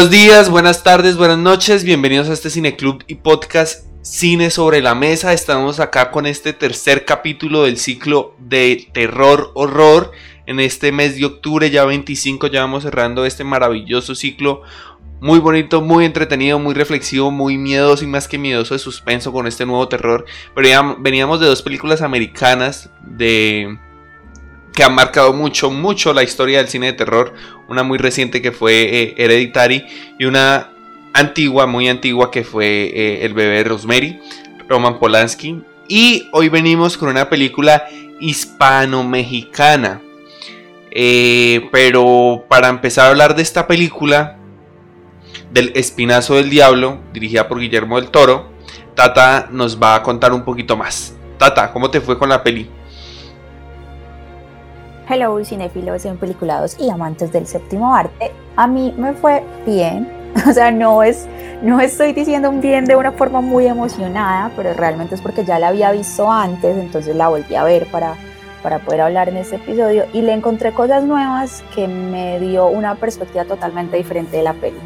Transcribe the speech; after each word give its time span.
Buenos 0.00 0.18
días, 0.18 0.48
buenas 0.48 0.82
tardes, 0.82 1.18
buenas 1.18 1.36
noches, 1.36 1.84
bienvenidos 1.84 2.30
a 2.30 2.32
este 2.32 2.48
Cineclub 2.48 3.04
y 3.06 3.16
podcast 3.16 3.84
Cine 4.00 4.48
sobre 4.48 4.80
la 4.80 4.94
Mesa. 4.94 5.34
Estamos 5.34 5.78
acá 5.78 6.10
con 6.10 6.24
este 6.24 6.54
tercer 6.54 7.04
capítulo 7.04 7.64
del 7.64 7.76
ciclo 7.76 8.34
de 8.38 8.88
terror 8.94 9.50
horror. 9.52 10.12
En 10.46 10.58
este 10.58 10.90
mes 10.90 11.18
de 11.18 11.26
octubre, 11.26 11.68
ya 11.68 11.84
25, 11.84 12.46
ya 12.46 12.62
vamos 12.62 12.84
cerrando 12.84 13.26
este 13.26 13.44
maravilloso 13.44 14.14
ciclo. 14.14 14.62
Muy 15.20 15.38
bonito, 15.38 15.82
muy 15.82 16.06
entretenido, 16.06 16.58
muy 16.58 16.72
reflexivo, 16.72 17.30
muy 17.30 17.58
miedoso 17.58 18.02
y 18.02 18.06
más 18.06 18.26
que 18.26 18.38
miedoso 18.38 18.72
de 18.72 18.78
suspenso 18.78 19.32
con 19.32 19.46
este 19.46 19.66
nuevo 19.66 19.86
terror. 19.86 20.24
Pero 20.54 20.66
ya 20.66 20.96
veníamos 20.98 21.40
de 21.40 21.46
dos 21.46 21.60
películas 21.60 22.00
americanas 22.00 22.88
de 23.02 23.76
que 24.80 24.84
han 24.84 24.94
marcado 24.94 25.34
mucho, 25.34 25.70
mucho 25.70 26.14
la 26.14 26.22
historia 26.22 26.56
del 26.56 26.68
cine 26.68 26.86
de 26.86 26.92
terror. 26.94 27.34
Una 27.68 27.82
muy 27.82 27.98
reciente 27.98 28.40
que 28.40 28.50
fue 28.50 28.72
eh, 28.80 29.14
Hereditary 29.18 29.84
y 30.18 30.24
una 30.24 30.70
antigua, 31.12 31.66
muy 31.66 31.86
antigua 31.86 32.30
que 32.30 32.44
fue 32.44 32.90
eh, 32.94 33.26
El 33.26 33.34
bebé 33.34 33.62
Rosemary, 33.62 34.18
Roman 34.70 34.98
Polanski. 34.98 35.60
Y 35.86 36.30
hoy 36.32 36.48
venimos 36.48 36.96
con 36.96 37.10
una 37.10 37.28
película 37.28 37.88
hispano-mexicana. 38.20 40.00
Eh, 40.90 41.68
pero 41.70 42.46
para 42.48 42.68
empezar 42.68 43.04
a 43.04 43.10
hablar 43.10 43.36
de 43.36 43.42
esta 43.42 43.66
película, 43.66 44.38
del 45.52 45.72
Espinazo 45.74 46.36
del 46.36 46.48
Diablo, 46.48 47.00
dirigida 47.12 47.48
por 47.48 47.60
Guillermo 47.60 48.00
del 48.00 48.08
Toro, 48.08 48.48
Tata 48.94 49.46
nos 49.52 49.78
va 49.78 49.96
a 49.96 50.02
contar 50.02 50.32
un 50.32 50.42
poquito 50.42 50.74
más. 50.74 51.14
Tata, 51.36 51.70
¿cómo 51.70 51.90
te 51.90 52.00
fue 52.00 52.18
con 52.18 52.30
la 52.30 52.42
peli? 52.42 52.79
Hello, 55.12 55.44
cinéfilos, 55.44 56.06
peliculados 56.20 56.78
y 56.78 56.88
amantes 56.88 57.32
del 57.32 57.44
séptimo 57.44 57.92
arte. 57.92 58.30
A 58.54 58.68
mí 58.68 58.94
me 58.96 59.12
fue 59.12 59.42
bien. 59.66 60.08
O 60.48 60.52
sea, 60.52 60.70
no 60.70 61.02
es, 61.02 61.26
no 61.62 61.80
estoy 61.80 62.12
diciendo 62.12 62.48
un 62.48 62.60
bien 62.60 62.84
de 62.84 62.94
una 62.94 63.10
forma 63.10 63.40
muy 63.40 63.66
emocionada, 63.66 64.52
pero 64.54 64.72
realmente 64.72 65.16
es 65.16 65.20
porque 65.20 65.44
ya 65.44 65.58
la 65.58 65.68
había 65.68 65.90
visto 65.90 66.30
antes, 66.30 66.78
entonces 66.78 67.16
la 67.16 67.28
volví 67.28 67.56
a 67.56 67.64
ver 67.64 67.90
para, 67.90 68.14
para 68.62 68.78
poder 68.78 69.00
hablar 69.00 69.28
en 69.28 69.38
este 69.38 69.56
episodio 69.56 70.04
y 70.12 70.22
le 70.22 70.32
encontré 70.32 70.70
cosas 70.70 71.02
nuevas 71.02 71.64
que 71.74 71.88
me 71.88 72.38
dio 72.38 72.68
una 72.68 72.94
perspectiva 72.94 73.44
totalmente 73.44 73.96
diferente 73.96 74.36
de 74.36 74.44
la 74.44 74.54
peli. 74.54 74.78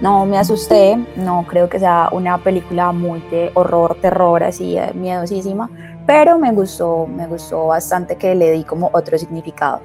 No 0.00 0.24
me 0.24 0.38
asusté, 0.38 0.96
no 1.16 1.44
creo 1.48 1.68
que 1.68 1.80
sea 1.80 2.08
una 2.12 2.38
película 2.38 2.92
muy 2.92 3.20
de 3.32 3.50
horror, 3.54 3.96
terror, 4.00 4.44
así 4.44 4.78
eh, 4.78 4.92
miedosísima, 4.94 5.68
pero 6.06 6.38
me 6.38 6.52
gustó, 6.52 7.06
me 7.06 7.26
gustó 7.26 7.66
bastante 7.66 8.16
que 8.16 8.34
le 8.34 8.52
di 8.52 8.64
como 8.64 8.90
otro 8.92 9.18
significado. 9.18 9.80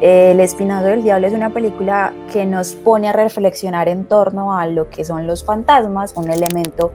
El 0.00 0.40
Espinazo 0.40 0.88
del 0.88 1.02
Diablo 1.02 1.26
es 1.26 1.32
una 1.32 1.50
película 1.50 2.12
que 2.30 2.44
nos 2.44 2.74
pone 2.74 3.08
a 3.08 3.12
reflexionar 3.12 3.88
en 3.88 4.04
torno 4.04 4.58
a 4.58 4.66
lo 4.66 4.90
que 4.90 5.04
son 5.04 5.26
los 5.26 5.44
fantasmas, 5.44 6.14
un 6.16 6.30
elemento 6.30 6.92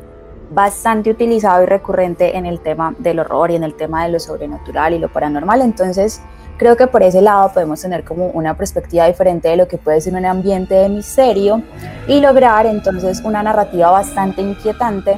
bastante 0.52 1.10
utilizado 1.10 1.64
y 1.64 1.66
recurrente 1.66 2.38
en 2.38 2.46
el 2.46 2.60
tema 2.60 2.94
del 3.00 3.20
horror 3.20 3.52
y 3.52 3.56
en 3.56 3.64
el 3.64 3.74
tema 3.74 4.04
de 4.04 4.12
lo 4.12 4.20
sobrenatural 4.20 4.94
y 4.94 5.00
lo 5.00 5.12
paranormal. 5.12 5.62
Entonces, 5.62 6.22
creo 6.58 6.76
que 6.76 6.86
por 6.88 7.02
ese 7.02 7.22
lado 7.22 7.52
podemos 7.54 7.82
tener 7.82 8.04
como 8.04 8.28
una 8.28 8.56
perspectiva 8.56 9.08
diferente 9.08 9.48
de 9.48 9.56
lo 9.56 9.68
que 9.68 9.78
puede 9.78 10.02
ser 10.02 10.14
un 10.14 10.26
ambiente 10.26 10.76
de 10.76 10.90
misterio 10.90 11.64
y 12.08 12.20
lograr 12.20 12.66
entonces 12.66 13.22
una 13.22 13.42
narrativa 13.42 13.90
bastante 13.90 14.42
inquietante 14.42 15.18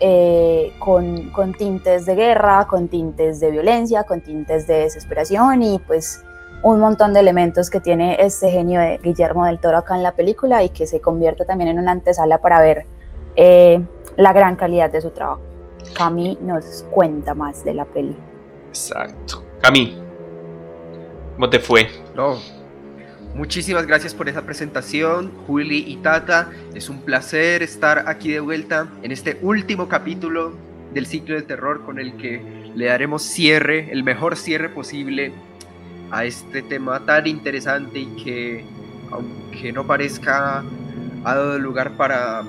eh, 0.00 0.72
con, 0.78 1.30
con, 1.30 1.52
tintes 1.54 2.06
de 2.06 2.14
guerra, 2.14 2.66
con 2.68 2.88
tintes 2.88 3.38
de 3.38 3.50
violencia, 3.50 4.04
con 4.04 4.22
tintes 4.22 4.66
de 4.66 4.78
desesperación 4.78 5.62
y 5.62 5.78
pues 5.78 6.24
un 6.62 6.80
montón 6.80 7.12
de 7.12 7.20
elementos 7.20 7.70
que 7.70 7.80
tiene 7.80 8.16
este 8.20 8.50
genio 8.50 8.80
de 8.80 8.98
Guillermo 8.98 9.46
del 9.46 9.58
Toro 9.58 9.78
acá 9.78 9.96
en 9.96 10.02
la 10.02 10.12
película 10.12 10.62
y 10.62 10.70
que 10.70 10.86
se 10.86 11.00
convierte 11.00 11.44
también 11.44 11.70
en 11.70 11.78
una 11.78 11.92
antesala 11.92 12.38
para 12.38 12.60
ver 12.60 12.86
eh, 13.36 13.80
la 14.16 14.32
gran 14.32 14.56
calidad 14.56 14.90
de 14.90 15.00
su 15.00 15.10
trabajo. 15.10 15.40
Cami 15.94 16.38
nos 16.42 16.84
cuenta 16.90 17.34
más 17.34 17.64
de 17.64 17.74
la 17.74 17.84
peli. 17.84 18.16
Exacto. 18.68 19.42
Cami, 19.60 19.98
¿cómo 21.34 21.48
te 21.48 21.58
fue? 21.58 21.88
No, 22.14 22.36
Muchísimas 23.34 23.86
gracias 23.86 24.12
por 24.12 24.28
esa 24.28 24.42
presentación, 24.42 25.30
Juli 25.46 25.84
y 25.86 25.96
Tata. 25.98 26.50
Es 26.74 26.90
un 26.90 27.02
placer 27.02 27.62
estar 27.62 28.08
aquí 28.08 28.30
de 28.32 28.40
vuelta 28.40 28.88
en 29.02 29.12
este 29.12 29.38
último 29.40 29.88
capítulo 29.88 30.52
del 30.92 31.06
ciclo 31.06 31.36
de 31.36 31.42
terror 31.42 31.84
con 31.84 32.00
el 32.00 32.16
que 32.16 32.42
le 32.74 32.86
daremos 32.86 33.22
cierre, 33.22 33.92
el 33.92 34.02
mejor 34.02 34.36
cierre 34.36 34.68
posible 34.68 35.32
a 36.10 36.24
este 36.24 36.62
tema 36.62 37.06
tan 37.06 37.28
interesante 37.28 38.00
y 38.00 38.06
que, 38.16 38.64
aunque 39.12 39.72
no 39.72 39.86
parezca, 39.86 40.64
ha 41.24 41.34
dado 41.34 41.56
lugar 41.58 41.96
para 41.96 42.42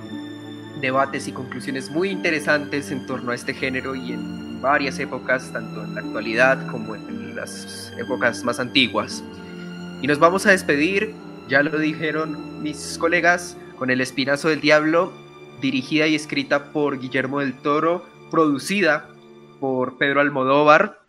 debates 0.82 1.28
y 1.28 1.32
conclusiones 1.32 1.92
muy 1.92 2.10
interesantes 2.10 2.90
en 2.90 3.06
torno 3.06 3.32
a 3.32 3.36
este 3.36 3.54
género 3.54 3.94
y 3.94 4.14
en 4.14 4.62
varias 4.62 4.98
épocas, 4.98 5.52
tanto 5.54 5.84
en 5.84 5.94
la 5.94 6.02
actualidad 6.02 6.68
como 6.68 6.96
en 6.96 7.36
las 7.36 7.94
épocas 8.00 8.44
más 8.44 8.60
antiguas. 8.60 9.24
Y 10.02 10.08
nos 10.08 10.18
vamos 10.18 10.48
a 10.48 10.52
despedir, 10.52 11.14
ya 11.48 11.62
lo 11.62 11.78
dijeron 11.78 12.64
mis 12.64 12.98
colegas, 12.98 13.56
con 13.78 13.92
El 13.92 14.02
Espinazo 14.02 14.50
del 14.50 14.60
Diablo, 14.60 15.14
dirigida 15.62 16.08
y 16.08 16.16
escrita 16.16 16.72
por 16.72 17.00
Guillermo 17.00 17.40
del 17.40 17.62
Toro, 17.62 18.04
producida 18.32 19.08
por 19.60 20.00
Pedro 20.00 20.22
Almodóvar. 20.22 21.02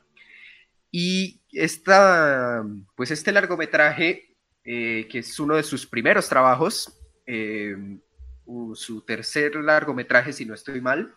Y 0.91 1.41
esta, 1.52 2.66
pues 2.94 3.10
este 3.10 3.32
largometraje, 3.32 4.36
eh, 4.62 5.08
que 5.10 5.20
es 5.20 5.41
uno 5.41 5.56
de 5.56 5.62
sus 5.62 5.86
primeros 5.86 6.28
trabajos, 6.28 6.92
eh, 7.26 7.75
su 8.75 9.00
tercer 9.06 9.56
largometraje, 9.56 10.34
si 10.34 10.44
no 10.44 10.52
estoy 10.52 10.82
mal, 10.82 11.14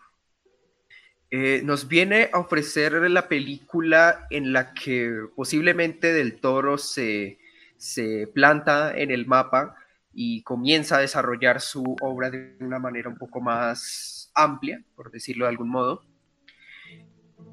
eh, 1.29 1.59
nos 1.65 1.89
viene 1.89 2.29
a 2.31 2.39
ofrecer 2.39 2.93
la 2.93 3.27
película 3.27 4.27
en 4.29 4.53
la 4.53 4.73
que 4.73 5.11
posiblemente 5.35 6.13
del 6.13 6.39
Toro 6.39 6.77
se 6.77 7.37
se 7.85 8.27
planta 8.27 8.97
en 8.97 9.11
el 9.11 9.27
mapa 9.27 9.75
y 10.11 10.41
comienza 10.43 10.97
a 10.97 11.01
desarrollar 11.01 11.61
su 11.61 11.95
obra 12.01 12.31
de 12.31 12.55
una 12.59 12.79
manera 12.79 13.09
un 13.09 13.17
poco 13.17 13.41
más 13.41 14.31
amplia, 14.33 14.81
por 14.95 15.11
decirlo 15.11 15.45
de 15.45 15.49
algún 15.49 15.69
modo. 15.69 16.03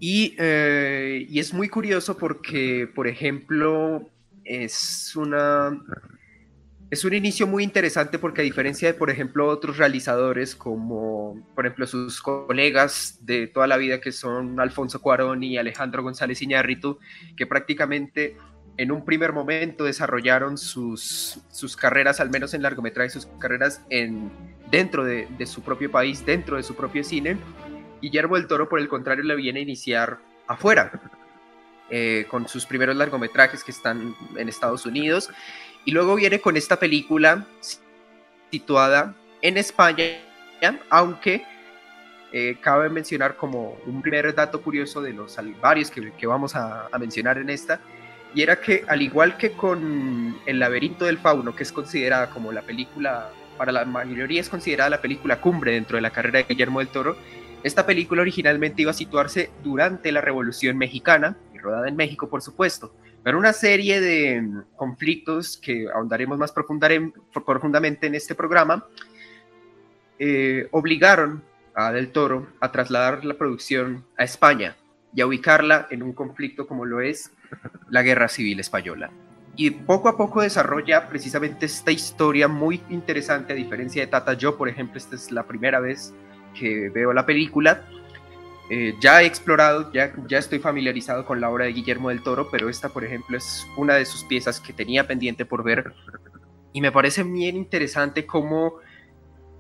Y, 0.01 0.35
eh, 0.39 1.27
es 1.33 1.53
muy 1.53 1.69
curioso 1.69 2.17
porque, 2.17 2.89
por 2.95 3.07
ejemplo, 3.07 4.09
es 4.45 5.15
una... 5.17 5.79
Es 6.91 7.07
un 7.07 7.15
inicio 7.15 7.47
muy 7.47 7.65
interesante 7.65 8.19
porque 8.19 8.43
a 8.43 8.45
diferencia 8.45 8.87
de, 8.87 8.93
por 8.93 9.09
ejemplo, 9.09 9.49
otros 9.49 9.79
realizadores 9.79 10.55
como, 10.55 11.43
por 11.55 11.65
ejemplo, 11.65 11.87
sus 11.87 12.21
colegas 12.21 13.19
de 13.23 13.47
toda 13.47 13.67
la 13.67 13.79
vida 13.79 13.99
que 13.99 14.13
son 14.13 14.61
Alfonso 14.61 15.01
Cuarón 15.01 15.43
y 15.43 15.57
Alejandro 15.57 16.03
González 16.03 16.43
Iñárritu, 16.43 16.99
que 17.35 17.47
prácticamente 17.47 18.37
en 18.77 18.91
un 18.91 19.05
primer 19.05 19.33
momento 19.33 19.85
desarrollaron 19.85 20.57
sus, 20.57 21.41
sus 21.51 21.77
carreras, 21.77 22.21
al 22.21 22.31
menos 22.31 22.55
en 22.55 22.63
largometraje, 22.63 23.11
sus 23.11 23.27
carreras 23.39 23.83
en, 23.91 24.31
dentro 24.71 25.05
de, 25.05 25.29
su 25.47 25.63
propio 25.63 25.91
país, 25.91 26.25
dentro 26.25 26.57
de 26.57 26.63
su 26.63 26.75
propio 26.75 27.05
cine. 27.05 27.37
Guillermo 28.01 28.37
del 28.37 28.47
Toro, 28.47 28.69
por 28.69 28.81
el 28.81 28.89
contrario, 28.89 29.25
le 29.25 29.37
viene 29.37 29.61
a 29.61 29.63
iniciar 29.63 30.19
afuera, 30.47 30.91
eh, 31.91 32.27
con 32.29 32.49
sus 32.49 32.65
primeros 32.65 32.97
largometrajes 32.97 33.63
que 33.63 33.71
están 33.71 34.17
en 34.37 34.49
Estados 34.49 34.87
Unidos. 34.87 35.31
Y 35.85 35.93
luego 35.93 36.15
viene 36.15 36.41
con 36.41 36.57
esta 36.57 36.79
película 36.79 37.47
situada 38.51 39.15
en 39.43 39.59
España, 39.59 40.19
aunque 40.89 41.45
eh, 42.33 42.57
cabe 42.61 42.89
mencionar 42.89 43.37
como 43.37 43.77
un 43.85 44.01
primer 44.01 44.35
dato 44.35 44.63
curioso 44.63 45.03
de 45.03 45.13
los 45.13 45.37
varios 45.61 45.91
que, 45.91 46.13
que 46.13 46.27
vamos 46.27 46.57
a, 46.57 46.89
a 46.91 46.99
mencionar 46.99 47.37
en 47.37 47.51
esta, 47.51 47.81
y 48.35 48.43
era 48.43 48.61
que 48.61 48.85
al 48.89 49.03
igual 49.03 49.37
que 49.37 49.53
con 49.53 50.37
El 50.47 50.59
laberinto 50.59 51.05
del 51.05 51.19
fauno, 51.19 51.55
que 51.55 51.63
es 51.63 51.73
considerada 51.73 52.31
como 52.31 52.53
la 52.53 52.63
película, 52.63 53.31
para 53.59 53.73
la 53.73 53.85
mayoría 53.85 54.41
es 54.41 54.49
considerada 54.49 54.91
la 54.91 55.01
película 55.01 55.41
cumbre 55.41 55.73
dentro 55.73 55.97
de 55.97 56.03
la 56.03 56.11
carrera 56.11 56.39
de 56.39 56.47
Guillermo 56.49 56.79
del 56.79 56.89
Toro, 56.89 57.17
esta 57.63 57.87
película 57.87 58.23
originalmente 58.23 58.83
iba 58.83 58.91
a 58.91 58.95
situarse 58.95 59.51
durante 59.63 60.11
la 60.11 60.21
Revolución 60.21 60.77
Mexicana, 60.77 61.37
y 61.55 61.59
rodada 61.59 61.89
en 61.89 61.97
México 61.97 62.29
por 62.29 62.43
supuesto, 62.43 62.95
pero 63.23 63.39
una 63.39 63.53
serie 63.53 64.01
de 64.01 64.43
conflictos 64.75 65.57
que 65.57 65.87
ahondaremos 65.95 66.39
más 66.39 66.53
profundamente 66.53 68.07
en 68.07 68.15
este 68.15 68.35
programa, 68.35 68.87
eh, 70.19 70.69
obligaron 70.73 71.43
a 71.75 71.93
Del 71.93 72.11
Toro 72.11 72.49
a 72.61 72.73
trasladar 72.73 73.25
la 73.25 73.35
producción 73.35 74.05
a 74.17 74.25
España 74.25 74.77
y 75.15 75.21
a 75.21 75.27
ubicarla 75.27 75.87
en 75.91 76.03
un 76.03 76.13
conflicto 76.13 76.67
como 76.67 76.85
lo 76.85 77.01
es 77.01 77.33
la 77.91 78.03
Guerra 78.03 78.29
Civil 78.29 78.61
Española. 78.61 79.11
Y 79.55 79.71
poco 79.71 80.09
a 80.09 80.17
poco 80.17 80.41
desarrolla 80.41 81.09
precisamente 81.09 81.67
esta 81.67 81.91
historia 81.91 82.49
muy 82.49 82.81
interesante, 82.89 83.53
a 83.53 83.57
diferencia 83.57 84.03
de 84.03 84.07
Tata. 84.07 84.33
Yo, 84.33 84.57
por 84.57 84.69
ejemplo, 84.69 84.97
esta 84.97 85.15
es 85.15 85.31
la 85.31 85.47
primera 85.47 85.79
vez 85.79 86.15
que 86.59 86.89
veo 86.89 87.13
la 87.13 87.27
película. 87.27 87.85
Eh, 88.71 88.95
ya 89.01 89.23
he 89.23 89.27
explorado, 89.27 89.93
ya, 89.93 90.15
ya 90.27 90.39
estoy 90.39 90.59
familiarizado 90.59 91.27
con 91.27 91.41
la 91.43 91.51
obra 91.51 91.67
de 91.67 91.73
Guillermo 91.75 92.09
del 92.09 92.23
Toro, 92.23 92.49
pero 92.51 92.71
esta, 92.71 92.89
por 92.89 93.05
ejemplo, 93.05 93.37
es 93.37 93.67
una 93.77 93.95
de 93.97 94.07
sus 94.07 94.25
piezas 94.25 94.59
que 94.59 94.73
tenía 94.73 95.07
pendiente 95.07 95.45
por 95.45 95.63
ver 95.63 95.93
Y 96.73 96.81
me 96.81 96.91
parece 96.91 97.23
bien 97.23 97.57
interesante 97.57 98.25
cómo, 98.25 98.77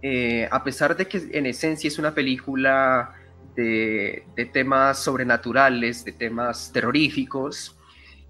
eh, 0.00 0.48
a 0.50 0.64
pesar 0.64 0.96
de 0.96 1.06
que 1.06 1.28
en 1.32 1.44
esencia 1.44 1.88
es 1.88 1.98
una 1.98 2.14
película 2.14 3.14
de, 3.54 4.24
temas 4.52 4.98
sobrenaturales, 4.98 6.04
de 6.04 6.12
temas 6.12 6.72
terroríficos, 6.72 7.76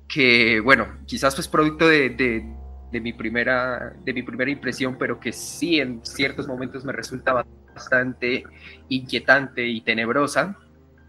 que, 0.08 0.60
bueno, 0.60 0.98
quizás 1.06 1.38
es 1.38 1.48
producto 1.48 1.88
de, 1.88 2.44
mi 2.92 3.12
primera, 3.12 3.94
de 4.04 4.12
mi 4.12 4.22
primera 4.22 4.50
impresión, 4.50 4.96
pero 4.98 5.19
que 5.19 5.32
sí 5.32 5.80
en 5.80 6.04
ciertos 6.04 6.46
momentos 6.46 6.84
me 6.84 6.92
resulta 6.92 7.44
bastante 7.74 8.44
inquietante 8.88 9.66
y 9.66 9.80
tenebrosa. 9.80 10.58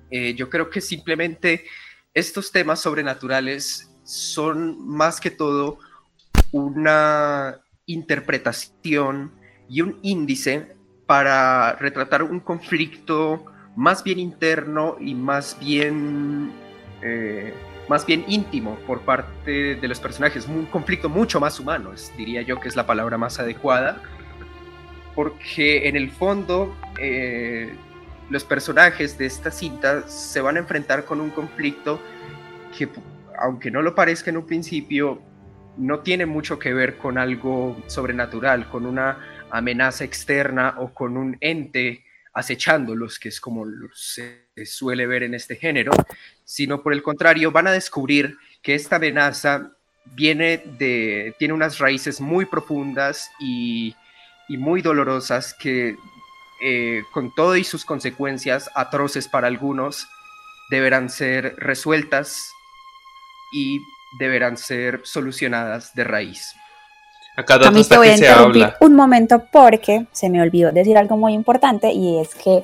Eh, 0.09 0.33
yo 0.35 0.49
creo 0.49 0.69
que 0.69 0.79
simplemente 0.79 1.65
estos 2.13 2.51
temas 2.51 2.79
sobrenaturales 2.79 3.89
son 4.03 4.87
más 4.87 5.19
que 5.19 5.31
todo 5.31 5.79
una 6.51 7.59
interpretación 7.85 9.33
y 9.67 9.81
un 9.81 9.99
índice 10.03 10.75
para 11.05 11.73
retratar 11.73 12.23
un 12.23 12.39
conflicto 12.39 13.45
más 13.75 14.03
bien 14.03 14.19
interno 14.19 14.97
y 14.99 15.15
más 15.15 15.57
bien, 15.59 16.51
eh, 17.01 17.53
más 17.89 18.05
bien 18.05 18.23
íntimo 18.27 18.77
por 18.87 19.01
parte 19.01 19.75
de 19.75 19.87
los 19.87 19.99
personajes, 19.99 20.47
un 20.47 20.65
conflicto 20.65 21.09
mucho 21.09 21.39
más 21.39 21.59
humano, 21.59 21.91
diría 22.17 22.41
yo 22.41 22.59
que 22.59 22.69
es 22.69 22.75
la 22.75 22.85
palabra 22.85 23.17
más 23.17 23.39
adecuada, 23.39 24.01
porque 25.15 25.87
en 25.87 25.95
el 25.95 26.11
fondo 26.11 26.75
eh, 26.99 27.73
los 28.29 28.43
personajes 28.43 29.17
de 29.17 29.25
esta 29.25 29.51
cinta 29.51 30.07
se 30.07 30.41
van 30.41 30.55
a 30.55 30.59
enfrentar 30.59 31.05
con 31.05 31.21
un 31.21 31.29
conflicto 31.29 31.99
que, 32.77 32.89
aunque 33.39 33.69
no 33.71 33.81
lo 33.81 33.95
parezca 33.95 34.29
en 34.29 34.37
un 34.37 34.45
principio, 34.45 35.21
no 35.77 35.99
tiene 35.99 36.25
mucho 36.25 36.59
que 36.59 36.73
ver 36.73 36.97
con 36.97 37.17
algo 37.17 37.75
sobrenatural, 37.87 38.69
con 38.69 38.85
una 38.85 39.45
amenaza 39.49 40.03
externa 40.03 40.75
o 40.77 40.93
con 40.93 41.17
un 41.17 41.37
ente 41.41 42.03
acechándolos, 42.33 43.19
que 43.19 43.29
es 43.29 43.39
como 43.39 43.65
se 43.93 44.47
suele 44.65 45.05
ver 45.05 45.23
en 45.23 45.35
este 45.35 45.55
género, 45.55 45.91
sino 46.43 46.81
por 46.81 46.93
el 46.93 47.03
contrario, 47.03 47.51
van 47.51 47.67
a 47.67 47.71
descubrir 47.71 48.37
que 48.61 48.75
esta 48.75 48.95
amenaza 48.95 49.71
viene 50.05 50.57
de, 50.57 51.35
tiene 51.37 51.53
unas 51.53 51.79
raíces 51.79 52.19
muy 52.19 52.45
profundas 52.45 53.29
y, 53.39 53.95
muy 54.49 54.83
dolorosas 54.83 55.55
que 55.55 55.95
eh, 56.61 57.03
con 57.11 57.33
todo 57.33 57.55
y 57.57 57.63
sus 57.63 57.85
consecuencias 57.85 58.69
atroces 58.75 59.27
para 59.27 59.47
algunos, 59.47 60.07
deberán 60.69 61.09
ser 61.09 61.55
resueltas 61.57 62.51
y 63.51 63.79
deberán 64.19 64.57
ser 64.57 65.01
solucionadas 65.03 65.95
de 65.95 66.03
raíz. 66.03 66.53
Acá 67.35 67.71
mí 67.71 67.83
te 67.83 67.97
voy 67.97 68.09
a 68.09 68.15
interrumpir 68.15 68.73
un 68.79 68.95
momento 68.95 69.43
porque 69.51 70.05
se 70.11 70.29
me 70.29 70.41
olvidó 70.41 70.71
decir 70.71 70.97
algo 70.97 71.17
muy 71.17 71.33
importante 71.33 71.91
y 71.91 72.19
es 72.19 72.35
que 72.35 72.63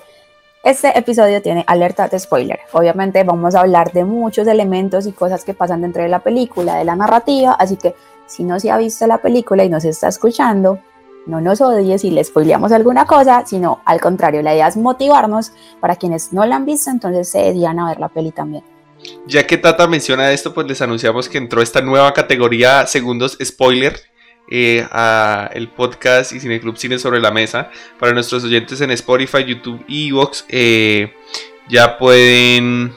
este 0.63 0.98
episodio 0.98 1.42
tiene 1.42 1.63
alerta 1.66 2.07
de 2.07 2.19
spoiler. 2.19 2.60
Obviamente 2.74 3.24
vamos 3.24 3.56
a 3.56 3.62
hablar 3.62 3.92
de 3.94 4.04
muchos 4.04 4.48
elementos 4.48 5.07
y 5.07 5.12
cosas 5.12 5.44
que 5.44 5.54
pasan 5.54 5.81
dentro 5.81 6.04
de 6.04 6.10
la 6.10 6.19
película, 6.19 6.75
de 6.75 6.86
la 6.86 6.95
narrativa, 6.95 7.54
así 7.54 7.77
que 7.77 7.95
si 8.27 8.44
no 8.44 8.60
se 8.60 8.69
ha 8.69 8.77
visto 8.77 9.07
la 9.07 9.19
película 9.19 9.63
y 9.63 9.69
no 9.69 9.80
se 9.80 9.89
está 9.89 10.07
escuchando, 10.07 10.80
no 11.25 11.42
nos 11.42 11.62
odies 11.62 12.01
si 12.01 12.12
le 12.12 12.24
spoileamos 12.24 12.72
alguna 12.72 13.06
cosa, 13.06 13.44
sino 13.48 13.81
al 13.86 14.00
contrario, 14.00 14.44
la 14.44 14.54
idea 14.54 14.68
es 14.68 14.77
motivarnos 14.77 15.51
para 15.80 15.95
quienes 15.95 16.31
no 16.31 16.45
la 16.45 16.57
han 16.57 16.65
visto, 16.65 16.92
entonces 16.92 17.27
se 17.27 17.39
dedican 17.39 17.80
a 17.80 17.89
ver 17.89 18.00
la 18.00 18.10
peli 18.10 18.31
también. 18.31 18.63
Ya 19.25 19.48
que 19.48 19.57
Tata 19.57 19.88
menciona 19.88 20.31
esto, 20.31 20.54
pues 20.54 20.68
les 20.68 20.81
anunciamos 20.81 21.30
que 21.30 21.38
entró 21.38 21.62
esta 21.62 21.81
nueva 21.81 22.13
categoría 22.13 22.86
segundos 22.86 23.38
spoiler 23.42 24.00
eh, 24.50 24.86
a 24.92 25.50
el 25.54 25.69
podcast 25.69 26.31
y 26.34 26.40
Cineclub 26.40 26.78
Cine 26.78 27.00
sobre 27.00 27.19
la 27.19 27.31
mesa. 27.31 27.69
Para 28.00 28.13
nuestros 28.13 28.44
oyentes 28.44 28.81
en 28.81 28.92
Spotify, 28.92 29.44
YouTube 29.46 29.84
y 29.88 30.10
Evox, 30.10 30.46
eh, 30.50 31.13
ya 31.69 31.98
pueden 31.98 32.94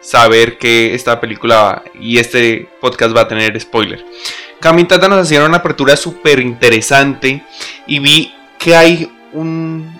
saber 0.00 0.58
que 0.58 0.94
esta 0.94 1.20
película 1.20 1.82
y 1.98 2.18
este 2.18 2.68
podcast 2.80 3.16
va 3.16 3.22
a 3.22 3.28
tener 3.28 3.60
spoiler. 3.60 4.04
Tata 4.60 5.08
nos 5.08 5.20
hacían 5.20 5.44
una 5.44 5.58
apertura 5.58 5.96
súper 5.96 6.40
interesante 6.40 7.44
y 7.86 7.98
vi 8.00 8.32
que 8.58 8.74
hay 8.74 9.12
un, 9.32 9.96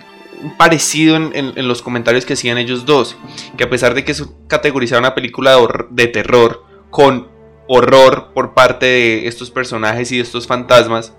parecido 0.57 1.15
en, 1.15 1.67
los 1.67 1.81
comentarios 1.81 2.25
que 2.25 2.33
hacían 2.33 2.57
ellos 2.57 2.85
dos, 2.85 3.15
que 3.57 3.63
a 3.63 3.69
pesar 3.69 3.93
de 3.93 4.03
que 4.03 4.11
es 4.11 4.23
categorizada 4.47 4.99
una 4.99 5.15
película 5.15 5.57
de 5.89 6.07
terror 6.07 6.63
con 6.89 7.36
horror 7.67 8.31
por 8.33 8.53
parte 8.53 8.85
de 8.85 9.27
estos 9.27 9.51
personajes 9.51 10.11
y 10.11 10.17
de 10.17 10.23
estos 10.23 10.47
fantasmas, 10.47 11.13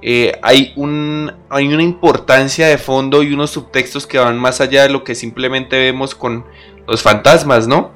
eh, 0.00 0.38
hay, 0.42 0.72
un, 0.76 1.32
hay 1.50 1.66
una 1.66 1.82
importancia 1.82 2.68
de 2.68 2.78
fondo 2.78 3.22
y 3.22 3.32
unos 3.32 3.50
subtextos 3.50 4.06
que 4.06 4.18
van 4.18 4.38
más 4.38 4.60
allá 4.60 4.84
de 4.84 4.90
lo 4.90 5.02
que 5.02 5.14
simplemente 5.14 5.76
vemos 5.76 6.14
con 6.14 6.44
los 6.86 7.02
fantasmas, 7.02 7.66
¿no? 7.66 7.92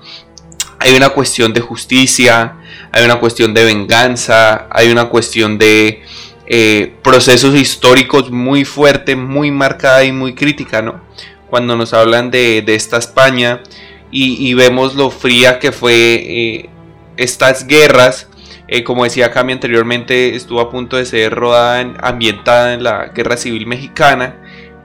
Hay 0.80 0.96
una 0.96 1.10
cuestión 1.10 1.52
de 1.52 1.60
justicia, 1.60 2.56
hay 2.90 3.04
una 3.04 3.20
cuestión 3.20 3.54
de 3.54 3.64
venganza, 3.64 4.66
hay 4.70 4.90
una 4.90 5.08
cuestión 5.10 5.58
de 5.58 6.02
eh, 6.46 6.96
procesos 7.04 7.54
históricos 7.54 8.32
muy 8.32 8.64
fuerte, 8.64 9.14
muy 9.14 9.52
marcada 9.52 10.02
y 10.02 10.10
muy 10.10 10.34
crítica, 10.34 10.82
¿no? 10.82 11.00
Cuando 11.48 11.76
nos 11.76 11.92
hablan 11.92 12.32
de, 12.32 12.64
esta 12.66 12.96
España 12.96 13.62
y, 14.10 14.52
vemos 14.54 14.94
lo 14.94 15.10
fría 15.10 15.58
que 15.58 15.70
fue 15.70 15.94
eh, 15.94 16.70
estas 17.16 17.66
guerras, 17.66 18.28
eh, 18.68 18.84
como 18.84 19.04
decía 19.04 19.30
Cami 19.30 19.52
anteriormente, 19.52 20.34
estuvo 20.34 20.60
a 20.60 20.70
punto 20.70 20.96
de 20.96 21.04
ser 21.04 21.34
rodada, 21.34 21.80
ambientada 22.00 22.74
en 22.74 22.82
la 22.82 23.08
Guerra 23.08 23.36
Civil 23.36 23.66
Mexicana, 23.66 24.36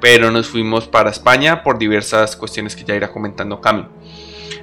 pero 0.01 0.31
nos 0.31 0.47
fuimos 0.47 0.87
para 0.87 1.09
España 1.09 1.63
por 1.63 1.79
diversas 1.79 2.35
cuestiones 2.35 2.75
que 2.75 2.83
ya 2.83 2.95
irá 2.95 3.11
comentando 3.11 3.61
Cami. 3.61 3.85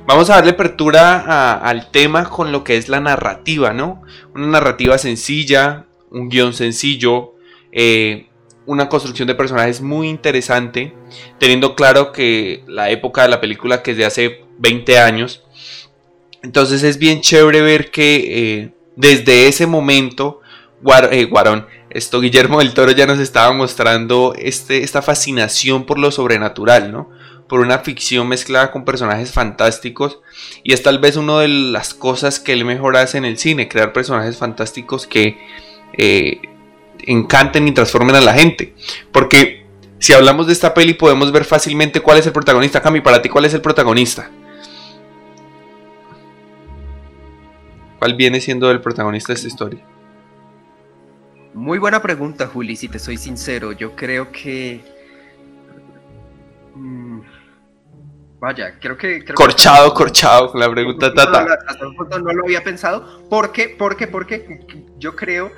Vamos 0.07 0.29
a 0.29 0.35
darle 0.35 0.51
apertura 0.51 1.57
al 1.57 1.91
tema 1.91 2.29
con 2.29 2.53
lo 2.53 2.63
que 2.63 2.77
es 2.77 2.91
la 2.91 3.01
narrativa, 3.01 3.73
¿no? 3.73 4.03
Una 4.35 4.49
narrativa 4.49 4.99
sencilla, 4.99 5.87
un 6.11 6.29
guion 6.29 6.53
sencillo, 6.53 7.35
eh, 7.73 8.29
una 8.67 8.89
construcción 8.89 9.27
de 9.29 9.35
personajes 9.35 9.81
muy 9.81 10.09
interesante, 10.09 10.95
teniendo 11.39 11.75
claro 11.75 12.13
que 12.13 12.65
la 12.67 12.91
época 12.91 13.23
de 13.23 13.29
la 13.29 13.41
película 13.41 13.83
que 13.83 13.93
es 13.93 13.97
de 13.97 14.05
hace 14.05 14.45
20 14.59 14.99
años, 14.99 15.44
entonces 16.45 16.83
es 16.83 16.99
bien 16.99 17.23
chévere 17.23 17.63
ver 17.63 17.91
que 17.91 18.25
eh, 18.27 18.75
desde 18.97 19.49
ese 19.49 19.67
momento, 19.67 20.43
eh, 21.11 21.25
Guarón, 21.25 21.67
esto 21.89 22.21
Guillermo 22.21 22.59
del 22.59 22.75
Toro 22.75 22.93
ya 22.93 23.07
nos 23.07 23.19
estaba 23.19 23.51
mostrando 23.55 24.35
este, 24.37 24.85
esta 24.85 25.01
fascinación 25.01 25.87
por 25.87 25.99
lo 25.99 26.11
sobrenatural, 26.11 26.93
¿no? 26.93 27.09
Por 27.49 27.61
una 27.61 27.79
ficción 27.79 28.29
mezclada 28.29 28.73
con 28.73 28.85
personajes 28.85 29.33
fantásticos. 29.33 30.21
Y 30.63 30.75
es 30.75 30.83
tal 30.83 30.99
vez 30.99 31.17
una 31.17 31.41
de 31.41 31.49
las 31.49 31.95
cosas 31.95 32.41
que 32.41 32.53
él 32.53 32.67
mejor 32.67 32.99
hace 32.99 33.17
en 33.17 33.25
el 33.25 33.39
cine, 33.39 33.67
crear 33.67 33.95
personajes 33.95 34.37
fantásticos 34.37 35.07
que 35.07 35.39
eh, 35.97 36.43
encanten 37.07 37.67
y 37.69 37.73
transformen 37.73 38.17
a 38.17 38.21
la 38.21 38.35
gente. 38.35 38.75
Porque 39.13 39.65
si 39.99 40.13
hablamos 40.13 40.47
de 40.47 40.53
esta 40.53 40.75
peli 40.75 40.93
podemos 40.93 41.33
ver 41.33 41.47
fácilmente 41.47 42.01
cuál 42.01 42.19
es 42.19 42.27
el 42.27 42.33
protagonista. 42.33 42.83
Cami, 42.83 43.01
para 43.01 43.23
ti, 43.23 43.31
¿cuál 43.31 43.47
es 43.47 43.55
el 43.55 43.63
protagonista? 43.63 44.31
¿Cuál 48.05 48.17
viene 48.17 48.39
siendo 48.39 48.71
el 48.71 48.83
protagonista 48.83 49.29
de 49.29 49.37
esta 49.37 49.49
historia? 49.49 49.81
Muy 51.55 51.79
buena 51.79 52.03
pregunta, 52.03 52.47
Juli, 52.47 52.77
si 52.77 52.87
te 52.87 52.99
soy 52.99 53.17
sincero. 53.17 53.73
Yo 53.73 53.97
creo 53.97 54.31
que... 54.31 54.85
Mm, 56.75 57.21
vaya, 58.39 58.79
creo 58.79 58.99
que... 58.99 59.25
corchado, 59.25 59.95
corchado 59.95 60.53
con 60.53 60.61
la 60.61 60.71
pregunta 60.71 61.15
Tata. 61.15 61.47
hasta 61.67 61.89
un 61.89 61.97
punto 61.97 62.19
no 62.19 62.31
lo 62.35 62.45
había 62.45 62.63
pensado. 62.63 63.27
¿Por 63.31 63.53
qué? 63.53 63.75
Porque, 63.79 64.07
porque 64.07 64.61
yo 64.99 65.17
creo, 65.17 65.51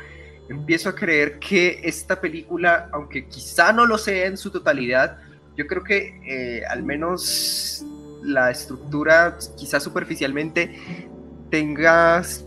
empiezo 0.49 0.91
a 0.91 0.95
creer 0.95 1.41
que 1.41 1.81
esta 1.83 2.21
película, 2.21 2.89
aunque 2.93 3.27
quizá 3.27 3.73
no 3.73 3.87
lo 3.87 3.99
sea 3.99 4.27
en 4.27 4.37
su 4.37 4.53
totalidad, 4.53 5.19
yo 5.57 5.67
creo 5.67 5.83
que 5.83 6.21
eh, 6.25 6.63
al 6.65 6.85
menos 6.85 7.85
la 8.23 8.53
estructura, 8.53 9.37
quizá 9.57 9.81
superficialmente, 9.81 11.09
tengas, 11.51 12.45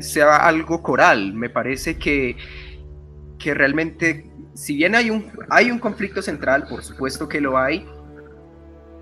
sea 0.00 0.36
algo 0.36 0.82
coral. 0.82 1.32
Me 1.34 1.50
parece 1.50 1.96
que, 1.98 2.36
que 3.38 3.54
realmente, 3.54 4.30
si 4.54 4.76
bien 4.76 4.94
hay 4.94 5.10
un, 5.10 5.30
hay 5.50 5.70
un 5.70 5.78
conflicto 5.78 6.22
central, 6.22 6.66
por 6.68 6.82
supuesto 6.82 7.28
que 7.28 7.40
lo 7.40 7.58
hay, 7.58 7.86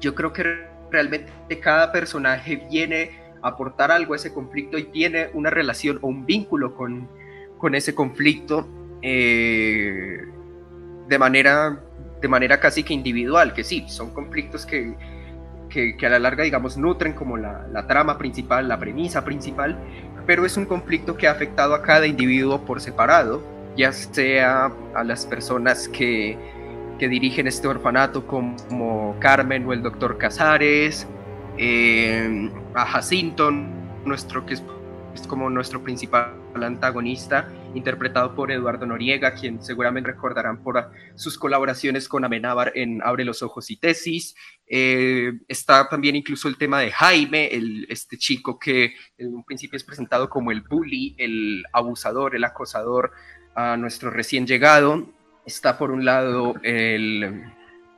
yo 0.01 0.15
creo 0.15 0.33
que 0.33 0.67
realmente 0.91 1.61
cada 1.61 1.93
personaje 1.93 2.67
viene 2.71 3.19
a 3.43 3.49
aportar 3.49 3.91
algo 3.91 4.13
a 4.13 4.17
ese 4.17 4.33
conflicto 4.33 4.79
y 4.79 4.85
tiene 4.85 5.31
una 5.35 5.51
relación 5.51 5.99
o 6.03 6.09
un 6.09 6.27
vínculo 6.27 6.75
con, 6.75 7.09
con 7.59 7.75
ese 7.75 7.95
conflicto 7.95 8.69
eh, 9.03 10.19
de, 11.09 11.19
manera, 11.19 11.81
de 12.21 12.29
manera 12.29 12.61
casi 12.61 12.83
que 12.83 12.95
individual, 12.95 13.55
que 13.55 13.65
sí, 13.65 13.85
son 13.89 14.13
conflictos 14.13 14.67
que, 14.67 14.95
que, 15.97 16.07
a 16.07 16.11
la 16.11 16.19
larga, 16.19 16.45
digamos, 16.45 16.77
nutren 16.77 17.13
como 17.13 17.37
la, 17.37 17.87
trama 17.87 18.19
principal, 18.19 18.69
la 18.69 18.79
premisa 18.79 19.25
principal, 19.25 19.77
pero 20.27 20.47
es 20.47 20.57
un 20.57 20.65
conflicto 20.65 21.17
que 21.17 21.29
ha 21.29 21.33
afectado 21.33 21.75
a 21.75 21.83
cada 21.83 22.07
individuo 22.07 22.65
por 22.65 22.81
separado 22.81 23.57
ya 23.77 23.93
sea 23.93 24.73
a 24.95 25.05
las 25.05 25.27
personas 25.27 25.89
que, 25.89 26.39
que 26.99 27.09
dirigen 27.09 27.47
este 27.47 27.69
orfanato 27.69 28.27
como 28.27 29.17
Carmen 29.21 29.67
o 29.67 29.73
el 29.73 29.83
doctor 29.83 30.17
Casares, 30.17 31.07
eh, 31.59 32.51
a 32.75 32.87
Jacinto, 32.87 33.51
nuestro 33.51 34.47
que 34.47 34.55
es 34.55 34.63
como 35.25 35.49
nuestro 35.49 35.83
principal 35.83 36.35
antagonista, 36.55 37.49
interpretado 37.75 38.35
por 38.35 38.51
Eduardo 38.51 38.87
Noriega, 38.87 39.35
quien 39.35 39.63
seguramente 39.63 40.11
recordarán 40.11 40.63
por 40.63 40.91
sus 41.15 41.39
colaboraciones 41.39 42.09
con 42.09 42.25
Amenábar 42.25 42.73
en 42.75 43.01
Abre 43.03 43.25
los 43.25 43.43
Ojos 43.43 43.71
y 43.71 43.77
Tesis. 43.77 44.35
Eh, 44.67 45.33
está 45.47 45.89
también 45.89 46.17
incluso 46.17 46.49
el 46.49 46.57
tema 46.57 46.81
de 46.81 46.91
Jaime, 46.91 47.47
el, 47.49 47.87
este 47.89 48.19
chico 48.19 48.59
que 48.59 48.95
en 49.17 49.35
un 49.35 49.45
principio 49.45 49.77
es 49.77 49.85
presentado 49.85 50.29
como 50.29 50.51
el 50.51 50.63
bully, 50.63 51.15
el 51.19 51.65
abusador, 51.73 52.35
el 52.35 52.45
acosador 52.45 53.13
a 53.55 53.77
nuestro 53.77 54.11
recién 54.11 54.47
llegado. 54.47 55.07
Está 55.45 55.79
por 55.79 55.93
un 55.93 56.05
lado 56.05 56.57
el, 56.63 57.45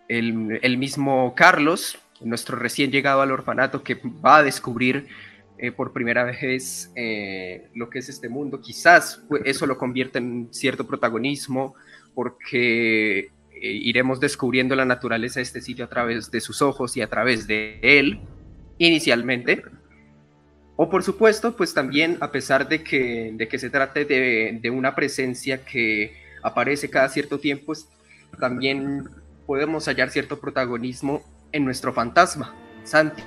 el 0.09 0.79
mismo 0.79 1.35
Carlos, 1.35 1.99
nuestro 2.21 2.57
recién 2.57 2.91
llegado 2.91 3.23
al 3.23 3.31
orfanato 3.31 3.83
que 3.83 3.95
va 3.95 4.39
a 4.39 4.43
descubrir 4.43 5.09
eh, 5.61 5.73
por 5.73 5.93
primera 5.93 6.23
vez 6.23 6.93
eh, 6.95 7.69
lo 7.75 7.91
que 7.91 7.99
es 7.99 8.09
este 8.09 8.29
mundo. 8.29 8.61
Quizás 8.61 9.23
eso 9.45 9.67
lo 9.67 9.77
convierte 9.77 10.19
en 10.19 10.49
cierto 10.53 10.87
protagonismo 10.87 11.75
porque 12.15 13.19
eh, 13.19 13.31
iremos 13.61 14.21
descubriendo 14.21 14.77
la 14.77 14.85
naturaleza 14.85 15.41
de 15.41 15.45
este 15.45 15.61
sitio 15.61 15.85
a 15.85 15.89
través 15.89 16.31
de 16.31 16.41
sus 16.41 16.63
ojos 16.63 16.97
y 16.97 17.03
a 17.03 17.09
través 17.09 17.49
de 17.49 17.81
él 17.83 18.21
inicialmente. 18.79 19.63
O 20.77 20.89
por 20.89 21.03
supuesto, 21.03 21.57
pues 21.57 21.75
también 21.75 22.19
a 22.21 22.31
pesar 22.31 22.69
de 22.69 22.85
que, 22.85 23.33
de 23.35 23.49
que 23.49 23.59
se 23.59 23.69
trate 23.69 24.05
de, 24.05 24.61
de 24.63 24.71
una 24.71 24.95
presencia 24.95 25.65
que 25.65 26.13
aparece 26.41 26.89
cada 26.89 27.09
cierto 27.09 27.41
tiempo, 27.41 27.73
también 28.39 29.09
podemos 29.45 29.87
hallar 29.87 30.11
cierto 30.11 30.39
protagonismo 30.39 31.23
en 31.51 31.65
nuestro 31.65 31.93
fantasma, 31.93 32.55
Santi. 32.85 33.25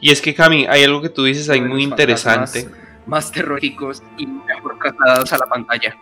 Y 0.00 0.10
es 0.10 0.20
que, 0.20 0.34
Cami, 0.34 0.66
hay 0.66 0.84
algo 0.84 1.00
que 1.00 1.08
tú 1.08 1.24
dices 1.24 1.48
ahí 1.48 1.60
muy 1.60 1.82
interesante. 1.82 2.68
Más, 3.06 3.32
terroríficos 3.32 4.02
y 4.16 4.26
mejor 4.26 4.78
trasladados 4.78 5.32
a 5.32 5.38
la 5.38 5.46
pantalla. 5.46 5.96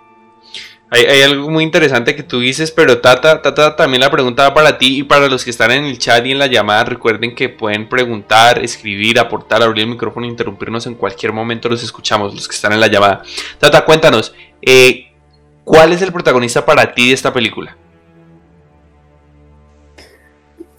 Hay, 0.89 1.23
algo 1.23 1.51
muy 1.51 1.65
interesante 1.65 2.15
que 2.15 2.23
tú 2.23 2.39
dices, 2.39 2.71
pero 2.71 3.01
Tata, 3.01 3.43
Tata 3.43 3.75
también 3.75 4.01
la 4.01 4.11
pregunta 4.11 4.45
va 4.45 4.55
para 4.55 4.79
ti 4.79 4.99
y 4.99 5.03
para 5.03 5.29
los 5.29 5.45
que 5.45 5.51
están 5.51 5.73
en 5.73 5.85
el 5.85 5.99
chat 5.99 6.25
y 6.25 6.31
en 6.31 6.39
la 6.39 6.47
llamada. 6.47 6.85
Recuerden 6.85 7.35
que 7.35 7.49
pueden 7.49 7.89
preguntar, 7.89 8.63
escribir, 8.63 9.19
aportar, 9.19 9.63
abrir 9.63 9.85
el 9.85 9.91
micrófono, 9.91 10.27
interrumpirnos 10.27 10.87
en 10.87 10.95
cualquier 10.95 11.33
momento. 11.33 11.69
Los 11.69 11.83
escuchamos, 11.83 12.35
los 12.35 12.47
que 12.47 12.55
están 12.55 12.73
en 12.73 12.81
la 12.81 12.87
llamada. 12.87 13.23
Tata, 13.59 13.85
cuéntanos, 13.85 14.33
eh, 14.63 15.13
¿cuál 15.65 15.93
es 15.93 16.03
el 16.03 16.13
protagonista 16.13 16.65
para 16.65 16.95
ti 16.95 17.09
de 17.09 17.15
esta 17.15 17.33
película? 17.33 17.77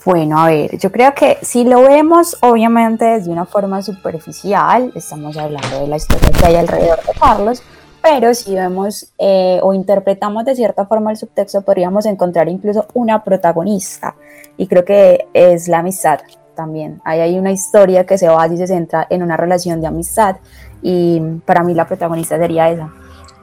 Bueno, 0.07 0.39
a 0.39 0.47
ver, 0.47 0.77
yo 0.77 0.89
creo 0.89 1.13
que 1.13 1.37
si 1.41 1.65
lo 1.65 1.81
vemos 1.81 2.37
obviamente 2.39 3.03
desde 3.03 3.29
una 3.29 3.45
forma 3.45 3.81
superficial, 3.81 4.89
estamos 4.95 5.35
hablando 5.35 5.81
de 5.81 5.87
la 5.87 5.97
historia 5.97 6.29
que 6.31 6.45
hay 6.45 6.55
alrededor 6.55 6.99
de 7.03 7.11
Carlos, 7.19 7.61
pero 8.01 8.33
si 8.33 8.55
vemos 8.55 9.11
eh, 9.17 9.59
o 9.61 9.73
interpretamos 9.73 10.45
de 10.45 10.55
cierta 10.55 10.85
forma 10.85 11.11
el 11.11 11.17
subtexto, 11.17 11.61
podríamos 11.63 12.05
encontrar 12.05 12.47
incluso 12.47 12.87
una 12.93 13.21
protagonista, 13.21 14.15
y 14.55 14.67
creo 14.67 14.85
que 14.85 15.27
es 15.33 15.67
la 15.67 15.79
amistad 15.79 16.21
también. 16.55 17.01
Ahí 17.03 17.19
hay 17.19 17.37
una 17.37 17.51
historia 17.51 18.05
que 18.05 18.17
se 18.17 18.29
basa 18.29 18.53
y 18.53 18.57
se 18.59 18.67
centra 18.67 19.07
en 19.09 19.23
una 19.23 19.35
relación 19.35 19.81
de 19.81 19.87
amistad, 19.87 20.37
y 20.81 21.19
para 21.45 21.63
mí 21.63 21.73
la 21.73 21.85
protagonista 21.85 22.37
sería 22.37 22.69
esa. 22.69 22.93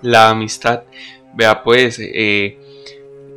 La 0.00 0.30
amistad. 0.30 0.84
Vea 1.34 1.62
pues, 1.62 1.98
eh, 2.00 2.58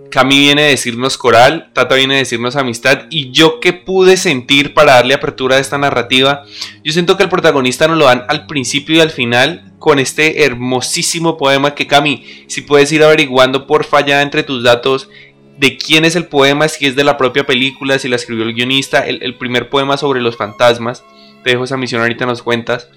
Cami 0.10 0.40
viene 0.40 0.64
a 0.64 0.68
decirnos 0.68 1.18
coral, 1.18 1.70
Tata 1.74 1.96
viene 1.96 2.16
a 2.16 2.20
decirnos 2.20 2.56
amistad 2.56 3.04
y 3.10 3.32
yo 3.32 3.60
que 3.60 3.74
pude 3.74 4.18
sentir 4.18 4.74
para 4.74 4.94
darle 4.94 5.14
apertura 5.14 5.58
a 5.58 5.60
esta 5.60 5.78
narrativa, 5.78 6.44
yo 6.84 6.94
siento 6.94 7.18
que 7.18 7.24
el 7.24 7.30
protagonista 7.30 7.88
nos 7.88 7.98
lo 7.98 8.06
dan 8.06 8.26
al 8.28 8.46
principio 8.46 8.96
y 8.96 9.00
al 9.00 9.12
final 9.12 9.74
con 9.80 10.00
este 10.00 10.44
hermosísimo 10.44 11.38
poema 11.38 11.76
que 11.76 11.88
Cami, 11.88 12.26
si 12.48 12.62
puedes 12.62 12.92
ir 12.92 13.04
averiguando 13.04 13.68
por 13.68 13.86
falla 13.86 14.22
entre 14.22 14.44
tus 14.44 14.64
datos 14.64 15.10
de 15.58 15.78
quién 15.78 16.06
es 16.06 16.16
el 16.16 16.28
poema, 16.28 16.68
si 16.68 16.86
es 16.86 16.96
de 16.96 17.04
la 17.04 17.18
propia 17.18 17.46
película, 17.46 18.00
si 18.00 18.08
la 18.08 18.16
escribió 18.16 18.44
el 18.44 18.54
guionista, 18.54 19.00
el, 19.00 19.36
primer 19.36 19.70
poema 19.70 19.98
sobre 19.98 20.22
los 20.22 20.38
fantasmas, 20.38 21.04
te 21.44 21.52
dejo 21.52 21.64
esa 21.64 21.78
misión 21.78 22.02
ahorita 22.02 22.26
nos 22.26 22.44
cuentas, 22.44 22.90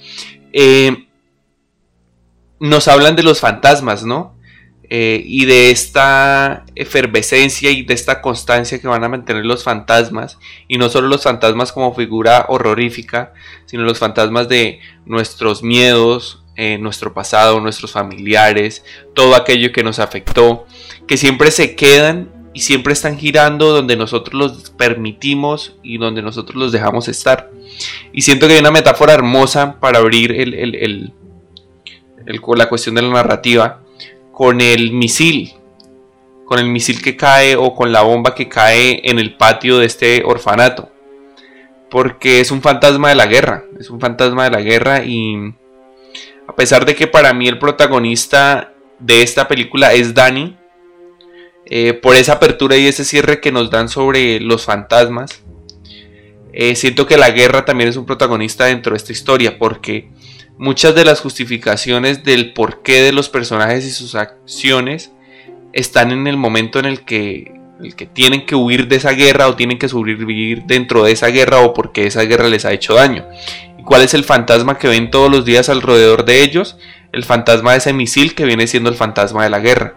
eh, 0.52 1.07
nos 2.59 2.88
hablan 2.88 3.17
de 3.17 3.23
los 3.23 3.40
fantasmas, 3.40 4.05
¿no? 4.05 4.38
Eh, 4.92 5.23
y 5.25 5.44
de 5.44 5.70
esta 5.70 6.64
efervescencia 6.75 7.70
y 7.70 7.85
de 7.85 7.94
esta 7.94 8.20
constancia 8.20 8.80
que 8.80 8.88
van 8.88 9.04
a 9.04 9.09
mantener 9.09 9.47
los 9.47 9.62
fantasmas, 9.62 10.37
y 10.66 10.78
no 10.78 10.88
solo 10.88 11.06
los 11.06 11.23
fantasmas 11.23 11.70
como 11.70 11.94
figura 11.94 12.47
horrorífica, 12.49 13.32
sino 13.66 13.85
los 13.85 14.00
fantasmas 14.00 14.49
de 14.49 14.80
nuestros 15.06 15.62
miedos, 15.62 16.42
eh, 16.56 16.76
nuestro 16.76 17.14
pasado, 17.14 17.61
nuestros 17.61 17.92
familiares, 17.92 18.85
todo 19.14 19.37
aquello 19.37 19.70
que 19.70 19.85
nos 19.85 20.00
afectó, 20.00 20.66
que 21.06 21.16
siempre 21.16 21.52
se 21.52 21.76
quedan 21.76 22.28
y 22.52 22.62
siempre 22.62 22.92
están 22.92 23.16
girando 23.16 23.73
donde 23.73 23.94
nosotros 23.94 24.35
los 24.35 24.70
permitimos 24.70 25.76
y 25.85 25.99
donde 25.99 26.20
nosotros 26.20 26.56
los 26.56 26.73
dejamos 26.73 27.06
estar. 27.06 27.49
Y 28.12 28.23
siento 28.23 28.49
que 28.49 28.54
hay 28.54 28.59
una 28.61 28.73
metáfora 28.73 29.12
hermosa 29.12 29.78
para 29.78 30.00
abrir 30.00 30.32
la 32.56 32.68
cuestión 32.68 32.97
de 32.97 33.02
la 33.02 33.11
narrativa 33.11 33.82
con 34.40 34.62
el 34.62 34.92
misil, 34.92 35.52
con 36.47 36.59
el 36.59 36.64
misil 36.64 37.02
que 37.02 37.14
cae 37.14 37.56
o 37.56 37.75
con 37.75 37.92
la 37.92 38.00
bomba 38.00 38.35
que 38.35 38.49
cae 38.49 39.02
en 39.04 39.18
el 39.18 39.37
patio 39.37 39.76
de 39.76 39.85
este 39.85 40.23
orfanato. 40.25 40.88
Porque 41.90 42.40
es 42.40 42.50
un 42.50 42.62
fantasma 42.62 43.11
de 43.11 43.16
la 43.16 43.26
guerra, 43.26 43.64
es 43.78 43.90
un 43.90 44.00
fantasma 44.00 44.44
de 44.44 44.50
la 44.52 44.62
guerra 44.62 45.04
y 45.04 45.52
a 46.49 46.54
pesar 46.56 46.87
de 46.87 46.94
que 46.94 47.06
para 47.06 47.35
mí 47.35 47.49
el 47.49 47.59
protagonista 47.59 48.73
de 48.99 49.23
esta 49.23 49.47
película 49.47 49.92
es 49.92 50.14
Danny, 50.14 50.56
eh, 51.66 51.92
por 51.92 52.16
esa 52.16 52.32
apertura 52.32 52.78
y 52.78 52.87
ese 52.87 53.04
cierre 53.04 53.42
que 53.42 53.52
nos 53.52 53.70
dan 53.70 53.90
sobre 53.90 54.40
los 54.40 54.64
fantasmas, 54.64 55.42
eh, 56.54 56.76
siento 56.76 57.06
que 57.06 57.18
la 57.18 57.30
guerra 57.30 57.66
también 57.66 57.90
es 57.90 57.97
un 57.99 58.06
protagonista 58.06 58.64
dentro 58.64 58.92
de 58.92 58.97
esta 58.97 59.12
historia 59.12 59.59
porque 59.59 60.09
muchas 60.61 60.95
de 60.95 61.07
las 61.07 61.23
justificaciones 61.23 62.23
del 62.23 62.52
porqué 62.52 63.00
de 63.00 63.12
los 63.12 63.31
personajes 63.31 63.87
y 63.87 63.90
sus 63.90 64.14
acciones 64.14 65.11
están 65.73 66.11
en 66.11 66.26
el 66.26 66.37
momento 66.37 66.79
en 66.79 66.85
el 66.85 67.00
que, 67.00 67.55
el 67.83 67.97
que 67.97 68.05
tienen 68.05 68.45
que 68.45 68.57
huir 68.57 68.87
de 68.87 68.97
esa 68.97 69.12
guerra 69.12 69.49
o 69.49 69.57
tienen 69.57 69.79
que 69.79 69.88
sobrevivir 69.88 70.64
dentro 70.67 71.02
de 71.02 71.12
esa 71.12 71.29
guerra 71.29 71.61
o 71.61 71.73
porque 71.73 72.07
esa 72.07 72.25
guerra 72.25 72.47
les 72.47 72.67
ha 72.67 72.75
hecho 72.75 72.93
daño. 72.93 73.25
¿Y 73.79 73.85
cuál 73.85 74.02
es 74.02 74.12
el 74.12 74.23
fantasma 74.23 74.76
que 74.76 74.88
ven 74.88 75.11
todos 75.11 75.31
los 75.31 75.47
días 75.47 75.71
alrededor 75.71 76.26
de 76.26 76.43
ellos? 76.43 76.76
El 77.11 77.25
fantasma 77.25 77.73
de 77.73 77.79
ese 77.79 77.95
misil 77.95 78.35
que 78.35 78.45
viene 78.45 78.67
siendo 78.67 78.90
el 78.90 78.97
fantasma 78.97 79.45
de 79.45 79.50
la 79.50 79.61
guerra. 79.61 79.95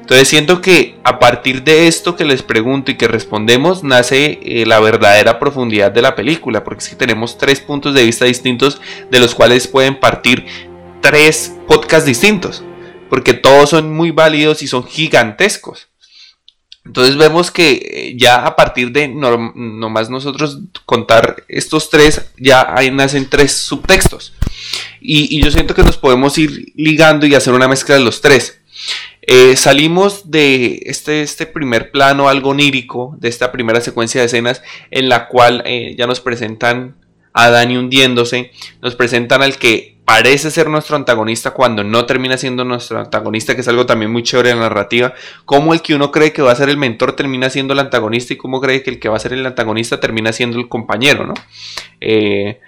Entonces 0.00 0.28
siento 0.28 0.60
que 0.60 0.96
a 1.02 1.18
partir 1.18 1.64
de 1.64 1.88
esto 1.88 2.16
que 2.16 2.24
les 2.24 2.42
pregunto 2.42 2.90
y 2.90 2.96
que 2.96 3.08
respondemos 3.08 3.82
nace 3.82 4.38
eh, 4.42 4.64
la 4.66 4.80
verdadera 4.80 5.38
profundidad 5.38 5.90
de 5.90 6.02
la 6.02 6.14
película, 6.14 6.62
porque 6.64 6.84
es 6.84 6.90
que 6.90 6.96
tenemos 6.96 7.38
tres 7.38 7.60
puntos 7.60 7.94
de 7.94 8.04
vista 8.04 8.24
distintos 8.24 8.80
de 9.10 9.20
los 9.20 9.34
cuales 9.34 9.66
pueden 9.66 9.98
partir 9.98 10.46
tres 11.00 11.54
podcasts 11.66 12.06
distintos, 12.06 12.62
porque 13.10 13.34
todos 13.34 13.70
son 13.70 13.92
muy 13.92 14.10
válidos 14.10 14.62
y 14.62 14.68
son 14.68 14.84
gigantescos. 14.84 15.88
Entonces 16.84 17.16
vemos 17.16 17.50
que 17.50 17.72
eh, 17.72 18.14
ya 18.16 18.46
a 18.46 18.54
partir 18.54 18.92
de 18.92 19.08
nomás 19.08 20.08
nosotros 20.08 20.60
contar 20.84 21.42
estos 21.48 21.90
tres, 21.90 22.30
ya 22.38 22.74
ahí 22.76 22.92
nacen 22.92 23.28
tres 23.28 23.52
subtextos. 23.52 24.34
Y, 25.00 25.36
y 25.36 25.42
yo 25.42 25.50
siento 25.50 25.74
que 25.74 25.82
nos 25.82 25.96
podemos 25.96 26.38
ir 26.38 26.72
ligando 26.76 27.26
y 27.26 27.34
hacer 27.34 27.54
una 27.54 27.66
mezcla 27.66 27.96
de 27.96 28.02
los 28.02 28.20
tres. 28.20 28.60
Eh, 29.26 29.56
salimos 29.56 30.30
de 30.30 30.82
este, 30.86 31.22
este 31.22 31.46
primer 31.46 31.90
plano 31.90 32.28
algo 32.28 32.50
onírico, 32.50 33.16
de 33.18 33.28
esta 33.28 33.50
primera 33.50 33.80
secuencia 33.80 34.20
de 34.20 34.28
escenas 34.28 34.62
en 34.92 35.08
la 35.08 35.26
cual 35.26 35.62
eh, 35.66 35.96
ya 35.98 36.06
nos 36.06 36.20
presentan 36.20 36.94
a 37.32 37.50
Dani 37.50 37.76
hundiéndose, 37.76 38.52
nos 38.80 38.94
presentan 38.94 39.42
al 39.42 39.58
que 39.58 39.96
parece 40.04 40.52
ser 40.52 40.68
nuestro 40.68 40.94
antagonista 40.94 41.50
cuando 41.50 41.82
no 41.82 42.06
termina 42.06 42.38
siendo 42.38 42.64
nuestro 42.64 43.00
antagonista, 43.00 43.56
que 43.56 43.62
es 43.62 43.68
algo 43.68 43.84
también 43.84 44.12
muy 44.12 44.22
chévere 44.22 44.50
en 44.50 44.60
la 44.60 44.68
narrativa, 44.68 45.12
como 45.44 45.74
el 45.74 45.82
que 45.82 45.96
uno 45.96 46.12
cree 46.12 46.32
que 46.32 46.42
va 46.42 46.52
a 46.52 46.56
ser 46.56 46.68
el 46.68 46.76
mentor 46.76 47.16
termina 47.16 47.50
siendo 47.50 47.74
el 47.74 47.80
antagonista 47.80 48.32
y 48.32 48.36
cómo 48.36 48.60
cree 48.60 48.84
que 48.84 48.90
el 48.90 49.00
que 49.00 49.08
va 49.08 49.16
a 49.16 49.20
ser 49.20 49.32
el 49.32 49.44
antagonista 49.44 49.98
termina 49.98 50.32
siendo 50.32 50.58
el 50.58 50.68
compañero, 50.68 51.26
¿no? 51.26 51.34
Eh, 52.00 52.60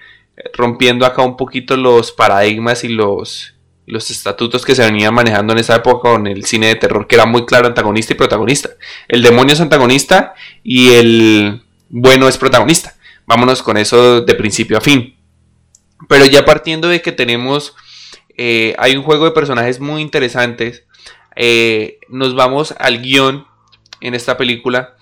rompiendo 0.52 1.06
acá 1.06 1.22
un 1.22 1.36
poquito 1.36 1.76
los 1.76 2.10
paradigmas 2.10 2.82
y 2.82 2.88
los, 2.88 3.54
los 3.88 4.10
estatutos 4.10 4.64
que 4.64 4.74
se 4.74 4.84
venían 4.84 5.14
manejando 5.14 5.52
en 5.52 5.58
esa 5.58 5.76
época 5.76 6.10
con 6.10 6.26
el 6.26 6.44
cine 6.44 6.68
de 6.68 6.76
terror, 6.76 7.06
que 7.06 7.16
era 7.16 7.26
muy 7.26 7.44
claro 7.44 7.66
antagonista 7.66 8.12
y 8.12 8.16
protagonista. 8.16 8.70
El 9.08 9.22
demonio 9.22 9.54
es 9.54 9.60
antagonista 9.60 10.34
y 10.62 10.90
el 10.90 11.62
bueno 11.88 12.28
es 12.28 12.38
protagonista. 12.38 12.94
Vámonos 13.26 13.62
con 13.62 13.76
eso 13.76 14.20
de 14.20 14.34
principio 14.34 14.78
a 14.78 14.80
fin. 14.80 15.16
Pero 16.08 16.24
ya 16.26 16.44
partiendo 16.44 16.88
de 16.88 17.02
que 17.02 17.12
tenemos 17.12 17.74
Eh, 18.40 18.76
hay 18.78 18.96
un 18.96 19.02
juego 19.02 19.24
de 19.24 19.32
personajes 19.32 19.80
muy 19.80 20.00
interesantes. 20.00 20.84
Eh, 21.34 21.98
nos 22.08 22.36
vamos 22.36 22.72
al 22.78 23.02
guion 23.02 23.48
en 24.00 24.14
esta 24.14 24.36
película. 24.36 24.94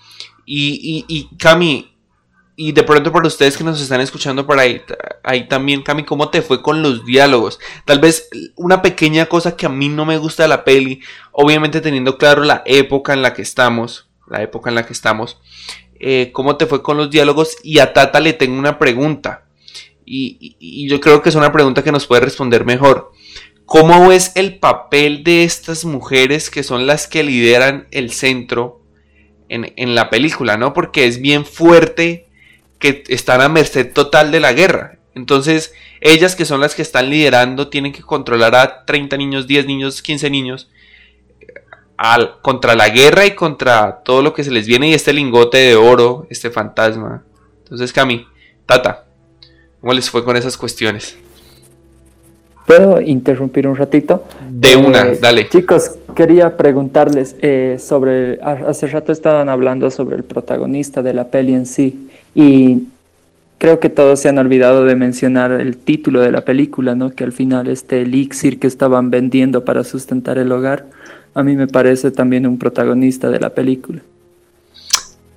Y, 0.43 0.81
y, 0.81 1.05
y 1.07 1.37
Cami, 1.37 1.93
y 2.59 2.71
de 2.71 2.81
pronto 2.81 3.11
para 3.11 3.27
ustedes 3.27 3.55
que 3.55 3.63
nos 3.63 3.79
están 3.79 4.01
escuchando 4.01 4.47
por 4.47 4.57
ahí, 4.57 4.81
ahí 5.23 5.47
también, 5.47 5.83
Cami, 5.83 6.03
¿cómo 6.03 6.29
te 6.29 6.41
fue 6.41 6.63
con 6.63 6.81
los 6.81 7.05
diálogos? 7.05 7.59
Tal 7.85 7.99
vez 7.99 8.29
una 8.55 8.81
pequeña 8.81 9.27
cosa 9.27 9.55
que 9.55 9.67
a 9.67 9.69
mí 9.69 9.89
no 9.89 10.05
me 10.05 10.17
gusta 10.17 10.41
de 10.41 10.49
la 10.49 10.63
peli, 10.63 11.01
obviamente 11.31 11.81
teniendo 11.81 12.17
claro 12.17 12.43
la 12.43 12.63
época 12.65 13.13
en 13.13 13.21
la 13.21 13.35
que 13.35 13.43
estamos, 13.43 14.09
la 14.27 14.41
época 14.41 14.69
en 14.71 14.75
la 14.75 14.87
que 14.87 14.93
estamos, 14.93 15.39
eh, 15.99 16.31
¿cómo 16.33 16.57
te 16.57 16.65
fue 16.65 16.81
con 16.81 16.97
los 16.97 17.11
diálogos? 17.11 17.57
Y 17.61 17.77
a 17.77 17.93
Tata 17.93 18.19
le 18.19 18.33
tengo 18.33 18.57
una 18.57 18.79
pregunta, 18.79 19.45
y, 20.03 20.55
y 20.59 20.89
yo 20.89 20.99
creo 20.99 21.21
que 21.21 21.29
es 21.29 21.35
una 21.35 21.51
pregunta 21.51 21.83
que 21.83 21.91
nos 21.91 22.07
puede 22.07 22.21
responder 22.21 22.65
mejor. 22.65 23.11
¿Cómo 23.65 24.11
es 24.11 24.31
el 24.33 24.57
papel 24.57 25.23
de 25.23 25.43
estas 25.43 25.85
mujeres 25.85 26.49
que 26.49 26.63
son 26.63 26.87
las 26.87 27.05
que 27.05 27.21
lideran 27.21 27.87
el 27.91 28.11
centro 28.11 28.81
en, 29.47 29.73
en 29.75 29.93
la 29.93 30.09
película, 30.09 30.57
¿no? 30.57 30.73
Porque 30.73 31.05
es 31.05 31.21
bien 31.21 31.45
fuerte 31.45 32.26
que 32.79 33.03
están 33.07 33.41
a 33.41 33.49
merced 33.49 33.91
total 33.93 34.31
de 34.31 34.39
la 34.39 34.53
guerra. 34.53 34.97
Entonces, 35.15 35.73
ellas 36.01 36.35
que 36.35 36.45
son 36.45 36.61
las 36.61 36.75
que 36.75 36.81
están 36.81 37.09
liderando 37.09 37.69
tienen 37.69 37.91
que 37.91 38.03
controlar 38.03 38.55
a 38.55 38.85
30 38.85 39.17
niños, 39.17 39.47
10 39.47 39.65
niños, 39.65 40.01
15 40.01 40.29
niños 40.29 40.69
al, 41.97 42.39
contra 42.41 42.75
la 42.75 42.89
guerra 42.89 43.25
y 43.25 43.31
contra 43.31 44.01
todo 44.03 44.21
lo 44.21 44.33
que 44.33 44.43
se 44.43 44.51
les 44.51 44.67
viene 44.67 44.89
y 44.89 44.93
este 44.93 45.13
lingote 45.13 45.57
de 45.57 45.75
oro, 45.75 46.27
este 46.29 46.49
fantasma. 46.49 47.23
Entonces, 47.63 47.91
Cami, 47.91 48.25
Tata, 48.65 49.05
¿cómo 49.81 49.93
les 49.93 50.09
fue 50.09 50.23
con 50.23 50.37
esas 50.37 50.55
cuestiones? 50.55 51.17
¿Puedo 52.65 53.01
interrumpir 53.01 53.67
un 53.67 53.75
ratito? 53.75 54.25
De 54.49 54.75
una, 54.75 55.07
eh, 55.07 55.17
dale. 55.21 55.49
Chicos, 55.49 55.95
quería 56.15 56.57
preguntarles 56.57 57.35
eh, 57.41 57.77
sobre, 57.79 58.39
hace 58.41 58.87
rato 58.87 59.13
estaban 59.13 59.47
hablando 59.47 59.89
sobre 59.89 60.17
el 60.17 60.23
protagonista 60.23 61.01
de 61.01 61.13
la 61.13 61.29
peli 61.31 61.53
en 61.53 61.65
sí. 61.65 62.06
Y 62.37 62.83
creo 63.57 63.79
que 63.79 63.89
todos 63.89 64.19
se 64.19 64.29
han 64.29 64.37
olvidado 64.37 64.85
de 64.85 64.95
mencionar 64.95 65.51
el 65.51 65.75
título 65.75 66.21
de 66.21 66.31
la 66.31 66.45
película, 66.45 66.93
¿no? 66.93 67.09
Que 67.09 67.23
al 67.23 67.31
final 67.31 67.67
este 67.67 68.03
elixir 68.03 68.59
que 68.59 68.67
estaban 68.67 69.09
vendiendo 69.09 69.65
para 69.65 69.83
sustentar 69.83 70.37
el 70.37 70.51
hogar, 70.51 70.85
a 71.33 71.41
mí 71.41 71.55
me 71.55 71.65
parece 71.65 72.11
también 72.11 72.45
un 72.45 72.59
protagonista 72.59 73.31
de 73.31 73.39
la 73.39 73.49
película. 73.55 74.03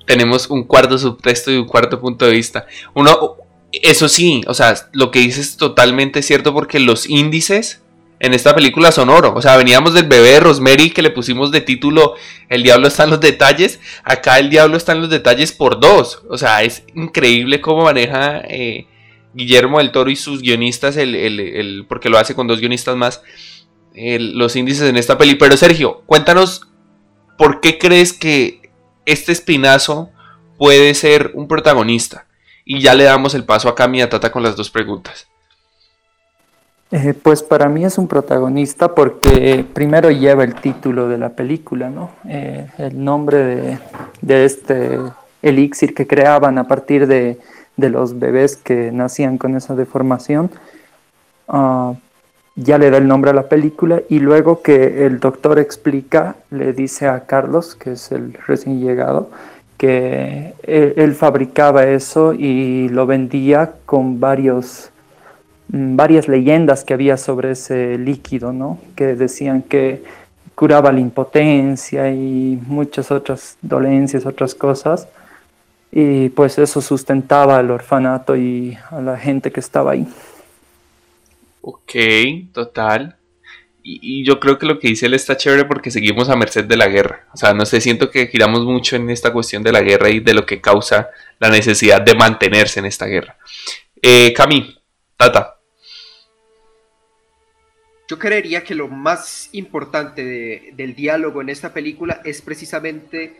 Tenemos 0.04 0.50
un 0.50 0.64
cuarto 0.64 0.98
subtexto 0.98 1.50
y 1.50 1.56
un 1.56 1.66
cuarto 1.66 1.98
punto 1.98 2.26
de 2.26 2.32
vista. 2.32 2.66
Uno, 2.92 3.36
eso 3.72 4.06
sí, 4.06 4.42
o 4.46 4.52
sea, 4.52 4.74
lo 4.92 5.10
que 5.10 5.20
dices 5.20 5.48
es 5.48 5.56
totalmente 5.56 6.20
cierto 6.20 6.52
porque 6.52 6.80
los 6.80 7.08
índices 7.08 7.79
en 8.20 8.34
esta 8.34 8.54
película 8.54 8.92
son 8.92 9.08
oro. 9.08 9.32
O 9.34 9.42
sea, 9.42 9.56
veníamos 9.56 9.94
del 9.94 10.06
bebé 10.06 10.32
de 10.32 10.40
Rosemary 10.40 10.90
que 10.90 11.02
le 11.02 11.10
pusimos 11.10 11.50
de 11.50 11.62
título 11.62 12.14
El 12.50 12.62
diablo 12.62 12.86
está 12.86 13.04
en 13.04 13.10
los 13.10 13.20
detalles. 13.20 13.80
Acá 14.04 14.38
el 14.38 14.50
diablo 14.50 14.76
está 14.76 14.92
en 14.92 15.00
los 15.00 15.10
detalles 15.10 15.52
por 15.52 15.80
dos. 15.80 16.22
O 16.28 16.36
sea, 16.36 16.62
es 16.62 16.84
increíble 16.94 17.62
cómo 17.62 17.84
maneja 17.84 18.42
eh, 18.46 18.86
Guillermo 19.32 19.78
del 19.78 19.90
Toro 19.90 20.10
y 20.10 20.16
sus 20.16 20.42
guionistas, 20.42 20.98
el, 20.98 21.86
porque 21.88 22.10
lo 22.10 22.18
hace 22.18 22.34
con 22.34 22.46
dos 22.46 22.60
guionistas 22.60 22.94
más, 22.94 23.22
los 23.94 24.54
índices 24.54 24.88
en 24.88 24.98
esta 24.98 25.16
peli. 25.16 25.36
Pero 25.36 25.56
Sergio, 25.56 26.02
cuéntanos 26.04 26.68
por 27.38 27.62
qué 27.62 27.78
crees 27.78 28.12
que 28.12 28.70
este 29.06 29.32
espinazo 29.32 30.10
puede 30.58 30.92
ser 30.92 31.30
un 31.32 31.48
protagonista. 31.48 32.26
Y 32.66 32.80
ya 32.80 32.94
le 32.94 33.04
damos 33.04 33.34
el 33.34 33.44
paso 33.44 33.70
a 33.70 33.74
Cami 33.74 34.06
Tata 34.06 34.30
con 34.30 34.42
las 34.42 34.56
dos 34.56 34.68
preguntas. 34.68 35.30
Eh, 36.92 37.14
pues 37.14 37.44
para 37.44 37.68
mí 37.68 37.84
es 37.84 37.98
un 37.98 38.08
protagonista 38.08 38.96
porque 38.96 39.64
primero 39.72 40.10
lleva 40.10 40.42
el 40.42 40.56
título 40.56 41.08
de 41.08 41.18
la 41.18 41.30
película, 41.30 41.88
¿no? 41.88 42.10
Eh, 42.28 42.66
el 42.78 43.04
nombre 43.04 43.78
de, 44.20 44.44
este 44.44 44.98
elixir 45.40 45.94
que 45.94 46.08
creaban 46.08 46.58
a 46.58 46.66
partir 46.66 47.06
de, 47.06 47.38
los 47.76 48.18
bebés 48.18 48.56
que 48.56 48.90
nacían 48.92 49.38
con 49.38 49.56
esa 49.56 49.74
deformación. 49.76 50.50
Ah, 51.48 51.94
ya 52.56 52.76
le 52.76 52.90
da 52.90 52.98
el 52.98 53.06
nombre 53.06 53.30
a 53.30 53.34
la 53.34 53.48
película 53.48 54.02
y 54.08 54.18
luego 54.18 54.60
que 54.60 55.06
el 55.06 55.20
doctor 55.20 55.58
explica, 55.60 56.36
le 56.50 56.72
dice 56.72 57.06
a 57.08 57.24
Carlos, 57.24 57.76
que 57.76 57.92
es 57.92 58.12
el 58.12 58.34
recién 58.46 58.80
llegado, 58.80 59.30
que 59.78 60.54
él 60.64 61.14
fabricaba 61.14 61.84
eso 61.84 62.34
y 62.34 62.88
lo 62.90 63.06
vendía 63.06 63.74
con 63.86 64.20
varios 64.20 64.90
varias 65.72 66.28
leyendas 66.28 66.84
que 66.84 66.94
había 66.94 67.16
sobre 67.16 67.52
ese 67.52 67.96
líquido, 67.98 68.52
¿no? 68.52 68.78
Que 68.96 69.14
decían 69.14 69.62
que 69.62 70.02
curaba 70.54 70.92
la 70.92 71.00
impotencia 71.00 72.10
y 72.10 72.58
muchas 72.66 73.10
otras 73.10 73.56
dolencias, 73.62 74.26
otras 74.26 74.54
cosas. 74.54 75.08
Y 75.92 76.28
pues 76.30 76.58
eso 76.58 76.80
sustentaba 76.80 77.58
al 77.58 77.70
orfanato 77.70 78.36
y 78.36 78.76
a 78.90 79.00
la 79.00 79.16
gente 79.16 79.50
que 79.50 79.60
estaba 79.60 79.92
ahí. 79.92 80.06
Ok, 81.62 81.92
total. 82.52 83.16
Y, 83.82 84.24
yo 84.24 84.38
creo 84.38 84.58
que 84.58 84.66
lo 84.66 84.78
que 84.78 84.88
dice 84.88 85.06
él 85.06 85.14
está 85.14 85.36
chévere 85.36 85.64
porque 85.64 85.90
seguimos 85.90 86.28
a 86.28 86.36
merced 86.36 86.64
de 86.64 86.76
la 86.76 86.88
guerra. 86.88 87.26
O 87.32 87.36
sea, 87.36 87.54
no 87.54 87.64
sé, 87.64 87.80
siento 87.80 88.10
que 88.10 88.26
giramos 88.26 88.64
mucho 88.64 88.96
en 88.96 89.08
esta 89.10 89.32
cuestión 89.32 89.62
de 89.62 89.72
la 89.72 89.80
guerra 89.80 90.10
y 90.10 90.20
de 90.20 90.34
lo 90.34 90.46
que 90.46 90.60
causa 90.60 91.08
la 91.38 91.48
necesidad 91.48 92.02
de 92.02 92.14
mantenerse 92.14 92.80
en 92.80 92.86
esta 92.86 93.06
guerra. 93.06 93.36
Eh, 94.02 94.32
Cami, 94.34 94.78
Tata. 95.16 95.59
Yo 98.10 98.18
creería 98.18 98.64
que 98.64 98.74
lo 98.74 98.88
más 98.88 99.50
importante 99.52 100.72
del 100.74 100.96
diálogo 100.96 101.42
en 101.42 101.48
esta 101.48 101.72
película 101.72 102.20
es 102.24 102.42
precisamente 102.42 103.36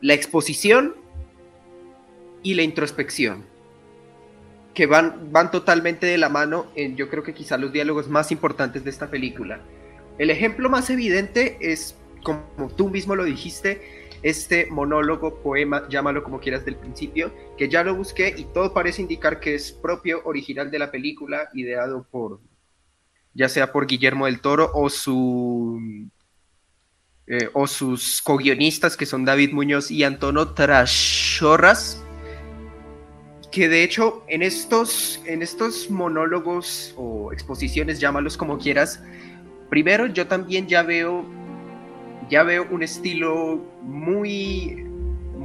la 0.00 0.14
exposición 0.14 0.94
y 2.42 2.54
la 2.54 2.62
introspección, 2.62 3.44
que 4.72 4.86
van, 4.86 5.30
van 5.32 5.50
totalmente 5.50 6.06
de 6.06 6.16
la 6.16 6.30
mano 6.30 6.64
en 6.76 6.96
yo 6.96 7.10
creo 7.10 7.22
que 7.22 7.34
quizá 7.34 7.58
los 7.58 7.74
diálogos 7.74 8.08
más 8.08 8.32
importantes 8.32 8.84
de 8.84 8.88
esta 8.88 9.10
película. 9.10 9.60
El 10.16 10.30
ejemplo 10.30 10.70
más 10.70 10.88
evidente 10.88 11.58
es, 11.60 11.94
como 12.22 12.70
tú 12.74 12.88
mismo 12.88 13.16
lo 13.16 13.24
dijiste, 13.24 14.08
este 14.22 14.64
monólogo, 14.70 15.42
poema, 15.42 15.86
llámalo 15.90 16.22
como 16.22 16.40
quieras 16.40 16.64
del 16.64 16.76
principio, 16.76 17.34
que 17.58 17.68
ya 17.68 17.84
lo 17.84 17.94
busqué 17.94 18.34
y 18.34 18.44
todo 18.44 18.72
parece 18.72 19.02
indicar 19.02 19.40
que 19.40 19.54
es 19.54 19.72
propio, 19.72 20.22
original 20.24 20.70
de 20.70 20.78
la 20.78 20.90
película, 20.90 21.50
ideado 21.52 22.06
por 22.10 22.40
ya 23.36 23.48
sea 23.48 23.70
por 23.70 23.86
Guillermo 23.86 24.26
del 24.26 24.40
Toro 24.40 24.70
o, 24.74 24.88
su, 24.88 25.78
eh, 27.26 27.50
o 27.52 27.66
sus 27.66 28.22
co-guionistas, 28.22 28.96
que 28.96 29.04
son 29.04 29.24
David 29.24 29.52
Muñoz 29.52 29.90
y 29.90 30.04
Antonio 30.04 30.48
Trashorras, 30.54 32.02
que 33.52 33.68
de 33.68 33.84
hecho 33.84 34.24
en 34.28 34.42
estos, 34.42 35.20
en 35.26 35.42
estos 35.42 35.90
monólogos 35.90 36.94
o 36.96 37.30
exposiciones, 37.32 38.00
llámalos 38.00 38.36
como 38.38 38.58
quieras, 38.58 39.02
primero 39.68 40.06
yo 40.06 40.26
también 40.26 40.66
ya 40.66 40.82
veo, 40.82 41.26
ya 42.30 42.42
veo 42.42 42.66
un 42.70 42.82
estilo 42.82 43.62
muy, 43.82 44.85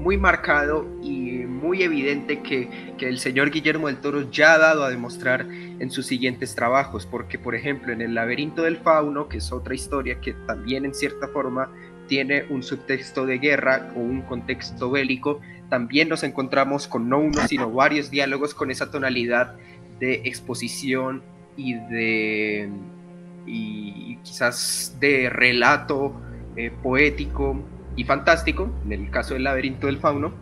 muy 0.02 0.18
marcado 0.18 0.88
y 1.04 1.46
muy 1.46 1.84
evidente 1.84 2.42
que, 2.42 2.68
que 2.98 3.08
el 3.08 3.20
señor 3.20 3.52
Guillermo 3.52 3.88
del 3.88 3.98
Toro 3.98 4.30
ya 4.32 4.54
ha 4.54 4.58
dado 4.58 4.84
a 4.84 4.90
demostrar 4.90 5.46
en 5.48 5.92
sus 5.92 6.08
siguientes 6.08 6.56
trabajos, 6.56 7.06
porque 7.06 7.38
por 7.38 7.56
ejemplo 7.56 7.94
en 7.94 8.02
El 8.02 8.16
laberinto 8.16 8.64
del 8.64 8.78
fauno, 8.78 9.30
que 9.30 9.38
es 9.38 9.52
otra 9.52 9.76
historia 9.76 10.20
que 10.20 10.34
también 10.34 10.86
en 10.86 10.96
cierta 10.96 11.28
forma 11.28 11.70
tiene 12.08 12.46
un 12.50 12.64
subtexto 12.64 13.26
de 13.26 13.38
guerra 13.38 13.92
o 13.96 14.00
un 14.00 14.22
contexto 14.24 14.90
bélico, 14.90 15.40
también 15.70 16.10
nos 16.10 16.24
encontramos 16.24 16.88
con 16.88 17.08
no 17.08 17.20
uno, 17.20 17.48
sino 17.48 17.72
varios 17.72 18.10
diálogos 18.10 18.54
con 18.54 18.72
esa 18.72 18.92
tonalidad 18.92 19.56
de 20.00 20.16
exposición 20.26 21.22
y 21.56 21.76
de 21.76 22.70
y 23.46 24.18
quizás 24.24 24.98
de 25.00 25.30
relato 25.30 26.14
eh, 26.56 26.72
poético 26.84 27.64
y 27.96 28.04
fantástico, 28.04 28.72
en 28.86 28.94
el 28.94 29.10
caso 29.10 29.34
del 29.34 29.44
laberinto 29.44 29.88
del 29.88 29.98
fauno, 29.98 30.34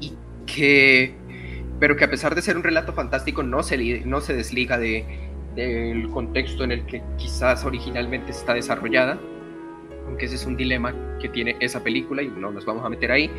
y 0.00 0.14
que 0.46 1.14
pero 1.80 1.96
que 1.96 2.04
a 2.04 2.10
pesar 2.10 2.34
de 2.34 2.42
ser 2.42 2.56
un 2.56 2.62
relato 2.62 2.92
fantástico 2.92 3.42
no 3.42 3.62
se, 3.62 4.02
no 4.04 4.20
se 4.20 4.34
desliga 4.34 4.78
de, 4.78 5.04
del 5.56 6.08
contexto 6.10 6.62
en 6.62 6.72
el 6.72 6.84
que 6.84 7.02
quizás 7.16 7.64
originalmente 7.64 8.30
está 8.30 8.52
desarrollada, 8.52 9.18
aunque 10.06 10.26
ese 10.26 10.34
es 10.34 10.44
un 10.44 10.56
dilema 10.56 10.94
que 11.20 11.30
tiene 11.30 11.56
esa 11.60 11.82
película 11.82 12.22
y 12.22 12.28
no 12.28 12.50
nos 12.50 12.66
vamos 12.66 12.84
a 12.84 12.90
meter 12.90 13.10
ahí. 13.10 13.30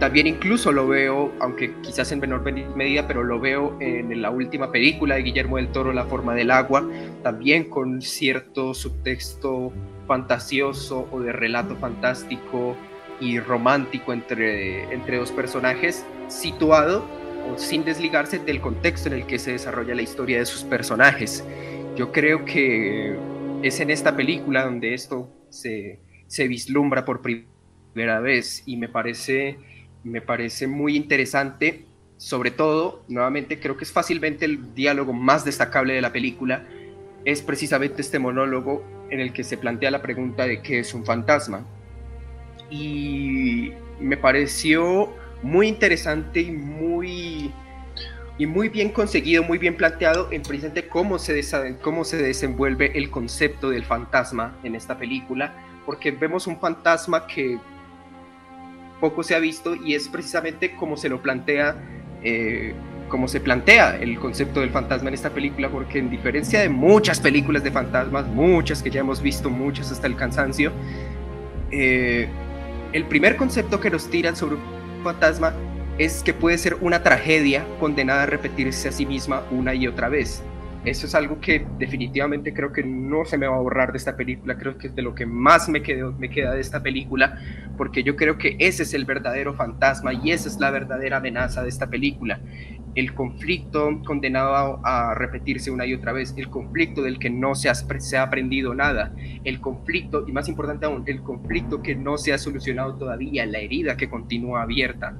También 0.00 0.26
incluso 0.26 0.72
lo 0.72 0.88
veo, 0.88 1.32
aunque 1.40 1.72
quizás 1.80 2.10
en 2.12 2.20
menor 2.20 2.42
medida, 2.42 3.06
pero 3.06 3.22
lo 3.22 3.40
veo 3.40 3.76
en 3.80 4.20
la 4.20 4.30
última 4.30 4.70
película 4.70 5.14
de 5.14 5.22
Guillermo 5.22 5.56
del 5.56 5.68
Toro, 5.68 5.92
La 5.92 6.04
forma 6.04 6.34
del 6.34 6.50
agua, 6.50 6.86
también 7.22 7.70
con 7.70 8.02
cierto 8.02 8.74
subtexto 8.74 9.72
fantasioso 10.06 11.08
o 11.10 11.20
de 11.20 11.32
relato 11.32 11.76
fantástico 11.76 12.76
y 13.20 13.38
romántico 13.40 14.12
entre, 14.12 14.92
entre 14.92 15.18
dos 15.18 15.32
personajes, 15.32 16.04
situado 16.28 17.06
sin 17.56 17.84
desligarse 17.84 18.38
del 18.38 18.60
contexto 18.60 19.08
en 19.08 19.14
el 19.14 19.26
que 19.26 19.38
se 19.38 19.52
desarrolla 19.52 19.94
la 19.94 20.02
historia 20.02 20.38
de 20.38 20.46
sus 20.46 20.64
personajes. 20.64 21.44
Yo 21.96 22.12
creo 22.12 22.44
que 22.44 23.16
es 23.62 23.80
en 23.80 23.90
esta 23.90 24.16
película 24.16 24.64
donde 24.64 24.94
esto 24.94 25.30
se, 25.48 26.00
se 26.26 26.48
vislumbra 26.48 27.04
por 27.04 27.22
primera 27.22 28.20
vez 28.20 28.62
y 28.66 28.76
me 28.76 28.88
parece, 28.88 29.58
me 30.04 30.20
parece 30.20 30.66
muy 30.66 30.96
interesante. 30.96 31.86
Sobre 32.18 32.50
todo, 32.50 33.04
nuevamente, 33.08 33.60
creo 33.60 33.76
que 33.76 33.84
es 33.84 33.92
fácilmente 33.92 34.44
el 34.46 34.74
diálogo 34.74 35.12
más 35.12 35.44
destacable 35.44 35.94
de 35.94 36.00
la 36.00 36.12
película, 36.12 36.64
es 37.24 37.42
precisamente 37.42 38.00
este 38.00 38.18
monólogo 38.18 38.84
en 39.10 39.20
el 39.20 39.32
que 39.32 39.44
se 39.44 39.56
plantea 39.56 39.90
la 39.90 40.02
pregunta 40.02 40.46
de 40.46 40.60
qué 40.62 40.80
es 40.80 40.94
un 40.94 41.04
fantasma. 41.04 41.64
Y 42.70 43.72
me 44.00 44.16
pareció 44.16 45.12
muy 45.42 45.68
interesante 45.68 46.40
y 46.40 46.50
muy, 46.50 47.52
y 48.38 48.46
muy 48.46 48.68
bien 48.68 48.90
conseguido, 48.90 49.42
muy 49.42 49.58
bien 49.58 49.76
planteado 49.76 50.30
en 50.32 50.42
precisamente 50.42 50.88
cómo 50.88 51.18
se, 51.18 51.76
cómo 51.82 52.04
se 52.04 52.16
desenvuelve 52.16 52.96
el 52.98 53.10
concepto 53.10 53.70
del 53.70 53.84
fantasma 53.84 54.56
en 54.64 54.74
esta 54.74 54.98
película, 54.98 55.54
porque 55.84 56.10
vemos 56.10 56.46
un 56.46 56.58
fantasma 56.58 57.26
que 57.26 57.58
poco 59.00 59.22
se 59.22 59.34
ha 59.34 59.38
visto 59.38 59.74
y 59.74 59.94
es 59.94 60.08
precisamente 60.08 60.74
como 60.76 60.96
se 60.96 61.08
lo 61.08 61.22
plantea, 61.22 61.76
eh, 62.22 62.74
como 63.08 63.28
se 63.28 63.40
plantea 63.40 63.96
el 63.96 64.18
concepto 64.18 64.60
del 64.60 64.70
fantasma 64.70 65.08
en 65.08 65.14
esta 65.14 65.30
película, 65.30 65.68
porque 65.68 65.98
en 65.98 66.10
diferencia 66.10 66.60
de 66.60 66.68
muchas 66.68 67.20
películas 67.20 67.62
de 67.62 67.70
fantasmas, 67.70 68.26
muchas 68.26 68.82
que 68.82 68.90
ya 68.90 69.00
hemos 69.00 69.22
visto, 69.22 69.50
muchas 69.50 69.92
hasta 69.92 70.06
el 70.06 70.16
cansancio, 70.16 70.72
eh, 71.70 72.28
el 72.92 73.04
primer 73.04 73.36
concepto 73.36 73.80
que 73.80 73.90
nos 73.90 74.08
tiran 74.10 74.36
sobre 74.36 74.56
un 74.56 74.62
fantasma 75.04 75.52
es 75.98 76.22
que 76.22 76.34
puede 76.34 76.58
ser 76.58 76.76
una 76.80 77.02
tragedia 77.02 77.64
condenada 77.80 78.24
a 78.24 78.26
repetirse 78.26 78.88
a 78.88 78.92
sí 78.92 79.06
misma 79.06 79.42
una 79.50 79.74
y 79.74 79.86
otra 79.86 80.08
vez. 80.08 80.42
Eso 80.86 81.06
es 81.06 81.16
algo 81.16 81.40
que 81.40 81.66
definitivamente 81.78 82.54
creo 82.54 82.72
que 82.72 82.84
no 82.84 83.24
se 83.24 83.36
me 83.36 83.48
va 83.48 83.56
a 83.56 83.60
borrar 83.60 83.90
de 83.90 83.98
esta 83.98 84.16
película, 84.16 84.56
creo 84.56 84.78
que 84.78 84.86
es 84.86 84.94
de 84.94 85.02
lo 85.02 85.16
que 85.16 85.26
más 85.26 85.68
me, 85.68 85.82
quedo, 85.82 86.12
me 86.12 86.30
queda 86.30 86.52
de 86.54 86.60
esta 86.60 86.80
película, 86.80 87.40
porque 87.76 88.04
yo 88.04 88.14
creo 88.14 88.38
que 88.38 88.56
ese 88.60 88.84
es 88.84 88.94
el 88.94 89.04
verdadero 89.04 89.54
fantasma 89.54 90.14
y 90.14 90.30
esa 90.30 90.48
es 90.48 90.60
la 90.60 90.70
verdadera 90.70 91.16
amenaza 91.16 91.64
de 91.64 91.70
esta 91.70 91.88
película. 91.88 92.38
El 92.96 93.14
conflicto 93.14 94.02
condenado 94.04 94.80
a, 94.84 95.14
repetirse 95.14 95.70
una 95.70 95.86
y 95.86 95.94
otra 95.94 96.12
vez, 96.12 96.34
el 96.36 96.48
conflicto 96.48 97.02
del 97.02 97.18
que 97.18 97.30
no 97.30 97.54
se 97.54 97.68
ha, 97.68 97.74
se 97.74 98.16
ha 98.16 98.22
aprendido 98.22 98.74
nada, 98.74 99.14
el 99.44 99.60
conflicto, 99.60 100.24
y 100.26 100.32
más 100.32 100.48
importante 100.48 100.86
aún, 100.86 101.04
el 101.06 101.22
conflicto 101.22 101.82
que 101.82 101.94
no 101.94 102.18
se 102.18 102.32
ha 102.32 102.38
solucionado 102.38 102.94
todavía, 102.96 103.46
la 103.46 103.58
herida 103.58 103.96
que 103.96 104.08
continúa 104.08 104.62
abierta 104.62 105.14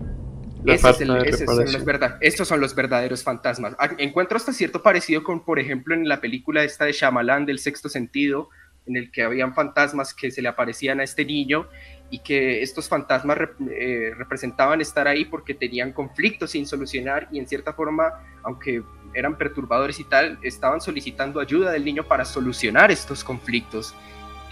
estos 2.21 2.49
son 2.49 2.61
los 2.61 2.75
verdaderos 2.75 3.23
fantasmas. 3.23 3.77
Ah, 3.79 3.91
encuentro 3.99 4.37
hasta 4.37 4.53
cierto 4.53 4.83
parecido 4.83 5.23
con, 5.23 5.45
por 5.45 5.59
ejemplo, 5.59 5.95
en 5.95 6.09
la 6.09 6.21
película 6.21 6.65
esta 6.65 6.85
de 6.85 6.93
Shyamalan 6.93 7.47
del 7.47 7.59
sexto 7.59 7.89
sentido, 7.89 8.49
en 8.87 8.97
el 8.97 9.11
que 9.11 9.23
habían 9.23 9.55
fantasmas 9.55 10.15
que 10.15 10.31
se 10.31 10.43
le 10.43 10.49
aparecían 10.49 11.01
a 11.01 11.05
este 11.05 11.25
niño 11.25 11.69
y 12.11 12.21
que 12.21 12.63
estos 12.63 12.89
fantasmas 12.89 13.39
eh, 13.71 14.13
representaban 14.17 14.81
estar 14.81 15.09
ahí 15.09 15.25
porque 15.25 15.55
tenían 15.55 15.93
conflictos 15.93 16.53
sin 16.53 16.67
solucionar 16.67 17.29
y 17.33 17.39
en 17.39 17.49
cierta 17.49 17.73
forma, 17.73 18.13
aunque 18.43 18.83
eran 19.13 19.37
perturbadores 19.37 19.99
y 19.99 20.05
tal, 20.05 20.39
estaban 20.43 20.81
solicitando 20.81 21.41
ayuda 21.41 21.73
del 21.73 21.85
niño 21.85 22.05
para 22.05 22.25
solucionar 22.25 22.91
estos 22.91 23.25
conflictos. 23.25 23.95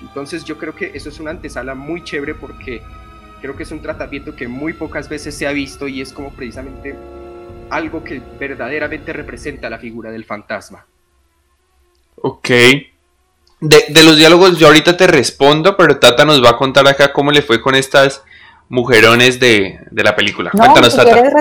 Entonces 0.00 0.44
yo 0.44 0.58
creo 0.58 0.74
que 0.74 0.90
eso 0.94 1.08
es 1.08 1.20
una 1.20 1.30
antesala 1.30 1.74
muy 1.74 2.02
chévere 2.02 2.34
porque 2.34 2.82
creo 3.40 3.56
que 3.56 3.62
es 3.62 3.70
un 3.70 3.80
tratamiento 3.80 4.34
que 4.34 4.48
muy 4.48 4.72
pocas 4.72 5.08
veces 5.08 5.36
se 5.36 5.46
ha 5.46 5.52
visto 5.52 5.86
y 5.86 6.00
es 6.00 6.12
como 6.12 6.30
precisamente 6.30 6.96
algo 7.70 8.02
que 8.02 8.20
verdaderamente 8.38 9.12
representa 9.12 9.70
la 9.70 9.78
figura 9.78 10.10
del 10.10 10.24
fantasma. 10.24 10.86
Ok. 12.16 12.50
De, 13.64 14.02
los 14.04 14.16
diálogos 14.16 14.58
yo 14.58 14.66
ahorita 14.66 14.96
te 14.96 15.06
respondo, 15.06 15.76
pero 15.76 15.98
Tata 15.98 16.24
nos 16.26 16.44
va 16.44 16.50
a 16.50 16.56
contar 16.56 16.86
acá 16.86 17.12
cómo 17.12 17.30
le 17.30 17.40
fue 17.40 17.62
con 17.62 17.74
estas 17.74 18.22
mujerones 18.68 19.40
de, 19.40 19.80
la 19.90 20.14
película. 20.14 20.50
No, 20.52 20.60
Cuéntanos, 20.60 20.92
si 20.92 21.00
quieres 21.00 21.32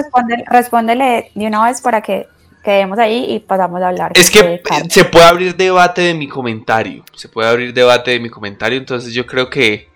respóndele 0.48 1.32
de 1.36 1.48
una 1.48 1.66
vez 1.66 1.82
para 1.82 2.02
que 2.02 2.28
quedemos 2.64 2.98
ahí 2.98 3.26
y 3.28 3.40
pasamos 3.40 3.82
a 3.82 3.90
hablar. 3.90 4.14
Es 4.16 4.32
que 4.32 4.62
se 4.90 5.04
puede 5.06 5.26
abrir 5.26 5.56
debate 5.56 6.02
de 6.02 6.14
mi 6.14 6.30
comentario. 6.30 7.04
Se 7.14 7.28
puede 7.28 7.50
abrir 7.50 7.74
debate 7.74 8.12
de 8.12 8.20
mi 8.22 8.30
comentario. 8.30 8.78
Entonces 8.78 9.14
yo 9.14 9.26
creo 9.26 9.50
que 9.50 9.90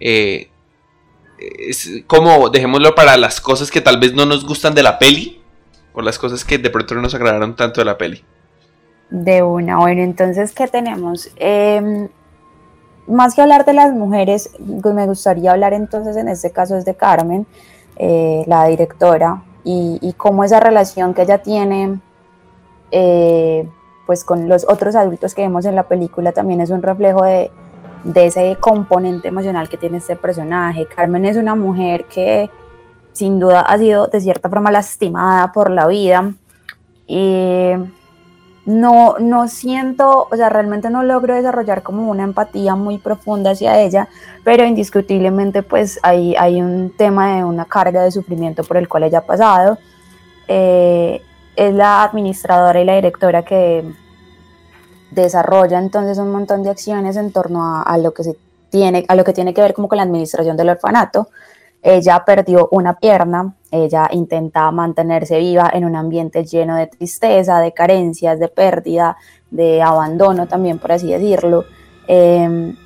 eh, 0.00 0.50
es 1.38 2.02
como 2.08 2.50
dejémoslo 2.50 2.96
para 2.96 3.16
las 3.16 3.40
cosas 3.40 3.70
que 3.70 3.80
tal 3.80 3.98
vez 4.00 4.12
no 4.12 4.26
nos 4.26 4.44
gustan 4.44 4.74
de 4.74 4.82
la 4.82 4.98
peli 4.98 5.40
o 5.92 6.02
las 6.02 6.18
cosas 6.18 6.44
que 6.44 6.58
de 6.58 6.70
pronto 6.70 6.96
no 6.96 7.02
nos 7.02 7.14
agradaron 7.14 7.54
tanto 7.54 7.80
de 7.80 7.84
la 7.84 7.96
peli. 7.96 8.24
De 9.10 9.42
una, 9.42 9.78
bueno, 9.78 10.02
entonces, 10.02 10.52
¿qué 10.52 10.68
tenemos? 10.68 11.30
Em, 11.36 12.08
más 13.08 13.34
que 13.34 13.42
hablar 13.42 13.64
de 13.64 13.72
las 13.72 13.92
mujeres, 13.92 14.50
pues 14.82 14.94
me 14.94 15.06
gustaría 15.06 15.50
hablar 15.50 15.72
entonces 15.72 16.16
en 16.16 16.28
este 16.28 16.50
caso 16.52 16.76
es 16.76 16.84
de 16.84 16.94
Carmen, 16.94 17.46
eh, 17.96 18.44
la 18.46 18.66
directora, 18.66 19.42
y, 19.64 20.14
cómo 20.16 20.44
esa 20.44 20.60
relación 20.60 21.12
que 21.12 21.22
ella 21.22 21.38
tiene 21.38 22.00
eh, 22.90 23.68
pues 24.06 24.24
con 24.24 24.48
los 24.48 24.66
otros 24.68 24.96
adultos 24.96 25.34
que 25.34 25.42
vemos 25.42 25.64
en 25.66 25.76
la 25.76 25.84
película 25.84 26.32
también 26.32 26.60
es 26.60 26.70
un 26.70 26.82
reflejo 26.82 27.24
de, 27.24 27.50
de 28.04 28.26
ese 28.26 28.56
componente 28.58 29.28
emocional 29.28 29.68
que 29.68 29.76
tiene 29.76 29.98
este 29.98 30.16
personaje. 30.16 30.86
Carmen 30.86 31.24
es 31.26 31.36
una 31.36 31.54
mujer 31.54 32.06
que 32.06 32.50
sin 33.12 33.38
duda 33.38 33.60
ha 33.60 33.78
sido 33.78 34.06
de 34.06 34.20
cierta 34.20 34.48
forma 34.48 34.70
lastimada 34.70 35.52
por 35.52 35.70
la 35.70 35.86
vida 35.86 36.32
no, 38.70 39.16
no 39.18 39.48
siento, 39.48 40.28
o 40.30 40.36
sea, 40.36 40.48
realmente 40.48 40.90
no 40.90 41.02
logro 41.02 41.34
desarrollar 41.34 41.82
como 41.82 42.10
una 42.10 42.22
empatía 42.22 42.76
muy 42.76 42.98
profunda 42.98 43.50
hacia 43.50 43.80
ella, 43.80 44.08
pero 44.44 44.64
indiscutiblemente 44.64 45.62
pues 45.62 45.98
hay, 46.02 46.36
hay 46.36 46.62
un 46.62 46.92
tema 46.96 47.36
de 47.36 47.44
una 47.44 47.64
carga 47.64 48.02
de 48.02 48.12
sufrimiento 48.12 48.62
por 48.64 48.76
el 48.76 48.88
cual 48.88 49.04
ella 49.04 49.18
ha 49.18 49.26
pasado. 49.26 49.78
Eh, 50.48 51.20
es 51.56 51.74
la 51.74 52.04
administradora 52.04 52.80
y 52.80 52.84
la 52.84 52.94
directora 52.94 53.44
que 53.44 53.84
desarrolla 55.10 55.78
entonces 55.78 56.18
un 56.18 56.30
montón 56.30 56.62
de 56.62 56.70
acciones 56.70 57.16
en 57.16 57.32
torno 57.32 57.82
a, 57.84 57.98
lo 57.98 58.14
que 58.14 58.24
se 58.24 58.36
tiene, 58.70 59.04
a 59.08 59.14
lo 59.16 59.24
que 59.24 59.32
tiene 59.32 59.52
que 59.52 59.60
ver 59.60 59.74
como 59.74 59.88
con 59.88 59.96
la 59.96 60.04
administración 60.04 60.56
del 60.56 60.70
orfanato. 60.70 61.28
Ella 61.82 62.24
perdió 62.26 62.68
una 62.72 62.98
pierna, 62.98 63.54
ella 63.70 64.08
intenta 64.12 64.70
mantenerse 64.70 65.38
viva 65.38 65.70
en 65.72 65.84
un 65.84 65.96
ambiente 65.96 66.44
lleno 66.44 66.76
de 66.76 66.86
tristeza, 66.86 67.60
de 67.60 67.72
carencias, 67.72 68.38
de 68.38 68.48
pérdida, 68.48 69.16
de 69.50 69.82
abandono 69.82 70.46
también, 70.46 70.78
por 70.78 70.92
así 70.92 71.10
decirlo. 71.10 71.64
Em, 72.06 72.76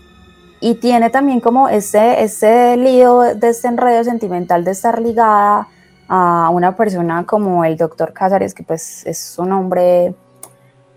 y 0.61 0.75
tiene 0.77 1.11
también 1.11 1.41
como 1.41 1.69
ese, 1.69 2.23
ese 2.23 2.77
lío 2.77 3.21
de 3.21 3.57
enredo 3.65 4.05
sentimental 4.05 4.65
de 4.65 4.71
estar 4.71 5.01
ligada 5.01 5.69
a 6.09 6.51
una 6.53 6.77
persona 6.77 7.25
como 7.27 7.65
el 7.65 7.77
doctor 7.77 8.13
Cázares, 8.13 8.55
que 8.55 8.63
pues 8.63 9.05
es 9.07 9.37
un 9.39 9.53
hombre 9.53 10.15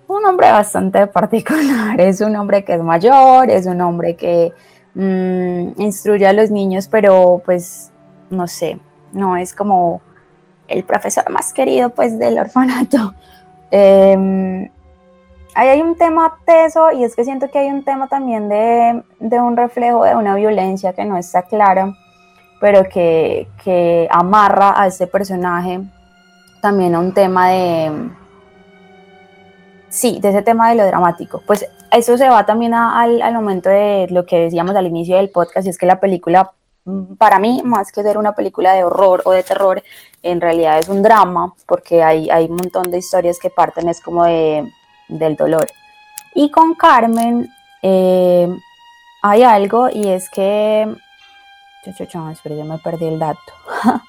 un 0.08 0.26
hombre 0.26 0.52
bastante 0.52 1.08
particular, 1.08 2.00
es 2.00 2.22
un 2.22 2.36
hombre 2.36 2.64
que 2.64 2.76
es 2.76 2.82
mayor, 2.82 3.50
es 3.50 3.66
un 3.66 3.82
hombre 3.82 4.16
que 4.16 4.54
mm, 4.98 5.80
instruye 5.82 6.28
a 6.28 6.34
los 6.34 6.52
niños, 6.52 6.88
pero 6.88 7.42
pues 7.46 7.92
no 8.30 8.48
sé, 8.48 8.80
no 9.14 9.38
es 9.38 9.54
como 9.54 10.02
el 10.68 10.84
profesor 10.84 11.30
más 11.30 11.54
querido 11.54 11.92
pues 11.92 12.20
del 12.20 12.40
orfanato. 12.40 13.14
Em, 13.72 14.70
ahí 15.56 15.70
hay 15.70 15.82
un 15.82 15.96
tema 15.96 16.38
teso 16.46 16.92
y 16.92 17.04
es 17.04 17.16
que 17.16 17.24
siento 17.24 17.50
que 17.50 17.60
hay 17.60 17.70
un 17.70 17.84
tema 17.84 18.08
también 18.08 18.50
de, 18.50 19.04
de 19.20 19.40
un 19.40 19.56
reflejo 19.56 20.04
de 20.04 20.16
una 20.16 20.36
violencia 20.36 20.94
que 20.94 21.06
no 21.06 21.18
está 21.18 21.44
clara, 21.44 21.94
pero 22.60 22.84
que, 22.90 23.48
que 23.64 24.08
amarra 24.12 24.82
a 24.82 24.88
este 24.88 25.08
personaje 25.08 25.82
también 26.62 26.96
a 26.96 27.00
un 27.00 27.14
tema 27.14 27.50
de 27.50 28.10
Sí, 29.90 30.20
de 30.22 30.30
ese 30.30 30.42
tema 30.42 30.70
de 30.70 30.76
lo 30.76 30.86
dramático. 30.86 31.42
Pues 31.46 31.66
eso 31.92 32.18
se 32.18 32.30
va 32.30 32.46
también 32.46 32.74
al, 32.74 33.22
al, 33.22 33.34
momento 33.34 33.70
de 33.70 34.08
lo 34.10 34.26
que 34.26 34.40
decíamos 34.40 34.76
al 34.76 34.88
inicio 34.88 35.18
del 35.18 35.30
podcast, 35.30 35.68
es 35.68 35.78
que 35.78 35.86
la 35.86 36.00
película, 36.00 36.52
mm, 36.86 37.16
para 37.16 37.40
mí, 37.40 37.62
más 37.64 37.92
que 37.92 38.04
ser 38.04 38.18
una 38.18 38.34
película 38.34 38.74
de 38.74 38.84
horror 38.84 39.22
o 39.26 39.32
de 39.32 39.44
terror, 39.44 39.82
en 40.24 40.42
realidad 40.42 40.80
es 40.80 40.90
un 40.90 41.02
drama, 41.02 41.54
porque 41.66 42.04
hay, 42.04 42.30
hay 42.30 42.46
un 42.46 42.58
montón 42.58 42.92
de 42.92 42.98
historias 42.98 43.40
que 43.40 43.50
parten 43.50 43.88
es 43.88 44.02
como 44.02 44.26
de, 44.26 44.70
del 45.08 45.36
dolor. 45.36 45.68
Y 46.34 46.52
con 46.52 46.76
Carmen 46.76 47.50
eh, 47.82 48.50
hay 49.24 49.44
algo, 49.44 49.90
y 49.90 50.08
es 50.10 50.30
que... 50.30 50.88
Espera, 51.86 52.56
ya 52.56 52.66
me 52.66 52.78
perdí 52.80 53.06
el 53.06 53.18
dato. 53.18 53.40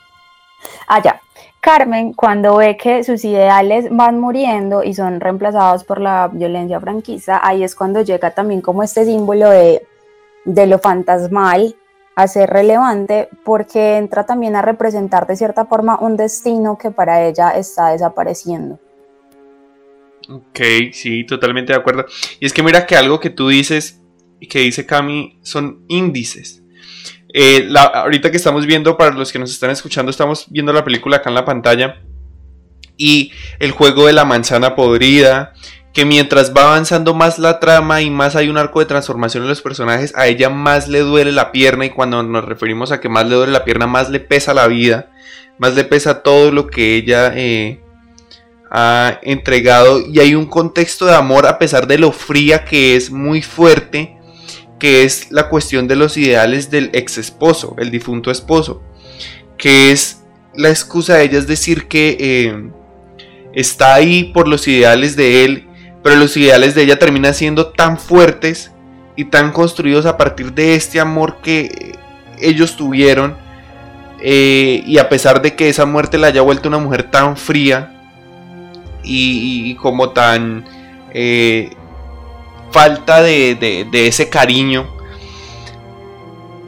ah. 0.88 1.20
Carmen, 1.68 2.14
cuando 2.14 2.57
ve 2.57 2.78
que 2.78 3.04
sus 3.04 3.22
ideales 3.26 3.88
van 3.90 4.18
muriendo 4.18 4.83
y 4.83 4.94
son 4.94 5.20
reemplazados 5.20 5.85
por 5.85 6.00
la 6.00 6.31
violencia 6.33 6.81
franquista, 6.81 7.46
ahí 7.46 7.62
es 7.62 7.74
cuando 7.74 8.00
llega 8.00 8.31
también 8.31 8.62
como 8.62 8.83
este 8.83 9.04
símbolo 9.04 9.50
de, 9.50 9.87
lo 10.46 10.78
fantasmal 10.78 11.76
a 12.14 12.26
ser 12.26 12.48
relevante 12.48 13.28
porque 13.44 13.98
entra 13.98 14.24
también 14.24 14.57
a 14.57 14.62
representar 14.62 15.26
de 15.26 15.37
cierta 15.37 15.66
forma 15.66 15.98
un 16.00 16.16
destino 16.16 16.78
que 16.78 16.90
para 16.90 17.26
ella 17.26 17.50
está 17.50 17.90
desapareciendo. 17.90 18.78
Ok, 20.31 20.61
sí, 20.92 21.24
totalmente 21.24 21.74
de 21.74 21.78
acuerdo. 21.78 22.07
Y 22.40 22.46
es 22.46 22.54
que 22.54 22.62
mira 22.62 22.87
que 22.87 22.96
algo 22.96 23.20
que 23.20 23.28
tú 23.28 23.48
dices 23.48 24.00
y 24.40 24.46
que 24.46 24.61
dice 24.61 24.87
Cami 24.87 25.38
son 25.42 25.85
índices. 25.87 26.57
Eh, 27.32 27.68
ahorita 27.74 28.30
que 28.30 28.36
estamos 28.36 28.66
viendo, 28.66 28.96
para 28.96 29.14
los 29.14 29.32
que 29.32 29.38
nos 29.38 29.50
están 29.50 29.70
escuchando, 29.70 30.10
estamos 30.10 30.46
viendo 30.50 30.72
la 30.72 30.84
película 30.84 31.18
acá 31.18 31.30
en 31.30 31.34
la 31.34 31.44
pantalla. 31.44 31.96
Y 32.96 33.32
el 33.58 33.70
juego 33.70 34.06
de 34.06 34.12
la 34.12 34.24
manzana 34.24 34.74
podrida, 34.74 35.52
que 35.92 36.04
mientras 36.04 36.54
va 36.54 36.62
avanzando 36.62 37.14
más 37.14 37.38
la 37.38 37.60
trama 37.60 38.02
y 38.02 38.10
más 38.10 38.36
hay 38.36 38.48
un 38.48 38.58
arco 38.58 38.80
de 38.80 38.86
transformación 38.86 39.44
en 39.44 39.48
los 39.48 39.62
personajes, 39.62 40.12
a 40.16 40.26
ella 40.26 40.50
más 40.50 40.88
le 40.88 41.00
duele 41.00 41.32
la 41.32 41.52
pierna 41.52 41.86
y 41.86 41.90
cuando 41.90 42.22
nos 42.22 42.44
referimos 42.44 42.92
a 42.92 43.00
que 43.00 43.08
más 43.08 43.26
le 43.26 43.36
duele 43.36 43.52
la 43.52 43.64
pierna, 43.64 43.86
más 43.86 44.10
le 44.10 44.20
pesa 44.20 44.54
la 44.54 44.66
vida, 44.66 45.10
más 45.58 45.74
le 45.74 45.84
pesa 45.84 46.22
todo 46.22 46.50
lo 46.50 46.66
que 46.66 46.96
ella 46.96 47.32
eh, 47.34 47.80
ha 48.70 49.18
entregado 49.22 50.00
y 50.00 50.20
hay 50.20 50.34
un 50.34 50.46
contexto 50.46 51.06
de 51.06 51.14
amor 51.14 51.46
a 51.46 51.58
pesar 51.58 51.86
de 51.86 51.98
lo 51.98 52.12
fría 52.12 52.64
que 52.64 52.96
es 52.96 53.10
muy 53.10 53.42
fuerte, 53.42 54.17
que 54.78 55.04
es 55.04 55.30
la 55.30 55.48
cuestión 55.48 55.88
de 55.88 55.96
los 55.96 56.16
ideales 56.16 56.70
del 56.70 56.90
ex 56.92 57.18
esposo, 57.18 57.74
el 57.78 57.90
difunto 57.90 58.30
esposo, 58.30 58.82
que 59.56 59.90
es 59.90 60.22
la 60.54 60.70
excusa 60.70 61.16
de 61.16 61.24
ella 61.24 61.38
es 61.38 61.46
decir 61.46 61.88
que 61.88 62.16
eh, 62.18 62.70
está 63.52 63.94
ahí 63.94 64.24
por 64.24 64.48
los 64.48 64.66
ideales 64.66 65.14
de 65.16 65.44
él 65.44 65.68
pero 66.02 66.16
los 66.16 66.36
ideales 66.36 66.74
de 66.74 66.82
ella 66.82 66.98
terminan 66.98 67.34
siendo 67.34 67.68
tan 67.68 67.98
fuertes 67.98 68.72
y 69.16 69.26
tan 69.26 69.52
construidos 69.52 70.06
a 70.06 70.16
partir 70.16 70.52
de 70.52 70.74
este 70.74 71.00
amor 71.00 71.38
que 71.42 71.96
ellos 72.40 72.76
tuvieron. 72.76 73.36
Eh, 74.20 74.82
y 74.86 74.98
a 74.98 75.08
pesar 75.08 75.42
de 75.42 75.54
que 75.54 75.68
esa 75.68 75.86
muerte 75.86 76.18
la 76.18 76.28
haya 76.28 76.40
vuelto 76.40 76.68
una 76.68 76.78
mujer 76.78 77.04
tan 77.04 77.36
fría 77.36 77.94
y, 79.04 79.74
como 79.76 80.10
tan 80.10 80.64
eh, 81.14 81.70
falta 82.70 83.22
de, 83.22 83.54
de 83.90 84.07
ese 84.07 84.28
cariño, 84.28 84.87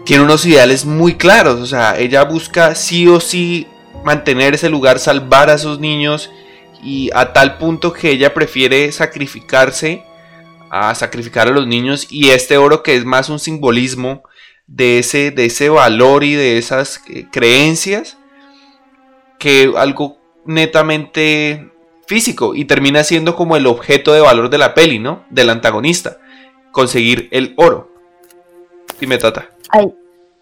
tiene 0.04 0.24
unos 0.24 0.44
ideales 0.44 0.84
muy 0.84 1.14
claros. 1.14 1.60
O 1.60 1.66
sea, 1.66 1.98
ella 1.98 2.24
busca 2.24 2.74
sí 2.74 3.06
o 3.06 3.20
sí 3.20 3.66
mantener 4.04 4.54
ese 4.54 4.68
lugar, 4.68 4.98
salvar 4.98 5.50
a 5.50 5.54
esos 5.54 5.78
niños 5.78 6.30
y 6.82 7.10
a 7.14 7.32
tal 7.32 7.58
punto 7.58 7.92
que 7.92 8.10
ella 8.10 8.32
prefiere 8.32 8.90
sacrificarse 8.92 10.02
a 10.70 10.94
sacrificar 10.94 11.48
a 11.48 11.50
los 11.52 11.66
niños 11.66 12.06
y 12.10 12.30
este 12.30 12.56
oro 12.56 12.82
que 12.82 12.94
es 12.96 13.04
más 13.04 13.28
un 13.28 13.38
simbolismo 13.38 14.22
de 14.66 15.00
ese, 15.00 15.32
de 15.32 15.46
ese 15.46 15.68
valor 15.68 16.22
y 16.22 16.34
de 16.34 16.58
esas 16.58 17.02
eh, 17.08 17.26
creencias 17.30 18.16
que 19.38 19.72
algo 19.76 20.18
netamente 20.46 21.70
físico 22.10 22.56
y 22.56 22.64
termina 22.64 23.04
siendo 23.04 23.36
como 23.36 23.54
el 23.54 23.68
objeto 23.68 24.12
de 24.12 24.20
valor 24.20 24.50
de 24.50 24.58
la 24.58 24.74
peli, 24.74 24.98
¿no? 24.98 25.22
Del 25.30 25.48
antagonista, 25.48 26.16
conseguir 26.72 27.28
el 27.30 27.54
oro. 27.56 27.88
Dime, 28.98 29.16
Tata. 29.16 29.46
Ay, 29.68 29.94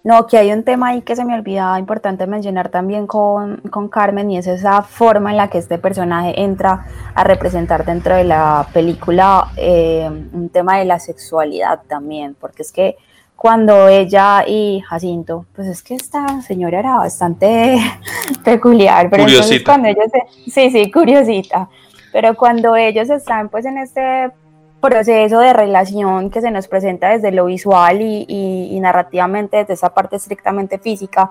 no, 0.03 0.27
que 0.27 0.39
hay 0.39 0.51
un 0.51 0.65
tema 0.65 0.89
ahí 0.89 1.03
que 1.03 1.15
se 1.15 1.27
me 1.27 1.35
olvidaba 1.35 1.79
importante 1.79 2.27
mencionar 2.27 2.71
también 2.71 3.07
con, 3.07 3.61
Carmen 3.91 4.31
y 4.31 4.39
es 4.39 4.47
esa 4.47 4.81
forma 4.81 5.31
en 5.31 5.37
la 5.37 5.51
que 5.51 5.59
este 5.59 5.77
personaje 5.77 6.41
entra 6.41 6.87
a 7.15 7.23
representar 7.23 7.85
dentro 7.85 8.17
de 8.17 8.25
la 8.25 8.67
película 8.73 9.49
eh, 9.59 10.09
un 10.33 10.49
tema 10.49 10.79
de 10.79 10.87
la 10.87 10.99
sexualidad 10.99 11.83
también, 11.87 12.35
porque 12.41 12.63
es 12.63 12.73
que 12.73 12.97
cuando 13.39 13.87
ella 13.87 14.43
y 14.45 14.81
Jacinto, 14.81 15.47
pues 15.55 15.69
es 15.69 15.85
que 15.85 15.95
esta 15.95 16.43
señora 16.43 16.81
era 16.81 16.97
bastante 16.97 17.79
peculiar, 18.45 19.09
pero 19.09 19.29
entonces 19.29 19.63
cuando 19.63 19.87
ellos, 19.87 20.11
sí, 20.49 20.71
sí, 20.73 20.91
curiosita, 20.91 21.69
pero 22.13 22.35
cuando 22.35 22.75
ellos 22.75 23.09
están 23.11 23.49
pues 23.49 23.65
en 23.65 23.79
este 23.79 24.33
proceso 24.81 25.39
de 25.39 25.53
relación 25.53 26.31
que 26.31 26.41
se 26.41 26.51
nos 26.51 26.67
presenta 26.67 27.11
desde 27.11 27.31
lo 27.31 27.45
visual 27.45 28.03
y, 28.03 28.77
narrativamente 28.81 29.59
desde 29.59 29.75
esa 29.75 29.95
parte 29.95 30.17
estrictamente 30.17 30.81
física, 30.81 31.31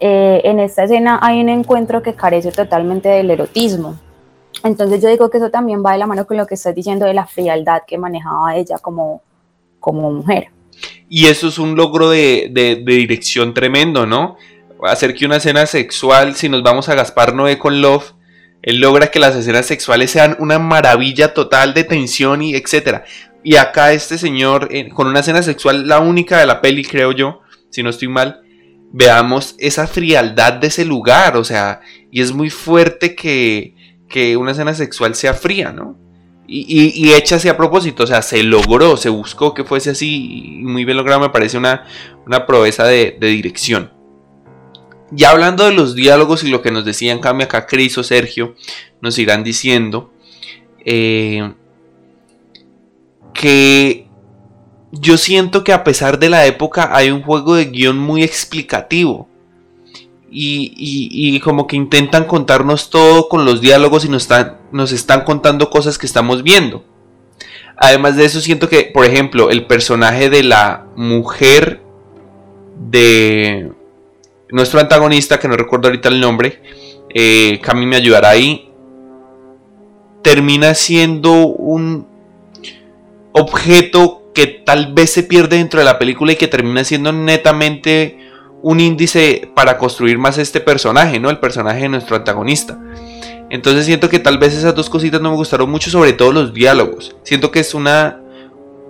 eh, 0.00 0.40
en 0.42 0.58
esta 0.58 0.82
escena 0.82 1.20
hay 1.22 1.40
un 1.40 1.48
encuentro 1.48 2.02
que 2.02 2.14
carece 2.14 2.50
totalmente 2.50 3.08
del 3.08 3.30
erotismo. 3.30 3.94
Entonces 4.64 5.00
yo 5.00 5.08
digo 5.08 5.30
que 5.30 5.38
eso 5.38 5.50
también 5.50 5.80
va 5.86 5.92
de 5.92 5.98
la 5.98 6.08
mano 6.08 6.26
con 6.26 6.38
lo 6.38 6.46
que 6.48 6.56
estás 6.56 6.74
diciendo 6.74 7.06
de 7.06 7.14
la 7.14 7.24
frialdad 7.24 7.82
que 7.86 7.98
manejaba 7.98 8.56
ella 8.56 8.78
como, 8.78 9.22
como 9.78 10.10
mujer. 10.10 10.55
Y 11.08 11.26
eso 11.26 11.48
es 11.48 11.58
un 11.58 11.76
logro 11.76 12.10
de, 12.10 12.48
de, 12.50 12.76
dirección 12.76 13.54
tremendo, 13.54 14.06
¿no? 14.06 14.36
Hacer 14.84 15.14
que 15.14 15.26
una 15.26 15.36
escena 15.36 15.66
sexual, 15.66 16.34
si 16.34 16.48
nos 16.48 16.62
vamos 16.62 16.88
a 16.88 16.94
Gaspar 16.94 17.34
Noé 17.34 17.58
con 17.58 17.80
Love, 17.80 18.14
él 18.62 18.80
logra 18.80 19.10
que 19.10 19.20
las 19.20 19.36
escenas 19.36 19.66
sexuales 19.66 20.10
sean 20.10 20.36
una 20.40 20.58
maravilla 20.58 21.32
total 21.32 21.72
de 21.72 21.84
tensión 21.84 22.42
y 22.42 22.54
etcétera. 22.54 23.04
Y 23.44 23.56
acá 23.56 23.92
este 23.92 24.18
señor, 24.18 24.68
con 24.92 25.06
una 25.06 25.20
escena 25.20 25.42
sexual, 25.42 25.86
la 25.86 26.00
única 26.00 26.38
de 26.38 26.46
la 26.46 26.60
peli, 26.60 26.84
creo 26.84 27.12
yo, 27.12 27.42
si 27.70 27.82
no 27.84 27.90
estoy 27.90 28.08
mal, 28.08 28.40
veamos 28.92 29.54
esa 29.58 29.86
frialdad 29.86 30.54
de 30.54 30.66
ese 30.66 30.84
lugar, 30.84 31.36
o 31.36 31.44
sea, 31.44 31.80
y 32.10 32.22
es 32.22 32.32
muy 32.32 32.50
fuerte 32.50 33.14
que, 33.14 33.74
que 34.08 34.36
una 34.36 34.52
escena 34.52 34.74
sexual 34.74 35.14
sea 35.14 35.34
fría, 35.34 35.70
¿no? 35.72 35.96
Y, 36.48 36.92
y, 36.94 37.12
hecha 37.14 37.36
así 37.36 37.48
a 37.48 37.56
propósito, 37.56 38.04
o 38.04 38.06
sea, 38.06 38.22
se 38.22 38.42
logró, 38.44 38.96
se 38.96 39.08
buscó 39.08 39.52
que 39.52 39.64
fuese 39.64 39.90
así, 39.90 40.60
y 40.60 40.62
muy 40.62 40.84
bien 40.84 40.96
logrado, 40.96 41.20
me 41.20 41.30
parece 41.30 41.58
una, 41.58 41.86
una 42.24 42.46
proeza 42.46 42.84
de 42.84 43.16
dirección. 43.18 43.90
Ya 45.10 45.30
hablando 45.30 45.64
de 45.64 45.72
los 45.72 45.94
diálogos 45.94 46.42
y 46.42 46.48
lo 46.48 46.62
que 46.62 46.72
nos 46.72 46.84
decían 46.84 47.20
cambia 47.20 47.46
acá 47.46 47.66
Cris 47.66 47.96
o 47.98 48.02
Sergio, 48.02 48.56
nos 49.00 49.18
irán 49.18 49.44
diciendo 49.44 50.12
eh, 50.84 51.52
que 53.32 54.08
yo 54.90 55.16
siento 55.16 55.62
que 55.62 55.72
a 55.72 55.84
pesar 55.84 56.18
de 56.18 56.28
la 56.28 56.46
época 56.46 56.90
hay 56.92 57.10
un 57.10 57.22
juego 57.22 57.54
de 57.54 57.66
guion 57.66 57.98
muy 57.98 58.24
explicativo. 58.24 59.28
Y, 60.38 61.40
como 61.40 61.66
que 61.66 61.76
intentan 61.76 62.24
contarnos 62.24 62.90
todo 62.90 63.28
con 63.28 63.46
los 63.46 63.62
diálogos 63.62 64.04
y 64.04 64.10
nos 64.10 64.24
están, 64.24 64.58
nos 64.70 64.92
están 64.92 65.24
contando 65.24 65.70
cosas 65.70 65.96
que 65.96 66.06
estamos 66.06 66.42
viendo. 66.42 66.84
Además 67.78 68.16
de 68.16 68.26
eso, 68.26 68.40
siento 68.40 68.68
que, 68.68 68.90
por 68.92 69.06
ejemplo, 69.06 69.50
el 69.50 69.66
personaje 69.66 70.28
de 70.28 70.42
la 70.42 70.86
mujer 70.94 71.80
de, 72.90 73.72
nuestro 74.50 74.80
antagonista, 74.80 75.38
que 75.38 75.48
no 75.48 75.56
recuerdo 75.56 75.88
ahorita 75.88 76.08
el 76.08 76.20
nombre, 76.20 76.60
eh, 77.14 77.60
me 77.74 77.96
ayudará 77.96 78.30
ahí, 78.30 78.70
termina 80.22 80.74
siendo 80.74 81.46
un 81.46 82.06
objeto 83.32 84.30
que 84.34 84.46
tal 84.46 84.92
vez 84.92 85.12
se 85.12 85.22
pierde 85.22 85.56
dentro 85.56 85.80
de 85.80 85.86
la 85.86 85.98
película 85.98 86.32
y 86.32 86.36
que 86.36 86.48
termina 86.48 86.84
siendo 86.84 87.12
netamente 87.12 88.18
un 88.66 88.80
índice 88.80 89.48
para 89.54 89.78
construir 89.78 90.18
más 90.18 90.38
este 90.38 90.60
personaje, 90.60 91.20
¿no? 91.20 91.30
El 91.30 91.38
personaje 91.38 91.82
de 91.82 91.88
nuestro 91.88 92.16
antagonista. 92.16 92.76
Entonces 93.48 93.86
siento 93.86 94.08
que 94.08 94.18
tal 94.18 94.38
vez 94.38 94.54
esas 94.54 94.74
dos 94.74 94.90
cositas 94.90 95.20
no 95.20 95.30
me 95.30 95.36
gustaron 95.36 95.70
mucho, 95.70 95.88
sobre 95.88 96.14
todo 96.14 96.32
los 96.32 96.52
diálogos. 96.52 97.14
Siento 97.22 97.52
que 97.52 97.60
es 97.60 97.74
una 97.74 98.20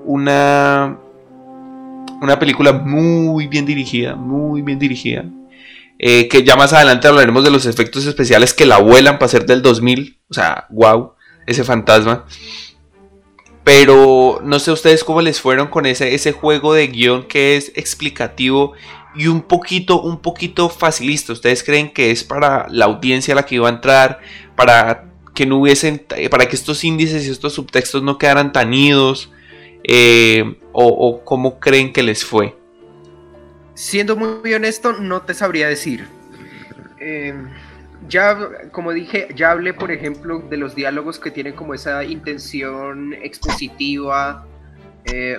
una 0.06 0.96
una 2.22 2.38
película 2.38 2.72
muy 2.72 3.48
bien 3.48 3.66
dirigida, 3.66 4.16
muy 4.16 4.62
bien 4.62 4.78
dirigida. 4.78 5.26
Eh, 5.98 6.26
que 6.28 6.42
ya 6.42 6.56
más 6.56 6.72
adelante 6.72 7.08
hablaremos 7.08 7.44
de 7.44 7.50
los 7.50 7.66
efectos 7.66 8.06
especiales 8.06 8.54
que 8.54 8.64
la 8.64 8.78
vuelan 8.78 9.18
para 9.18 9.28
ser 9.28 9.44
del 9.44 9.60
2000. 9.60 10.20
O 10.30 10.32
sea, 10.32 10.68
wow, 10.70 11.12
ese 11.46 11.64
fantasma. 11.64 12.24
Pero 13.62 14.40
no 14.42 14.58
sé 14.58 14.72
ustedes 14.72 15.04
cómo 15.04 15.20
les 15.20 15.38
fueron 15.38 15.66
con 15.66 15.84
ese, 15.84 16.14
ese 16.14 16.32
juego 16.32 16.72
de 16.72 16.86
guion 16.86 17.24
que 17.24 17.58
es 17.58 17.72
explicativo 17.74 18.72
y 19.16 19.26
un 19.28 19.42
poquito, 19.42 20.00
un 20.02 20.20
poquito 20.20 20.68
facilista. 20.68 21.32
¿Ustedes 21.32 21.62
creen 21.62 21.92
que 21.92 22.10
es 22.10 22.24
para 22.24 22.66
la 22.70 22.86
audiencia 22.86 23.32
a 23.32 23.36
la 23.36 23.46
que 23.46 23.56
iba 23.56 23.68
a 23.68 23.72
entrar? 23.72 24.20
Para 24.54 25.06
que 25.34 25.46
no 25.46 25.58
hubiesen, 25.58 26.04
para 26.30 26.46
que 26.46 26.56
estos 26.56 26.84
índices 26.84 27.26
y 27.26 27.30
estos 27.30 27.54
subtextos 27.54 28.02
no 28.02 28.18
quedaran 28.18 28.52
tan 28.52 28.72
idos. 28.74 29.32
Eh, 29.88 30.58
o, 30.72 30.86
o 30.86 31.24
cómo 31.24 31.60
creen 31.60 31.92
que 31.92 32.02
les 32.02 32.24
fue? 32.24 32.56
Siendo 33.74 34.16
muy 34.16 34.52
honesto, 34.52 34.94
no 34.94 35.22
te 35.22 35.32
sabría 35.32 35.68
decir. 35.68 36.08
Eh, 36.98 37.34
ya, 38.08 38.36
como 38.72 38.92
dije, 38.92 39.28
ya 39.34 39.52
hablé, 39.52 39.74
por 39.74 39.92
ejemplo, 39.92 40.40
de 40.40 40.56
los 40.56 40.74
diálogos 40.74 41.18
que 41.18 41.30
tienen 41.30 41.54
como 41.54 41.74
esa 41.74 42.02
intención 42.04 43.14
expositiva, 43.14 44.46
eh, 45.04 45.38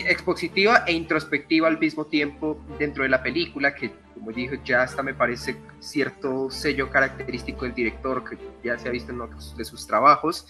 expositiva 0.00 0.84
e 0.86 0.92
introspectiva 0.92 1.68
al 1.68 1.78
mismo 1.78 2.06
tiempo 2.06 2.60
dentro 2.78 3.02
de 3.02 3.08
la 3.08 3.22
película, 3.22 3.74
que 3.74 3.90
como 4.14 4.30
dije, 4.32 4.60
ya 4.64 4.82
hasta 4.82 5.02
me 5.02 5.14
parece 5.14 5.56
cierto 5.80 6.50
sello 6.50 6.90
característico 6.90 7.64
del 7.64 7.74
director 7.74 8.24
que 8.28 8.38
ya 8.62 8.78
se 8.78 8.88
ha 8.88 8.92
visto 8.92 9.12
en 9.12 9.20
otros 9.20 9.56
de 9.56 9.64
sus 9.64 9.86
trabajos, 9.86 10.46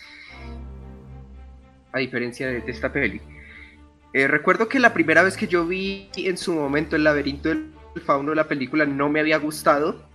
a 1.93 1.99
diferencia 1.99 2.47
de, 2.47 2.61
de 2.61 2.71
esta 2.71 2.93
peli. 2.93 3.21
Eh, 4.15 4.29
recuerdo 4.29 4.69
que 4.69 4.79
la 4.79 4.95
primera 4.95 5.25
vez 5.25 5.37
que 5.37 5.49
yo 5.49 5.67
vi 5.67 6.09
en 6.17 6.39
su 6.39 6.55
momento 6.55 6.95
el 6.95 7.03
laberinto 7.03 7.49
del 7.49 7.73
fauno 8.07 8.31
de 8.31 8.37
la 8.37 8.47
película 8.47 8.87
no 8.87 9.09
me 9.09 9.19
había 9.19 9.39
gustado. 9.39 10.09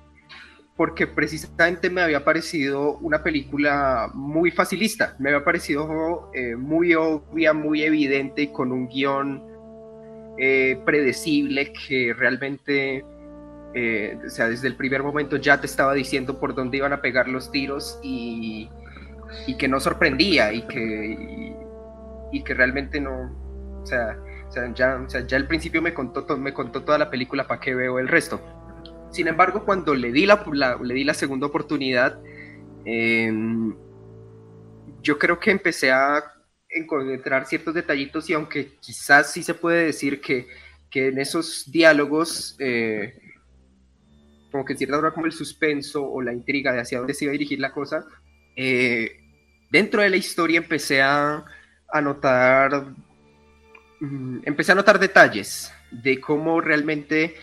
Porque 0.79 1.07
precisamente 1.07 1.89
me 1.89 1.99
había 1.99 2.23
parecido 2.23 2.99
una 2.99 3.21
película 3.21 4.09
muy 4.13 4.49
facilista, 4.49 5.13
me 5.19 5.27
había 5.27 5.43
parecido 5.43 6.31
eh, 6.33 6.55
muy 6.55 6.93
obvia, 6.93 7.51
muy 7.51 7.83
evidente 7.83 8.43
y 8.43 8.47
con 8.53 8.71
un 8.71 8.87
guion 8.87 9.43
eh, 10.37 10.81
predecible 10.85 11.73
que 11.73 12.13
realmente, 12.13 13.03
eh, 13.73 14.17
o 14.25 14.29
sea, 14.29 14.47
desde 14.47 14.69
el 14.69 14.77
primer 14.77 15.03
momento 15.03 15.35
ya 15.35 15.59
te 15.59 15.65
estaba 15.65 15.93
diciendo 15.93 16.39
por 16.39 16.55
dónde 16.55 16.77
iban 16.77 16.93
a 16.93 17.01
pegar 17.01 17.27
los 17.27 17.51
tiros 17.51 17.99
y, 18.01 18.69
y 19.47 19.57
que 19.57 19.67
no 19.67 19.81
sorprendía 19.81 20.53
y 20.53 20.61
que, 20.61 21.57
y, 22.31 22.41
que 22.41 22.53
realmente 22.53 23.01
no, 23.01 23.81
o 23.81 23.85
sea, 23.85 24.17
o 24.47 24.51
sea, 24.53 24.73
ya, 24.73 24.95
o 24.95 25.09
sea, 25.09 25.27
ya 25.27 25.35
al 25.35 25.45
principio 25.45 25.81
me 25.81 25.93
contó, 25.93 26.37
me 26.37 26.53
contó 26.53 26.83
toda 26.83 26.97
la 26.97 27.09
película 27.09 27.47
para 27.47 27.59
qué 27.59 27.75
veo 27.75 27.99
el 27.99 28.07
resto. 28.07 28.39
Sin 29.11 29.27
embargo, 29.27 29.65
cuando 29.65 29.95
le 29.95 30.11
di 30.11 30.25
la, 30.25 30.43
le 30.81 30.93
di 30.93 31.03
la 31.03 31.13
segunda 31.13 31.47
oportunidad, 31.47 32.19
em, 32.85 33.75
yo 35.01 35.17
creo 35.17 35.39
que 35.39 35.51
empecé 35.51 35.91
a 35.91 36.23
encontrar 36.69 37.47
ciertos 37.47 37.73
detallitos 37.73 38.29
y 38.29 38.33
aunque 38.33 38.77
quizás 38.79 39.31
sí 39.31 39.41
se 39.41 39.55
puede 39.55 39.85
decir 39.85 40.21
que, 40.21 40.47
que 40.89 41.07
en 41.07 41.19
esos 41.19 41.71
diálogos, 41.71 42.55
eh, 42.59 43.19
como 44.51 44.65
que 44.65 44.73
en 44.73 44.77
cierta 44.77 44.97
forma 44.97 45.13
como 45.13 45.25
el 45.25 45.31
suspenso 45.31 46.03
o 46.03 46.21
la 46.21 46.33
intriga 46.33 46.71
de 46.71 46.81
hacia 46.81 46.99
dónde 46.99 47.13
se 47.13 47.25
iba 47.25 47.31
a 47.31 47.33
dirigir 47.33 47.59
la 47.59 47.71
cosa, 47.71 48.05
eh, 48.55 49.19
dentro 49.71 50.01
de 50.01 50.09
la 50.09 50.17
historia 50.17 50.57
empecé 50.59 51.01
a, 51.01 51.43
a 51.91 52.01
mm, 53.99 54.39
empecé 54.43 54.71
a 54.71 54.75
notar 54.75 54.99
detalles 54.99 55.73
de 55.91 56.19
cómo 56.19 56.61
realmente 56.61 57.35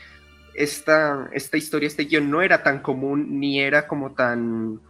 esta, 0.56 1.28
esta 1.32 1.56
historia, 1.56 1.86
este 1.86 2.04
guion 2.04 2.30
no 2.30 2.42
era 2.42 2.62
tan 2.62 2.80
común 2.80 3.38
ni 3.38 3.60
era 3.60 3.86
como 3.86 4.12
tan, 4.12 4.80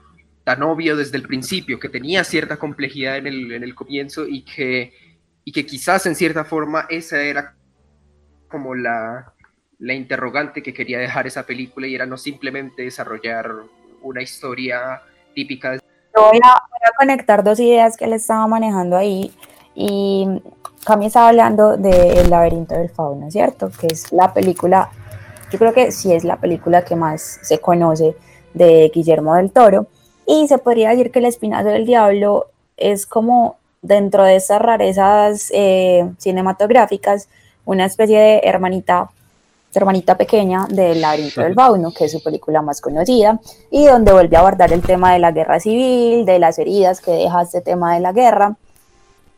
tan 0.45 0.63
obvio 0.63 0.97
desde 0.97 1.17
el 1.17 1.25
principio, 1.25 1.79
que 1.79 1.89
tenía 1.89 2.25
cierta 2.25 2.57
complejidad 2.57 3.17
en 3.17 3.27
el, 3.27 3.53
en 3.53 3.63
el 3.63 3.75
comienzo 3.75 4.27
y 4.27 4.45
que, 4.45 4.93
y 5.45 5.53
que 5.53 5.67
quizás 5.67 6.07
en 6.07 6.15
cierta 6.15 6.45
forma 6.45 6.87
esa 6.89 7.21
era 7.23 7.55
como 8.49 8.75
la, 8.75 9.33
la 9.79 9.95
interrogante 9.95 10.63
que 10.63 10.73
quería 10.73 10.99
dejar 10.99 11.27
esa 11.27 11.45
película 11.45 11.87
y 11.87 11.95
era 11.95 12.07
no 12.07 12.17
simplemente 12.17 12.83
desarrollar 12.83 13.51
una 14.03 14.23
historia 14.23 15.03
típica. 15.35 15.71
Voy 16.15 16.41
a, 16.43 16.63
voy 16.71 16.81
a 16.85 16.97
conectar 16.97 17.45
dos 17.45 17.61
ideas 17.61 17.97
que 17.97 18.05
él 18.05 18.13
estaba 18.13 18.47
manejando 18.47 18.97
ahí 18.97 19.35
y 19.75 20.27
Cami 20.85 21.07
estaba 21.07 21.29
hablando 21.29 21.77
de 21.77 22.21
El 22.21 22.31
laberinto 22.31 22.75
del 22.75 22.89
fauno, 22.89 23.31
¿cierto? 23.31 23.71
Que 23.79 23.89
es 23.89 24.13
la 24.13 24.33
película 24.33 24.91
yo 25.57 25.59
creo 25.59 25.73
que 25.73 25.91
sí 25.91 26.13
es 26.13 26.23
la 26.23 26.37
película 26.37 26.85
que 26.85 26.97
más 26.97 27.39
se 27.41 27.61
conoce 27.61 28.15
de 28.53 28.91
Guillermo 28.95 29.37
del 29.37 29.51
Toro. 29.51 29.87
Y 30.27 30.47
se 30.49 30.59
podría 30.59 30.91
decir 30.91 31.11
que 31.11 31.21
El 31.21 31.25
Espinazo 31.25 31.69
del 31.69 31.87
Diablo 31.87 32.49
es 32.77 33.07
como 33.07 33.57
dentro 33.81 34.25
de 34.25 34.37
esas 34.37 34.61
rarezas 34.61 35.51
eh, 35.55 36.11
cinematográficas 36.19 37.31
una 37.65 37.87
especie 37.87 38.19
de 38.19 38.41
hermanita, 38.45 39.09
hermanita 39.73 40.19
pequeña 40.19 40.67
del 40.69 41.01
Laberinto 41.01 41.41
del 41.41 41.55
Fauno, 41.55 41.91
que 41.91 42.05
es 42.05 42.13
su 42.13 42.23
película 42.23 42.61
más 42.61 42.83
conocida, 42.83 43.41
y 43.71 43.87
donde 43.87 44.13
vuelve 44.13 44.37
a 44.37 44.41
abordar 44.41 44.75
el 44.75 44.83
tema 44.83 45.15
de 45.15 45.21
la 45.21 45.33
guerra 45.33 45.59
civil, 45.59 46.27
de 46.27 46.39
las 46.39 46.59
heridas 46.59 47.01
que 47.01 47.13
deja 47.13 47.41
este 47.41 47.63
tema 47.63 47.95
de 47.95 48.01
la 48.01 48.13
guerra. 48.13 48.57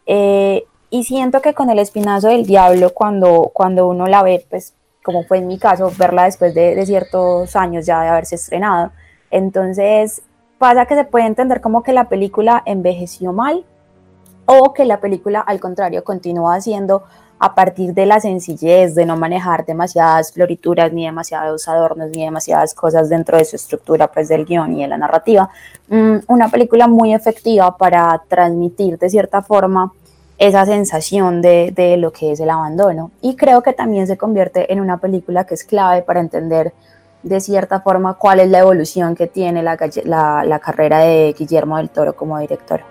Eh, 0.07 0.65
y 0.91 1.05
siento 1.05 1.41
que 1.43 1.55
con 1.55 1.71
El 1.71 1.79
Espinazo 1.79 2.27
del 2.27 2.45
Diablo, 2.45 2.93
cuando, 2.93 3.53
cuando 3.55 3.87
uno 3.87 4.09
la 4.09 4.25
ve, 4.25 4.45
pues 4.51 4.75
como 5.03 5.25
fue 5.25 5.39
en 5.39 5.47
mi 5.47 5.59
caso, 5.59 5.93
verla 5.97 6.25
después 6.25 6.55
de, 6.55 6.85
ciertos 6.85 7.57
años 7.57 7.87
ya 7.87 8.03
de 8.03 8.09
haberse 8.09 8.35
estrenado. 8.35 8.93
Entonces, 9.31 10.23
pasa 10.59 10.87
que 10.87 10.95
se 10.95 11.05
puede 11.05 11.27
entender 11.27 11.61
como 11.61 11.83
que 11.83 11.93
la 11.93 12.09
película 12.09 12.63
envejeció 12.67 13.33
mal 13.33 13.65
o 14.47 14.73
que 14.73 14.85
la 14.85 15.01
película, 15.01 15.41
al 15.41 15.61
contrario, 15.61 16.05
continúa 16.05 16.61
siendo 16.61 17.05
a 17.39 17.55
partir 17.55 17.95
de 17.95 18.07
la 18.07 18.21
sencillez, 18.21 18.95
de 18.95 19.07
no 19.07 19.17
manejar 19.17 19.65
demasiadas 19.65 20.33
florituras, 20.33 20.93
ni 20.93 21.05
demasiados 21.05 21.69
adornos, 21.69 22.11
ni 22.11 22.25
demasiadas 22.25 22.75
cosas 22.75 23.09
dentro 23.09 23.39
de 23.39 23.45
su 23.45 23.57
estructura, 23.57 24.09
pues 24.09 24.29
del 24.29 24.45
guion 24.45 24.77
y 24.77 24.83
de 24.83 24.89
la 24.89 24.99
narrativa, 24.99 25.49
mm, 25.89 26.17
una 26.27 26.49
película 26.49 26.89
muy 26.89 27.15
efectiva 27.15 27.77
para 27.77 28.21
transmitir 28.29 28.99
de 28.99 29.09
cierta 29.09 29.43
forma 29.43 29.93
esa 30.39 30.65
sensación 30.67 31.43
de, 31.43 31.73
de, 31.75 31.97
lo 31.97 32.13
que 32.13 32.33
es 32.33 32.41
el 32.41 32.51
abandono. 32.51 33.11
Y 33.21 33.37
creo 33.37 33.63
que 33.63 33.73
también 33.73 34.07
se 34.07 34.17
convierte 34.17 34.73
en 34.73 34.81
una 34.81 34.99
película 34.99 35.45
que 35.45 35.55
es 35.55 35.65
clave 35.65 36.03
para 36.03 36.21
entender 36.21 36.73
de 37.23 37.41
cierta 37.41 37.81
forma 37.81 38.15
cuál 38.15 38.41
es 38.41 38.49
la 38.49 38.61
evolución 38.61 39.17
que 39.17 39.27
tiene 39.27 39.63
la, 39.63 39.77
la, 40.05 40.45
la 40.45 40.59
carrera 40.61 41.01
de 41.01 41.35
Guillermo 41.37 41.77
del 41.77 41.91
Toro 41.91 42.15
como 42.15 42.39
director. 42.39 42.83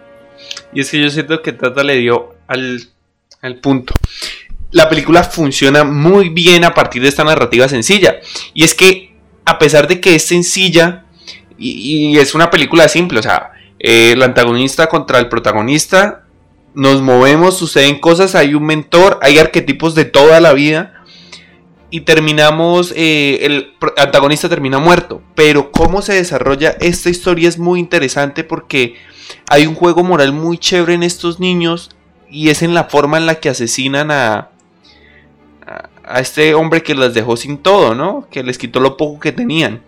Y 0.74 0.82
es 0.82 0.92
que 0.92 1.02
yo 1.02 1.10
siento 1.10 1.42
que 1.42 1.54
Tata 1.54 1.84
le 1.84 1.96
dio 1.96 2.36
al, 2.48 2.82
al 3.42 3.56
punto. 3.56 3.94
La 4.72 4.90
película 4.90 5.24
funciona 5.24 5.86
muy 5.86 6.30
bien 6.30 6.66
a 6.66 6.74
partir 6.74 7.02
de 7.02 7.08
esta 7.08 7.24
narrativa 7.24 7.70
sencilla. 7.70 8.18
Y 8.54 8.64
es 8.64 8.76
que 8.76 9.16
a 9.46 9.58
pesar 9.58 9.88
de 9.88 10.02
que 10.02 10.16
es 10.16 10.26
sencilla 10.26 11.06
y, 11.58 12.12
y 12.12 12.18
es 12.18 12.36
una 12.36 12.50
película 12.50 12.90
simple, 12.90 13.20
o 13.20 13.24
sea, 13.24 13.52
eh, 13.80 14.12
el 14.12 14.22
antagonista 14.24 14.88
contra 14.88 15.20
el 15.20 15.30
protagonista 15.30 16.27
nos 16.78 17.02
movemos, 17.02 17.58
suceden 17.58 17.98
cosas, 17.98 18.36
hay 18.36 18.54
un 18.54 18.64
mentor, 18.64 19.18
hay 19.24 19.40
arquetipos 19.40 19.96
de 19.96 20.06
toda 20.06 20.40
la 20.40 20.54
vida 20.54 21.04
y 21.90 22.02
terminamos, 22.02 22.94
eh, 22.96 23.40
el 23.42 23.74
antagonista 23.98 24.48
termina 24.48 24.78
muerto. 24.78 25.24
Pero 25.34 25.72
cómo 25.72 26.04
se 26.04 26.14
desarrolla 26.14 26.78
esta 26.80 27.10
historia 27.10 27.50
es 27.50 27.58
muy 27.58 27.80
interesante 27.80 28.44
porque 28.44 28.96
hay 29.50 29.66
un 29.66 29.74
juego 29.74 30.04
moral 30.04 30.34
muy 30.34 30.60
chévere 30.60 30.94
en 30.94 31.02
estos 31.02 31.40
niños 31.40 31.90
y 32.30 32.50
es 32.50 32.62
en 32.62 32.76
la 32.76 32.84
forma 32.84 33.18
en 33.18 33.26
la 33.26 33.40
que 33.40 33.50
asesinan 33.50 34.12
a, 34.12 34.50
a, 36.06 36.20
este 36.20 36.54
hombre 36.54 36.84
que 36.84 36.94
las 36.94 37.16
dejó 37.16 37.38
sin 37.38 37.58
todo, 37.58 37.96
¿no? 37.96 38.28
Que 38.30 38.44
les 38.44 38.60
quitó 38.60 38.80
lo 38.80 38.98
poco 38.98 39.20
que 39.20 39.32
tenían. 39.32 39.82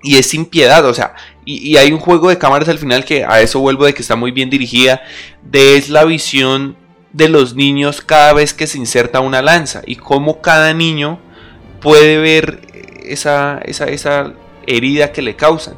Y 0.00 0.18
es 0.18 0.28
sin 0.28 0.46
piedad, 0.46 0.84
o 0.84 0.94
sea, 0.94 1.16
y, 1.44 1.76
hay 1.76 1.92
un 1.92 1.98
juego 1.98 2.28
de 2.28 2.38
cámaras 2.38 2.68
al 2.68 2.78
final 2.78 3.04
que 3.04 3.24
a 3.24 3.40
eso 3.40 3.60
vuelvo 3.60 3.84
de 3.84 3.94
que 3.94 4.02
está 4.02 4.16
muy 4.16 4.30
bien 4.30 4.50
dirigida, 4.50 5.02
de 5.42 5.76
es 5.76 5.88
la 5.88 6.04
visión 6.04 6.76
de 7.12 7.28
los 7.28 7.54
niños 7.54 8.00
cada 8.00 8.32
vez 8.32 8.54
que 8.54 8.66
se 8.66 8.78
inserta 8.78 9.20
una 9.20 9.42
lanza 9.42 9.82
y 9.86 9.96
cómo 9.96 10.40
cada 10.40 10.72
niño 10.72 11.20
puede 11.80 12.18
ver 12.18 12.60
esa, 13.04 13.60
esa, 13.64 13.84
esa 13.86 14.32
herida 14.66 15.12
que 15.12 15.22
le 15.22 15.36
causan. 15.36 15.76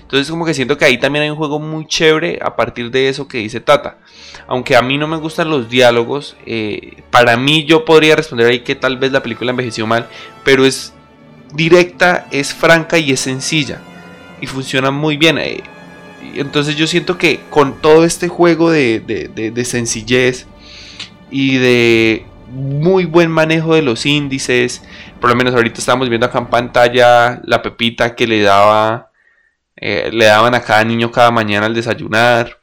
Entonces 0.00 0.30
como 0.30 0.44
que 0.44 0.54
siento 0.54 0.76
que 0.76 0.84
ahí 0.84 0.98
también 0.98 1.24
hay 1.24 1.30
un 1.30 1.36
juego 1.36 1.58
muy 1.58 1.86
chévere 1.86 2.38
a 2.42 2.56
partir 2.56 2.90
de 2.90 3.08
eso 3.08 3.28
que 3.28 3.38
dice 3.38 3.60
Tata. 3.60 3.98
Aunque 4.46 4.76
a 4.76 4.82
mí 4.82 4.98
no 4.98 5.06
me 5.06 5.16
gustan 5.16 5.50
los 5.50 5.68
diálogos, 5.68 6.36
eh, 6.46 7.02
para 7.10 7.36
mí 7.36 7.64
yo 7.64 7.84
podría 7.84 8.16
responder 8.16 8.48
ahí 8.48 8.60
que 8.60 8.74
tal 8.74 8.96
vez 8.96 9.12
la 9.12 9.22
película 9.22 9.50
envejeció 9.50 9.86
mal, 9.86 10.08
pero 10.44 10.64
es 10.64 10.92
directa, 11.52 12.26
es 12.30 12.54
franca 12.54 12.98
y 12.98 13.12
es 13.12 13.20
sencilla 13.20 13.80
y 14.40 14.46
funciona 14.46 14.90
muy 14.90 15.16
bien. 15.16 15.38
Eh, 15.38 15.62
entonces 16.34 16.76
yo 16.76 16.86
siento 16.86 17.18
que 17.18 17.40
con 17.50 17.80
todo 17.80 18.04
este 18.04 18.28
juego 18.28 18.70
de, 18.70 19.62
sencillez 19.64 20.46
y 21.30 21.58
de 21.58 22.26
muy 22.48 23.04
buen 23.04 23.30
manejo 23.30 23.74
de 23.74 23.82
los 23.82 24.06
índices, 24.06 24.82
por 25.20 25.30
lo 25.30 25.36
menos 25.36 25.54
ahorita 25.54 25.78
estamos 25.78 26.08
viendo 26.08 26.26
acá 26.26 26.38
en 26.38 26.46
pantalla 26.46 27.40
la 27.44 27.62
pepita 27.62 28.14
que 28.14 28.26
le 28.26 28.42
daba, 28.42 29.10
eh, 29.76 30.10
le 30.12 30.24
daban 30.24 30.54
a 30.54 30.62
cada 30.62 30.84
niño 30.84 31.10
cada 31.10 31.30
mañana 31.30 31.66
al 31.66 31.74
desayunar. 31.74 32.58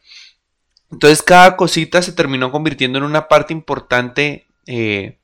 Entonces 0.92 1.22
cada 1.22 1.56
cosita 1.56 2.02
se 2.02 2.14
terminó 2.14 2.52
convirtiendo 2.52 2.98
en 2.98 3.04
una 3.04 3.28
parte 3.28 3.54
importante 3.54 4.48
eh, 4.66 5.18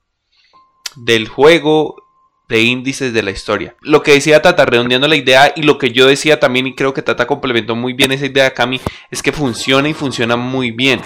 del 0.95 1.28
juego 1.28 2.03
de 2.48 2.62
índices 2.62 3.14
de 3.14 3.24
la 3.24 3.32
historia. 3.32 3.76
Lo 3.82 4.04
que 4.04 4.14
decía 4.14 4.41
Tata, 4.41 4.66
redondeando 4.66 5.08
la 5.08 5.16
idea, 5.16 5.54
y 5.56 5.64
lo 5.64 5.78
que 5.78 5.91
yo 5.91 6.08
decía 6.08 6.39
también, 6.39 6.68
y 6.68 6.76
creo 6.76 6.94
que 6.94 7.02
Tata 7.02 7.28
complementó 7.28 7.76
muy 7.76 7.94
bien 7.94 8.12
esa 8.12 8.26
idea 8.26 8.44
de 8.46 8.54
Cami, 8.54 8.82
es 9.10 9.24
que 9.24 9.32
funciona 9.32 9.89
y 9.89 9.94
funciona 9.94 10.36
muy 10.36 10.72
bien. 10.72 11.02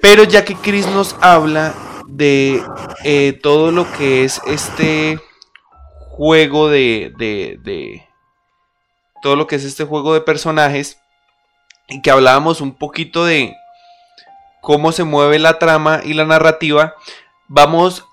Pero 0.00 0.24
ya 0.24 0.44
que 0.44 0.54
Chris 0.54 0.86
nos 0.86 1.16
habla 1.20 1.74
de 2.06 2.62
eh, 3.04 3.38
todo 3.42 3.70
lo 3.70 3.90
que 3.92 4.24
es 4.24 4.40
este 4.46 5.18
juego 6.10 6.68
de, 6.68 7.12
de, 7.18 7.58
de, 7.62 8.06
todo 9.22 9.36
lo 9.36 9.46
que 9.46 9.56
es 9.56 9.64
este 9.64 9.84
juego 9.84 10.14
de 10.14 10.20
personajes 10.20 10.98
y 11.88 12.02
que 12.02 12.10
hablábamos 12.10 12.60
un 12.60 12.74
poquito 12.74 13.24
de 13.24 13.54
cómo 14.60 14.92
se 14.92 15.04
mueve 15.04 15.38
la 15.38 15.58
trama 15.58 16.00
y 16.04 16.14
la 16.14 16.24
narrativa, 16.24 16.94
vamos 17.48 18.06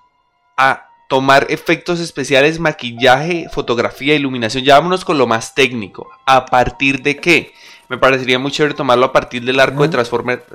a 0.56 0.87
tomar 1.08 1.46
efectos 1.48 2.00
especiales, 2.00 2.60
maquillaje, 2.60 3.48
fotografía, 3.50 4.14
iluminación. 4.14 4.62
Ya 4.62 4.74
vámonos 4.74 5.04
con 5.04 5.18
lo 5.18 5.26
más 5.26 5.54
técnico. 5.54 6.08
¿A 6.26 6.46
partir 6.46 7.02
de 7.02 7.16
qué? 7.16 7.54
Me 7.88 7.96
parecería 7.96 8.38
muy 8.38 8.52
chévere 8.52 8.74
tomarlo 8.74 9.06
a 9.06 9.12
partir 9.12 9.42
del 9.44 9.58
arco 9.58 9.88
de 9.88 10.04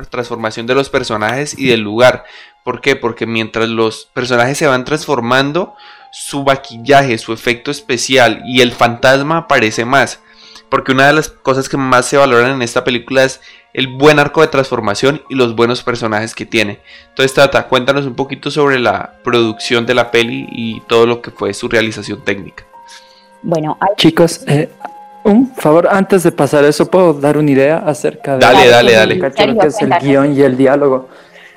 transformación 0.10 0.68
de 0.68 0.76
los 0.76 0.90
personajes 0.90 1.58
y 1.58 1.66
del 1.66 1.82
lugar. 1.82 2.26
¿Por 2.64 2.80
qué? 2.80 2.96
Porque 2.96 3.26
mientras 3.26 3.68
los 3.68 4.06
personajes 4.14 4.60
se 4.60 4.68
van 4.68 4.86
transformando, 4.86 5.76
su 6.12 6.44
maquillaje, 6.44 7.18
su 7.18 7.34
efecto 7.34 7.72
especial 7.72 8.44
y 8.46 8.62
el 8.62 8.72
fantasma 8.72 9.38
aparece 9.38 9.84
más. 9.84 10.22
Porque 10.70 10.92
una 10.92 11.08
de 11.08 11.14
las 11.14 11.30
cosas 11.30 11.68
que 11.68 11.78
más 11.78 12.06
se 12.06 12.18
valoran 12.18 12.52
en 12.52 12.62
esta 12.62 12.84
película 12.84 13.24
es 13.24 13.42
el 13.74 13.88
buen 13.88 14.20
arco 14.20 14.42
de 14.42 14.48
transformación 14.48 15.22
y 15.30 15.36
los 15.36 15.56
buenos 15.56 15.84
personajes 15.84 16.36
que 16.36 16.46
tiene. 16.46 16.80
Entonces, 17.10 17.34
Tata, 17.34 17.68
cuéntanos 17.68 18.06
un 18.06 18.16
poquito 18.16 18.52
sobre 18.52 18.80
la 18.80 19.16
producción 19.24 19.86
de 19.86 19.96
la 19.96 20.12
peli 20.12 20.48
y 20.52 20.82
todo 20.82 21.06
lo 21.06 21.22
que 21.22 21.32
fue 21.32 21.54
su 21.54 21.68
realización 21.68 22.22
técnica. 22.24 22.66
Bueno, 23.42 23.78
chicos, 23.98 24.42
eh, 24.48 24.70
un 25.24 25.54
favor, 25.56 25.88
antes 25.90 26.24
de 26.24 26.32
pasar 26.32 26.64
eso, 26.66 26.90
¿puedo 26.90 27.14
dar 27.14 27.38
una 27.38 27.52
idea 27.52 27.78
acerca 27.78 28.34
de 28.34 28.40
dale, 28.40 28.68
dale, 28.70 28.94
dale. 28.94 29.20
que 29.20 29.68
es 29.68 29.82
el 29.82 29.90
guion 30.02 30.34
y 30.34 30.42
el 30.42 30.56
diálogo? 30.56 31.10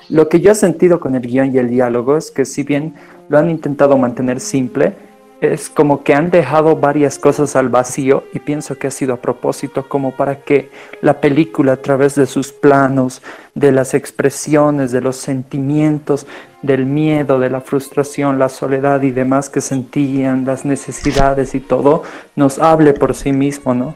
Lo 0.09 0.29
que 0.29 0.41
yo 0.41 0.53
he 0.53 0.55
sentido 0.55 1.01
con 1.01 1.15
el 1.17 1.23
guion 1.23 1.55
y 1.55 1.59
el 1.59 1.69
diálogo 1.69 2.17
es 2.17 2.31
que 2.31 2.45
si 2.45 2.63
bien 2.63 2.95
lo 3.29 3.39
han 3.39 3.51
intentado 3.51 3.99
mantener 3.99 4.41
simple, 4.41 4.95
es 5.41 5.69
como 5.69 6.03
que 6.03 6.15
han 6.15 6.31
dejado 6.31 6.77
varias 6.77 7.19
cosas 7.19 7.57
al 7.57 7.69
vacío 7.69 8.25
y 8.33 8.39
pienso 8.39 8.79
que 8.79 8.87
ha 8.87 8.91
sido 8.91 9.15
a 9.15 9.19
propósito 9.19 9.87
como 9.87 10.13
para 10.13 10.41
que 10.41 10.71
la 11.03 11.21
película 11.21 11.73
a 11.73 11.77
través 11.77 12.15
de 12.15 12.27
sus 12.27 12.53
planos, 12.53 13.23
de 13.55 13.71
las 13.71 13.93
expresiones, 13.93 14.93
de 14.93 15.03
los 15.03 15.17
sentimientos, 15.17 16.27
del 16.63 16.87
miedo, 16.87 17.39
de 17.39 17.51
la 17.51 17.61
frustración, 17.61 18.39
la 18.39 18.49
soledad 18.49 19.03
y 19.03 19.11
demás 19.11 19.51
que 19.51 19.61
sentían, 19.61 20.47
las 20.47 20.65
necesidades 20.65 21.55
y 21.55 21.61
todo, 21.61 22.03
nos 22.35 22.59
hable 22.59 22.95
por 22.95 23.15
sí 23.15 23.33
mismo, 23.33 23.75
¿no? 23.75 23.95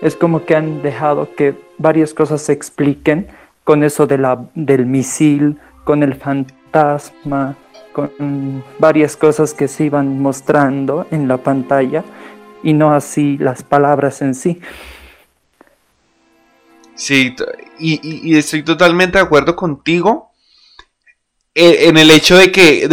Es 0.00 0.14
como 0.14 0.44
que 0.44 0.54
han 0.54 0.82
dejado 0.82 1.34
que 1.34 1.54
varias 1.78 2.14
cosas 2.14 2.42
se 2.42 2.52
expliquen 2.52 3.26
con 3.64 3.82
eso 3.82 4.06
de 4.06 4.16
del 4.54 4.86
misil, 4.86 5.58
con 5.84 6.02
el 6.02 6.14
fantasma, 6.14 7.56
con 7.96 8.62
varias 8.78 9.16
cosas 9.16 9.54
que 9.54 9.68
se 9.68 9.84
iban 9.84 10.20
mostrando 10.20 11.06
en 11.10 11.28
la 11.28 11.38
pantalla 11.38 12.04
y 12.62 12.74
no 12.74 12.92
así 12.92 13.38
las 13.38 13.62
palabras 13.62 14.20
en 14.20 14.34
sí. 14.34 14.60
Sí, 16.94 17.34
y, 17.78 18.36
estoy 18.36 18.62
totalmente 18.62 19.16
de 19.16 19.24
acuerdo 19.24 19.56
contigo 19.56 20.30
eh, 21.54 21.88
en 21.88 21.96
el 21.96 22.10
hecho 22.10 22.36
de 22.36 22.52
que 22.52 22.86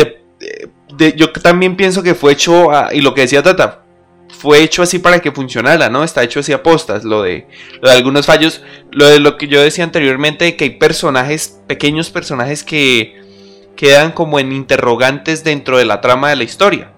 yo 1.18 1.32
también 1.34 1.76
pienso 1.76 2.02
que 2.02 2.16
fue 2.16 2.32
hecho, 2.32 2.70
y 2.94 3.02
lo 3.02 3.14
que 3.14 3.22
decía 3.22 3.44
Tata, 3.44 3.84
fue 4.30 4.64
hecho 4.64 4.84
así 4.84 5.00
para 5.00 5.20
que 5.20 5.34
funcionara, 5.34 5.90
¿no? 5.90 6.04
Está 6.04 6.24
hecho 6.24 6.40
así 6.40 6.54
a 6.54 6.64
postas, 6.64 7.04
lo 7.04 7.24
de, 7.24 7.48
lo 7.82 7.90
de 7.90 7.96
algunos 7.96 8.26
fallos, 8.26 8.64
lo 8.92 9.08
de 9.08 9.20
lo 9.20 9.38
que 9.38 9.48
yo 9.48 9.62
decía 9.62 9.84
anteriormente, 9.84 10.56
que 10.56 10.64
hay 10.64 10.70
personajes, 10.72 11.60
pequeños 11.68 12.10
personajes 12.10 12.64
que 12.64 13.23
quedan 13.76 14.12
como 14.12 14.40
en 14.40 14.52
interrogantes 14.52 15.44
dentro 15.44 15.78
de 15.78 15.86
la 15.86 16.02
trama 16.02 16.30
de 16.30 16.36
la 16.36 16.44
historia. 16.44 16.94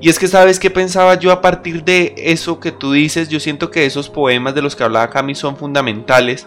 Y 0.00 0.08
es 0.08 0.18
que 0.18 0.28
sabes 0.28 0.58
qué 0.58 0.70
pensaba 0.70 1.18
yo 1.18 1.32
a 1.32 1.40
partir 1.40 1.84
de 1.84 2.14
eso 2.16 2.60
que 2.60 2.72
tú 2.72 2.92
dices, 2.92 3.28
yo 3.28 3.40
siento 3.40 3.70
que 3.70 3.86
esos 3.86 4.08
poemas 4.08 4.54
de 4.54 4.62
los 4.62 4.74
que 4.76 4.84
hablaba 4.84 5.10
Cami 5.10 5.34
son 5.34 5.56
fundamentales, 5.56 6.46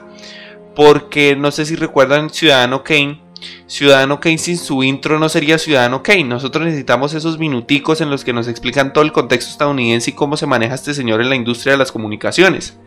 porque 0.75 1.35
no 1.35 1.51
sé 1.51 1.65
si 1.65 1.75
recuerdan 1.75 2.29
Ciudadano 2.29 2.83
Kane, 2.83 3.21
Ciudadano 3.67 4.19
Kane 4.19 4.37
sin 4.37 4.57
su 4.57 4.83
intro 4.83 5.19
no 5.19 5.29
sería 5.29 5.57
Ciudadano 5.57 6.03
Kane. 6.03 6.25
Nosotros 6.25 6.65
necesitamos 6.65 7.13
esos 7.13 7.39
minuticos 7.39 8.01
en 8.01 8.09
los 8.09 8.23
que 8.23 8.33
nos 8.33 8.47
explican 8.47 8.93
todo 8.93 9.03
el 9.03 9.11
contexto 9.11 9.51
estadounidense 9.51 10.11
y 10.11 10.13
cómo 10.13 10.37
se 10.37 10.45
maneja 10.45 10.75
este 10.75 10.93
señor 10.93 11.21
en 11.21 11.29
la 11.29 11.35
industria 11.35 11.73
de 11.73 11.77
las 11.77 11.91
comunicaciones. 11.91 12.77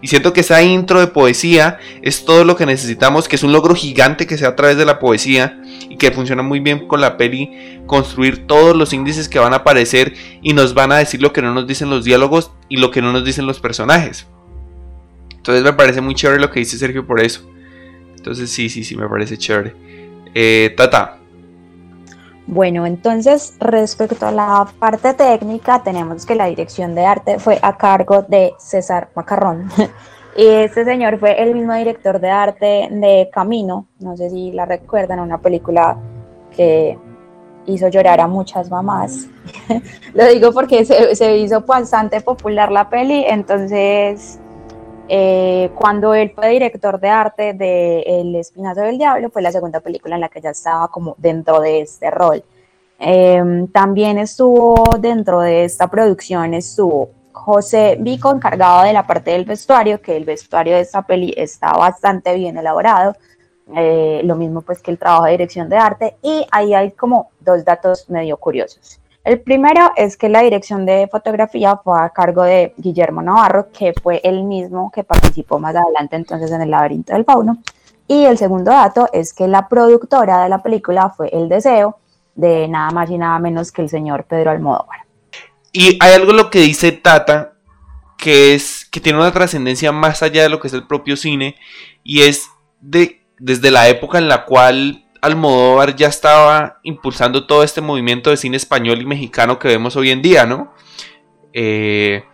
Y 0.00 0.06
siento 0.06 0.32
que 0.32 0.40
esa 0.40 0.62
intro 0.62 1.00
de 1.00 1.08
poesía 1.08 1.78
es 2.02 2.24
todo 2.24 2.44
lo 2.44 2.56
que 2.56 2.66
necesitamos, 2.66 3.26
que 3.26 3.36
es 3.36 3.42
un 3.42 3.52
logro 3.52 3.74
gigante 3.74 4.26
que 4.26 4.38
sea 4.38 4.48
a 4.48 4.56
través 4.56 4.76
de 4.76 4.84
la 4.84 4.98
poesía 4.98 5.60
y 5.88 5.96
que 5.96 6.12
funciona 6.12 6.42
muy 6.42 6.60
bien 6.60 6.86
con 6.86 7.00
la 7.00 7.16
peli, 7.16 7.80
construir 7.86 8.46
todos 8.46 8.76
los 8.76 8.92
índices 8.92 9.28
que 9.28 9.40
van 9.40 9.52
a 9.52 9.56
aparecer 9.56 10.14
y 10.40 10.52
nos 10.52 10.74
van 10.74 10.92
a 10.92 10.98
decir 10.98 11.20
lo 11.20 11.32
que 11.32 11.42
no 11.42 11.52
nos 11.52 11.66
dicen 11.66 11.90
los 11.90 12.04
diálogos 12.04 12.52
y 12.68 12.76
lo 12.76 12.90
que 12.90 13.02
no 13.02 13.12
nos 13.12 13.24
dicen 13.24 13.46
los 13.46 13.58
personajes. 13.58 14.26
Entonces 15.36 15.64
me 15.64 15.72
parece 15.72 16.00
muy 16.00 16.14
chévere 16.14 16.40
lo 16.40 16.50
que 16.50 16.60
dice 16.60 16.78
Sergio 16.78 17.06
por 17.06 17.20
eso. 17.20 17.48
Entonces 18.16 18.50
sí, 18.50 18.68
sí, 18.68 18.84
sí, 18.84 18.96
me 18.96 19.08
parece 19.08 19.36
chévere. 19.36 19.74
Eh, 20.34 20.74
tata. 20.76 21.17
Bueno, 22.50 22.86
entonces 22.86 23.54
respecto 23.60 24.26
a 24.26 24.32
la 24.32 24.66
parte 24.78 25.12
técnica, 25.12 25.82
tenemos 25.82 26.24
que 26.24 26.34
la 26.34 26.46
dirección 26.46 26.94
de 26.94 27.04
arte 27.04 27.38
fue 27.38 27.58
a 27.60 27.76
cargo 27.76 28.22
de 28.22 28.54
César 28.58 29.10
Macarrón. 29.14 29.68
y 30.36 30.46
este 30.46 30.86
señor 30.86 31.18
fue 31.18 31.42
el 31.42 31.54
mismo 31.54 31.74
director 31.74 32.18
de 32.18 32.30
arte 32.30 32.88
de 32.90 33.28
Camino, 33.30 33.86
no 34.00 34.16
sé 34.16 34.30
si 34.30 34.50
la 34.52 34.64
recuerdan, 34.64 35.20
una 35.20 35.36
película 35.36 35.98
que 36.56 36.98
hizo 37.66 37.88
llorar 37.88 38.18
a 38.18 38.26
muchas 38.26 38.70
mamás. 38.70 39.26
Lo 40.14 40.26
digo 40.26 40.50
porque 40.52 40.86
se, 40.86 41.14
se 41.16 41.36
hizo 41.36 41.60
bastante 41.60 42.22
popular 42.22 42.72
la 42.72 42.88
peli, 42.88 43.26
entonces 43.28 44.40
eh, 45.08 45.70
cuando 45.74 46.14
él 46.14 46.32
fue 46.34 46.50
director 46.50 47.00
de 47.00 47.08
arte 47.08 47.54
de 47.54 48.00
El 48.02 48.34
Espinazo 48.36 48.82
del 48.82 48.98
Diablo, 48.98 49.30
fue 49.30 49.42
la 49.42 49.52
segunda 49.52 49.80
película 49.80 50.14
en 50.14 50.20
la 50.20 50.28
que 50.28 50.40
ya 50.40 50.50
estaba 50.50 50.88
como 50.88 51.14
dentro 51.18 51.60
de 51.60 51.80
este 51.80 52.10
rol. 52.10 52.44
Em, 52.98 53.68
también 53.68 54.18
estuvo 54.18 54.96
dentro 54.98 55.40
de 55.40 55.64
esta 55.64 55.88
producción, 55.88 56.54
estuvo 56.54 57.10
José 57.32 57.96
Vico 58.00 58.30
encargado 58.32 58.82
de 58.82 58.92
la 58.92 59.06
parte 59.06 59.30
del 59.30 59.44
vestuario, 59.44 60.02
que 60.02 60.16
el 60.16 60.24
vestuario 60.24 60.74
de 60.74 60.82
esta 60.82 61.02
peli 61.02 61.32
está 61.36 61.72
bastante 61.72 62.34
bien 62.34 62.58
elaborado. 62.58 63.14
Eh, 63.76 64.22
lo 64.24 64.34
mismo 64.34 64.62
pues 64.62 64.80
que 64.80 64.90
el 64.90 64.98
trabajo 64.98 65.24
de 65.24 65.32
dirección 65.32 65.68
de 65.68 65.76
arte 65.76 66.16
y 66.22 66.46
ahí 66.50 66.72
hay 66.74 66.90
como 66.92 67.30
dos 67.40 67.64
datos 67.64 68.08
medio 68.10 68.36
curiosos. 68.36 69.00
El 69.24 69.40
primero 69.40 69.92
es 69.96 70.16
que 70.16 70.28
la 70.28 70.42
dirección 70.42 70.86
de 70.86 71.08
fotografía 71.10 71.76
fue 71.76 72.00
a 72.00 72.10
cargo 72.10 72.44
de 72.44 72.72
Guillermo 72.78 73.20
Navarro, 73.20 73.68
que 73.70 73.92
fue 74.02 74.20
el 74.24 74.44
mismo 74.44 74.90
que 74.90 75.04
participó 75.04 75.58
más 75.58 75.76
adelante 75.76 76.16
entonces 76.16 76.50
en 76.50 76.62
El 76.62 76.70
laberinto 76.70 77.12
del 77.12 77.24
fauno. 77.24 77.58
Y 78.06 78.24
el 78.24 78.38
segundo 78.38 78.70
dato 78.70 79.08
es 79.12 79.34
que 79.34 79.46
la 79.46 79.68
productora 79.68 80.42
de 80.42 80.48
la 80.48 80.62
película 80.62 81.10
fue 81.10 81.28
El 81.28 81.48
Deseo, 81.48 81.98
de 82.34 82.68
nada 82.68 82.90
más 82.90 83.10
y 83.10 83.18
nada 83.18 83.38
menos 83.38 83.70
que 83.70 83.82
el 83.82 83.90
señor 83.90 84.24
Pedro 84.24 84.50
Almodóvar. 84.50 85.00
Y 85.72 85.98
hay 86.00 86.14
algo 86.14 86.32
lo 86.32 86.48
que 86.48 86.60
dice 86.60 86.92
Tata, 86.92 87.52
que 88.16 88.54
es 88.54 88.86
que 88.90 89.00
tiene 89.00 89.18
una 89.18 89.32
trascendencia 89.32 89.92
más 89.92 90.22
allá 90.22 90.42
de 90.42 90.48
lo 90.48 90.58
que 90.58 90.68
es 90.68 90.74
el 90.74 90.86
propio 90.86 91.16
cine, 91.16 91.56
y 92.02 92.22
es 92.22 92.48
de 92.80 93.20
desde 93.38 93.70
la 93.70 93.88
época 93.88 94.18
en 94.18 94.28
la 94.28 94.44
cual 94.44 95.04
Almodóvar 95.20 95.96
ya 95.96 96.08
estaba 96.08 96.80
impulsando 96.82 97.46
todo 97.46 97.62
este 97.62 97.80
movimiento 97.80 98.30
de 98.30 98.36
cine 98.36 98.56
español 98.56 99.00
y 99.00 99.06
mexicano 99.06 99.58
que 99.58 99.68
vemos 99.68 99.96
hoy 99.96 100.10
en 100.10 100.22
día, 100.22 100.46
¿no? 100.46 100.72
Eh, 101.52 102.24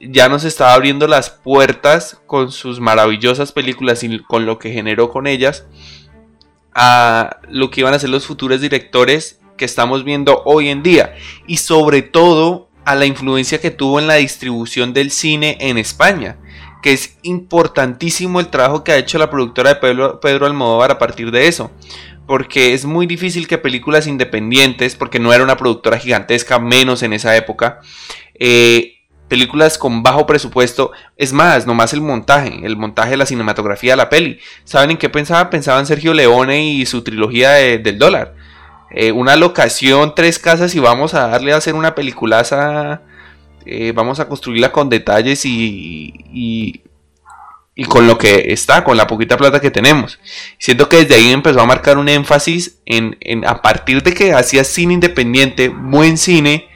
ya 0.00 0.28
nos 0.28 0.44
estaba 0.44 0.74
abriendo 0.74 1.06
las 1.06 1.30
puertas 1.30 2.20
con 2.26 2.50
sus 2.50 2.80
maravillosas 2.80 3.52
películas 3.52 4.02
y 4.02 4.18
con 4.20 4.46
lo 4.46 4.58
que 4.58 4.72
generó 4.72 5.10
con 5.10 5.26
ellas 5.26 5.66
a 6.74 7.38
lo 7.48 7.70
que 7.70 7.80
iban 7.80 7.94
a 7.94 7.98
ser 7.98 8.10
los 8.10 8.26
futuros 8.26 8.60
directores 8.60 9.40
que 9.56 9.64
estamos 9.64 10.04
viendo 10.04 10.42
hoy 10.44 10.70
en 10.70 10.82
día 10.82 11.14
y 11.46 11.58
sobre 11.58 12.02
todo 12.02 12.68
a 12.84 12.94
la 12.94 13.06
influencia 13.06 13.60
que 13.60 13.70
tuvo 13.70 14.00
en 14.00 14.08
la 14.08 14.14
distribución 14.14 14.92
del 14.92 15.10
cine 15.10 15.56
en 15.60 15.78
España 15.78 16.38
que 16.82 16.92
es 16.92 17.16
importantísimo 17.22 18.40
el 18.40 18.48
trabajo 18.48 18.84
que 18.84 18.92
ha 18.92 18.98
hecho 18.98 19.16
la 19.16 19.30
productora 19.30 19.74
de 19.74 19.76
Pedro, 20.20 20.46
Almodóvar 20.46 20.90
a 20.90 20.98
partir 20.98 21.30
de 21.30 21.46
eso. 21.46 21.70
Porque 22.26 22.74
es 22.74 22.84
muy 22.84 23.06
difícil 23.06 23.46
que 23.46 23.58
películas 23.58 24.06
independientes, 24.06 24.96
porque 24.96 25.18
no 25.18 25.32
era 25.32 25.44
una 25.44 25.56
productora 25.56 25.98
gigantesca, 25.98 26.58
menos 26.58 27.02
en 27.02 27.12
esa 27.12 27.36
época, 27.36 27.80
eh, 28.34 28.94
películas 29.28 29.78
con 29.78 30.02
bajo 30.02 30.26
presupuesto, 30.26 30.92
es 31.16 31.32
más, 31.32 31.66
nomás 31.66 31.92
el 31.92 32.00
montaje, 32.00 32.60
el 32.64 32.76
montaje 32.76 33.12
de 33.12 33.16
la 33.16 33.26
cinematografía 33.26 33.92
de 33.92 33.96
la 33.96 34.08
peli. 34.08 34.38
¿Saben 34.64 34.90
en 34.90 34.98
qué 34.98 35.08
pensaba? 35.08 35.50
Pensaba 35.50 35.80
en 35.80 35.86
Sergio 35.86 36.14
Leone 36.14 36.64
y 36.64 36.84
su 36.84 37.02
trilogía 37.02 37.52
del 37.52 37.98
dólar. 37.98 38.34
Eh, 38.90 39.12
una 39.12 39.36
locación, 39.36 40.14
tres 40.14 40.38
casas 40.38 40.74
y 40.74 40.80
vamos 40.80 41.14
a 41.14 41.28
darle 41.28 41.52
a 41.52 41.56
hacer 41.56 41.74
una 41.74 41.94
peliculaza 41.94 43.02
eh, 43.66 43.92
vamos 43.94 44.20
a 44.20 44.28
construirla 44.28 44.72
con 44.72 44.88
detalles 44.88 45.44
y, 45.44 46.14
y, 46.32 47.84
con 47.88 48.06
lo 48.06 48.18
que 48.18 48.52
está, 48.52 48.84
con 48.84 48.96
la 48.96 49.06
poquita 49.06 49.36
plata 49.36 49.60
que 49.60 49.70
tenemos. 49.70 50.18
Siento 50.58 50.88
que 50.88 50.98
desde 50.98 51.14
ahí 51.14 51.32
empezó 51.32 51.60
a 51.60 51.66
marcar 51.66 51.98
un 51.98 52.08
énfasis 52.08 52.80
en, 52.86 53.16
a 53.46 53.62
partir 53.62 54.02
de 54.02 54.14
que 54.14 54.32
hacía 54.32 54.64
cine 54.64 54.94
independiente, 54.94 55.68
buen 55.68 56.18
cine, 56.18 56.68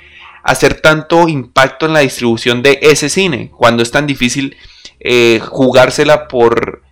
hacer 0.42 0.80
tanto 0.80 1.28
impacto 1.28 1.86
en 1.86 1.92
la 1.92 2.00
distribución 2.00 2.62
de 2.62 2.78
ese 2.82 3.08
cine, 3.08 3.50
cuando 3.56 3.82
es 3.82 3.90
tan 3.90 4.06
difícil 4.06 4.56
eh, 5.00 5.40
jugársela 5.42 6.28
por 6.28 6.82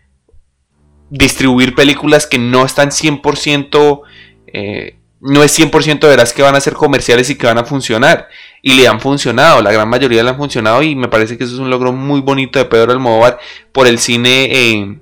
distribuir 1.10 1.74
películas 1.74 2.26
que 2.26 2.38
no 2.38 2.64
están 2.64 2.90
100%, 2.90 4.02
eh, 4.48 4.96
no 5.26 5.42
es 5.42 5.58
100% 5.58 6.00
verás 6.00 6.34
que 6.34 6.42
van 6.42 6.54
a 6.54 6.60
ser 6.60 6.74
comerciales 6.74 7.30
y 7.30 7.36
que 7.36 7.46
van 7.46 7.56
a 7.56 7.64
funcionar 7.64 8.28
y 8.60 8.74
le 8.74 8.86
han 8.86 9.00
funcionado, 9.00 9.62
la 9.62 9.72
gran 9.72 9.88
mayoría 9.88 10.22
le 10.22 10.28
han 10.28 10.36
funcionado 10.36 10.82
y 10.82 10.94
me 10.94 11.08
parece 11.08 11.38
que 11.38 11.44
eso 11.44 11.54
es 11.54 11.60
un 11.60 11.70
logro 11.70 11.92
muy 11.92 12.20
bonito 12.20 12.58
de 12.58 12.66
Pedro 12.66 12.92
Almodóvar 12.92 13.38
por 13.72 13.86
el 13.86 13.98
cine 13.98 14.48
eh, 14.52 14.98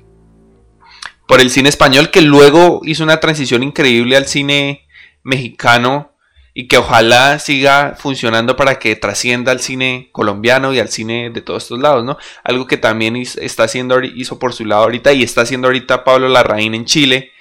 por 1.26 1.40
el 1.40 1.50
cine 1.50 1.68
español 1.68 2.10
que 2.10 2.22
luego 2.22 2.82
hizo 2.84 3.02
una 3.02 3.18
transición 3.18 3.64
increíble 3.64 4.16
al 4.16 4.26
cine 4.26 4.86
mexicano 5.24 6.12
y 6.54 6.68
que 6.68 6.76
ojalá 6.76 7.40
siga 7.40 7.96
funcionando 7.98 8.54
para 8.54 8.78
que 8.78 8.94
trascienda 8.94 9.50
al 9.50 9.58
cine 9.58 10.08
colombiano 10.12 10.72
y 10.72 10.78
al 10.78 10.88
cine 10.88 11.30
de 11.30 11.40
todos 11.40 11.64
estos 11.64 11.80
lados, 11.80 12.04
¿no? 12.04 12.18
Algo 12.44 12.66
que 12.68 12.76
también 12.76 13.16
está 13.16 13.64
haciendo, 13.64 14.00
hizo 14.02 14.38
por 14.38 14.52
su 14.52 14.66
lado 14.66 14.82
ahorita 14.82 15.14
y 15.14 15.22
está 15.22 15.40
haciendo 15.40 15.68
ahorita 15.68 16.04
Pablo 16.04 16.28
Larraín 16.28 16.74
en 16.74 16.84
Chile 16.84 17.32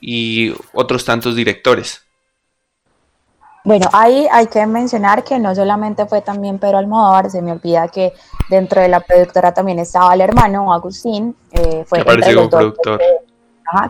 y 0.00 0.54
otros 0.72 1.04
tantos 1.04 1.34
directores. 1.34 2.05
Bueno, 3.66 3.88
ahí 3.92 4.28
hay 4.30 4.46
que 4.46 4.64
mencionar 4.64 5.24
que 5.24 5.40
no 5.40 5.52
solamente 5.52 6.06
fue 6.06 6.22
también 6.22 6.60
Pedro 6.60 6.78
Almodóvar, 6.78 7.28
se 7.32 7.42
me 7.42 7.50
olvida 7.50 7.88
que 7.88 8.12
dentro 8.48 8.80
de 8.80 8.86
la 8.86 9.00
productora 9.00 9.52
también 9.52 9.80
estaba 9.80 10.14
el 10.14 10.20
hermano 10.20 10.72
Agustín, 10.72 11.34
eh, 11.50 11.84
fue 11.84 11.98
entre 11.98 12.32
los 12.32 12.48
dos, 12.48 12.60
productor. 12.60 13.00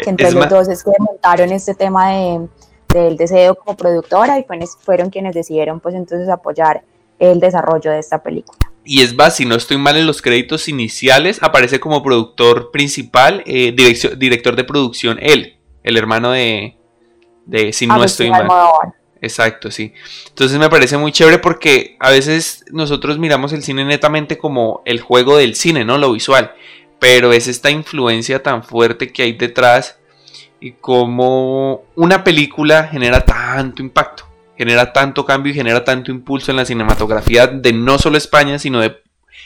Que, 0.02 0.08
entre 0.08 0.32
los 0.32 0.48
dos 0.48 0.68
es 0.68 0.82
que 0.82 0.92
montaron 0.98 1.52
este 1.52 1.74
tema 1.74 2.08
de 2.12 2.48
del 2.88 3.18
deseo 3.18 3.54
como 3.54 3.76
productora 3.76 4.38
y 4.38 4.46
fueron 4.80 5.10
quienes 5.10 5.34
decidieron 5.34 5.80
pues 5.80 5.94
entonces 5.94 6.30
apoyar 6.30 6.82
el 7.18 7.38
desarrollo 7.38 7.90
de 7.90 7.98
esta 7.98 8.22
película. 8.22 8.58
Y 8.82 9.02
es 9.02 9.14
más, 9.14 9.36
si 9.36 9.44
no 9.44 9.56
estoy 9.56 9.76
mal 9.76 9.98
en 9.98 10.06
los 10.06 10.22
créditos 10.22 10.68
iniciales, 10.68 11.42
aparece 11.42 11.80
como 11.80 12.02
productor 12.02 12.70
principal, 12.70 13.42
eh, 13.44 13.74
director 14.16 14.56
de 14.56 14.64
producción 14.64 15.18
él, 15.20 15.58
el 15.82 15.98
hermano 15.98 16.30
de, 16.30 16.78
de 17.44 17.74
si 17.74 17.86
no 17.86 18.02
estoy 18.02 18.30
mal. 18.30 18.48
Exacto, 19.26 19.72
sí. 19.72 19.92
Entonces 20.28 20.56
me 20.58 20.70
parece 20.70 20.96
muy 20.96 21.10
chévere 21.10 21.38
porque 21.38 21.96
a 21.98 22.10
veces 22.10 22.64
nosotros 22.70 23.18
miramos 23.18 23.52
el 23.52 23.64
cine 23.64 23.84
netamente 23.84 24.38
como 24.38 24.82
el 24.84 25.00
juego 25.00 25.36
del 25.36 25.56
cine, 25.56 25.84
¿no? 25.84 25.98
Lo 25.98 26.12
visual. 26.12 26.54
Pero 27.00 27.32
es 27.32 27.48
esta 27.48 27.70
influencia 27.70 28.42
tan 28.42 28.62
fuerte 28.62 29.12
que 29.12 29.24
hay 29.24 29.32
detrás 29.32 29.98
y 30.60 30.72
cómo 30.72 31.82
una 31.96 32.22
película 32.22 32.84
genera 32.84 33.24
tanto 33.24 33.82
impacto, 33.82 34.24
genera 34.56 34.92
tanto 34.92 35.24
cambio 35.24 35.50
y 35.50 35.56
genera 35.56 35.84
tanto 35.84 36.12
impulso 36.12 36.52
en 36.52 36.58
la 36.58 36.64
cinematografía 36.64 37.48
de 37.48 37.72
no 37.72 37.98
solo 37.98 38.16
España, 38.16 38.60
sino 38.60 38.80
de 38.80 39.02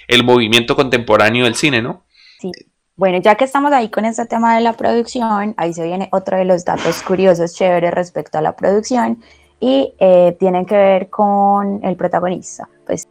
el 0.08 0.24
movimiento 0.24 0.76
contemporáneo 0.76 1.44
del 1.44 1.54
cine, 1.54 1.80
¿no? 1.80 2.04
Sí. 2.38 2.52
Bueno, 3.00 3.18
ya 3.22 3.34
que 3.34 3.46
estamos 3.46 3.72
ahí 3.72 3.88
con 3.88 4.04
este 4.04 4.26
tema 4.26 4.56
de 4.56 4.60
la 4.60 4.74
producción, 4.74 5.54
ahí 5.56 5.72
se 5.72 5.82
viene 5.84 6.10
otro 6.12 6.36
de 6.36 6.44
los 6.44 6.66
datos 6.66 7.02
curiosos, 7.02 7.54
chéveres 7.54 7.94
respecto 7.94 8.36
a 8.36 8.42
la 8.42 8.56
producción 8.56 9.22
y 9.60 9.94
eh, 9.98 10.36
tienen 10.40 10.64
que 10.64 10.76
ver 10.76 11.10
con 11.10 11.84
el 11.84 11.94
protagonista. 11.94 12.68
Pues 12.86 13.06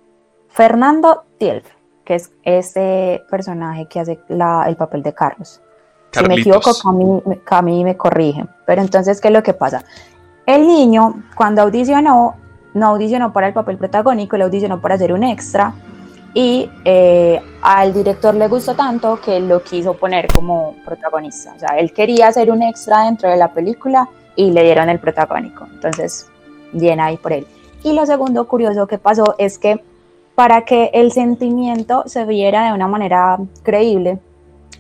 Fernando 0.49 1.23
Tielf, 1.37 1.65
que 2.03 2.15
es 2.15 2.31
ese 2.43 3.21
personaje 3.29 3.87
que 3.87 3.99
hace 3.99 4.19
el 4.27 4.75
papel 4.75 5.03
de 5.03 5.13
Carlos. 5.13 5.61
Si 6.11 6.23
me 6.25 6.35
equivoco, 6.35 6.71
Cami, 7.43 7.83
me 7.83 7.95
corrige. 7.95 8.45
Pero 8.65 8.81
entonces, 8.81 9.21
¿qué 9.21 9.27
es 9.27 9.33
lo 9.33 9.43
que 9.43 9.53
pasa? 9.53 9.83
El 10.47 10.65
niño, 10.65 11.23
cuando 11.35 11.61
audicionó, 11.61 12.35
no 12.73 12.87
audicionó 12.87 13.31
para 13.31 13.47
el 13.47 13.53
papel 13.53 13.77
protagónico, 13.77 14.35
le 14.35 14.45
audicionó 14.45 14.81
para 14.81 14.95
hacer 14.95 15.13
un 15.13 15.23
extra. 15.23 15.71
Y 16.33 16.69
eh, 16.83 17.39
al 17.61 17.93
director 17.93 18.33
le 18.33 18.47
gustó 18.47 18.75
tanto 18.75 19.19
que 19.21 19.39
lo 19.39 19.61
quiso 19.61 19.93
poner 19.93 20.27
como 20.33 20.75
protagonista. 20.83 21.53
O 21.55 21.59
sea, 21.59 21.77
él 21.77 21.93
quería 21.93 22.27
hacer 22.27 22.51
un 22.51 22.63
extra 22.63 23.03
dentro 23.03 23.29
de 23.29 23.37
la 23.37 23.53
película 23.53 24.09
y 24.35 24.51
le 24.51 24.63
dieron 24.63 24.89
el 24.89 24.99
protagónico. 24.99 25.67
Entonces, 25.71 26.27
bien 26.71 26.99
ahí 26.99 27.17
por 27.17 27.33
él. 27.33 27.47
Y 27.83 27.93
lo 27.93 28.05
segundo 28.05 28.47
curioso 28.47 28.87
que 28.87 28.97
pasó 28.97 29.35
es 29.37 29.57
que 29.57 29.81
para 30.35 30.63
que 30.63 30.91
el 30.93 31.11
sentimiento 31.11 32.03
se 32.05 32.25
viera 32.25 32.65
de 32.65 32.73
una 32.73 32.87
manera 32.87 33.37
creíble, 33.63 34.19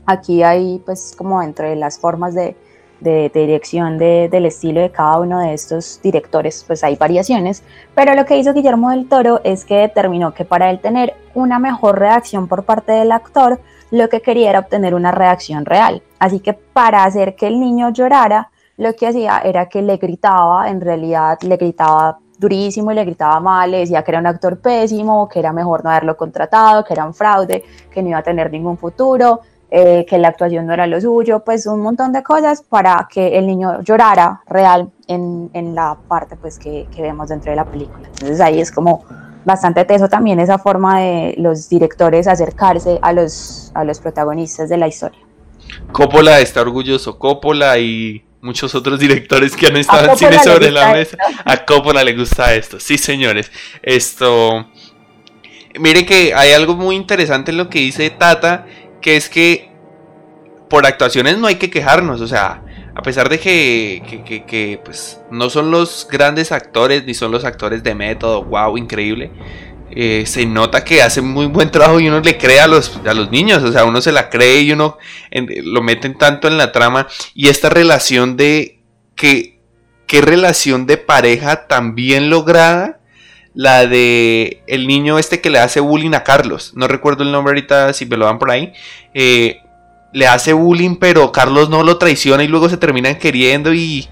Aquí 0.09 0.41
hay 0.41 0.81
pues 0.83 1.13
como 1.15 1.39
entre 1.43 1.75
las 1.75 1.99
formas 1.99 2.33
de, 2.33 2.55
dirección 2.99 3.99
del 3.99 4.45
estilo 4.47 4.81
de 4.81 4.89
cada 4.89 5.19
uno 5.19 5.39
de 5.39 5.53
estos 5.53 6.01
directores, 6.01 6.63
pues 6.65 6.83
hay 6.83 6.95
variaciones, 6.95 7.61
pero 7.93 8.15
lo 8.15 8.25
que 8.25 8.35
hizo 8.39 8.53
Guillermo 8.53 8.89
del 8.89 9.07
Toro 9.07 9.39
es 9.43 9.65
que 9.65 9.75
determinó 9.75 10.33
que 10.33 10.45
para 10.45 10.71
él 10.71 10.79
tener 10.79 11.13
una 11.35 11.59
mejor 11.59 11.99
reacción 11.99 12.47
por 12.47 12.63
parte 12.63 12.91
del 12.91 13.11
actor, 13.11 13.61
lo 13.91 14.09
que 14.09 14.21
quería 14.21 14.49
era 14.49 14.59
obtener 14.61 14.95
una 14.95 15.11
reacción 15.11 15.63
real. 15.65 16.01
Así 16.17 16.39
que 16.39 16.53
para 16.53 17.03
hacer 17.03 17.35
que 17.35 17.45
el 17.45 17.59
niño 17.59 17.91
llorara, 17.91 18.49
lo 18.79 18.95
que 18.95 19.07
hacía 19.07 19.39
era 19.43 19.67
que 19.67 19.81
le 19.81 19.97
gritaba, 19.97 20.69
en 20.69 20.79
realidad 20.79 21.37
le 21.41 21.57
gritaba 21.57 22.17
durísimo 22.37 22.91
y 22.91 22.95
le 22.95 23.03
gritaba 23.03 23.41
mal, 23.41 23.69
le 23.71 23.79
decía 23.79 24.03
que 24.03 24.11
era 24.11 24.19
un 24.21 24.27
actor 24.27 24.57
pésimo, 24.59 25.27
que 25.27 25.39
era 25.39 25.51
mejor 25.51 25.83
no 25.83 25.89
haberlo 25.89 26.15
contratado, 26.15 26.85
que 26.85 26.93
era 26.93 27.05
un 27.05 27.13
fraude, 27.13 27.61
que 27.91 28.01
no 28.01 28.07
iba 28.07 28.19
a 28.19 28.23
tener 28.23 28.49
ningún 28.49 28.77
futuro, 28.77 29.41
eh, 29.69 30.05
que 30.07 30.17
la 30.17 30.29
actuación 30.29 30.65
no 30.65 30.73
era 30.73 30.87
lo 30.87 31.01
suyo, 31.01 31.43
pues 31.43 31.67
un 31.67 31.81
montón 31.81 32.13
de 32.13 32.23
cosas 32.23 32.61
para 32.61 33.05
que 33.11 33.37
el 33.37 33.47
niño 33.47 33.81
llorara 33.81 34.41
real 34.47 34.89
en, 35.07 35.49
en 35.51 35.75
la 35.75 35.97
parte 36.07 36.37
pues 36.37 36.57
que, 36.57 36.87
que, 36.95 37.01
vemos 37.01 37.27
dentro 37.27 37.51
de 37.51 37.57
la 37.57 37.65
película. 37.65 38.07
Entonces 38.07 38.39
ahí 38.39 38.61
es 38.61 38.71
como 38.71 39.03
bastante 39.43 39.83
teso 39.83 40.07
también 40.07 40.39
esa 40.39 40.57
forma 40.57 41.01
de 41.01 41.35
los 41.37 41.67
directores 41.67 42.27
acercarse 42.27 42.97
a 43.01 43.11
los, 43.11 43.73
a 43.73 43.83
los 43.83 43.99
protagonistas 43.99 44.69
de 44.69 44.77
la 44.77 44.87
historia. 44.87 45.19
Coppola 45.91 46.39
está 46.39 46.61
orgulloso, 46.61 47.19
Coppola 47.19 47.77
y 47.77 48.23
muchos 48.41 48.75
otros 48.75 48.99
directores 48.99 49.55
que 49.55 49.67
han 49.67 49.77
estado 49.77 50.11
en 50.11 50.17
cine 50.17 50.43
sobre 50.43 50.71
la 50.71 50.91
mesa. 50.91 51.17
A 51.45 51.65
Coppola 51.65 52.03
le 52.03 52.13
gusta 52.15 52.53
esto, 52.55 52.79
sí 52.79 52.97
señores. 52.97 53.51
Esto... 53.81 54.69
Mire 55.79 56.05
que 56.05 56.33
hay 56.33 56.51
algo 56.53 56.75
muy 56.75 56.95
interesante 56.95 57.51
en 57.51 57.57
lo 57.57 57.69
que 57.69 57.79
dice 57.79 58.09
Tata 58.09 58.65
que 59.01 59.15
es 59.15 59.29
que 59.29 59.71
por 60.69 60.85
actuaciones 60.85 61.37
no 61.37 61.47
hay 61.47 61.55
que 61.55 61.69
quejarnos, 61.69 62.21
o 62.21 62.27
sea, 62.27 62.63
a 62.95 63.01
pesar 63.01 63.29
de 63.29 63.39
que, 63.39 64.81
pues, 64.83 65.21
no 65.31 65.49
son 65.49 65.71
los 65.71 66.07
grandes 66.11 66.51
actores 66.51 67.05
ni 67.05 67.13
son 67.13 67.31
los 67.31 67.45
actores 67.45 67.81
de 67.81 67.95
método, 67.95 68.43
wow, 68.43 68.77
increíble. 68.77 69.31
Eh, 69.91 70.23
se 70.27 70.45
nota 70.45 70.83
que 70.83 71.01
hacen 71.01 71.27
muy 71.27 71.47
buen 71.47 71.71
trabajo 71.71 71.99
y 71.99 72.07
uno 72.07 72.19
le 72.19 72.37
cree 72.37 72.59
a 72.59 72.67
los, 72.67 72.99
a 73.05 73.13
los 73.13 73.31
niños, 73.31 73.63
o 73.63 73.71
sea, 73.71 73.85
uno 73.85 74.01
se 74.01 74.11
la 74.11 74.29
cree 74.29 74.61
y 74.61 74.71
uno 74.71 74.97
lo 75.63 75.81
meten 75.81 76.17
tanto 76.17 76.47
en 76.47 76.57
la 76.57 76.71
trama 76.71 77.07
y 77.33 77.47
esta 77.47 77.69
relación 77.69 78.37
de 78.37 78.81
que, 79.15 79.59
qué 80.05 80.21
relación 80.21 80.85
de 80.85 80.97
pareja 80.97 81.67
tan 81.67 81.95
bien 81.95 82.29
lograda 82.29 82.99
la 83.53 83.87
de 83.87 84.63
el 84.67 84.87
niño 84.87 85.19
este 85.19 85.41
que 85.41 85.49
le 85.49 85.59
hace 85.59 85.79
bullying 85.79 86.13
a 86.13 86.23
Carlos. 86.23 86.71
No 86.75 86.87
recuerdo 86.87 87.23
el 87.23 87.31
nombre 87.31 87.51
ahorita, 87.51 87.93
si 87.93 88.05
me 88.05 88.15
lo 88.15 88.25
dan 88.25 88.39
por 88.39 88.51
ahí. 88.51 88.73
Eh, 89.13 89.59
le 90.13 90.27
hace 90.27 90.53
bullying, 90.53 90.95
pero 90.95 91.31
Carlos 91.31 91.69
no 91.69 91.83
lo 91.83 91.97
traiciona 91.97 92.43
y 92.43 92.47
luego 92.47 92.69
se 92.69 92.77
terminan 92.77 93.17
queriendo 93.17 93.73
y, 93.73 94.07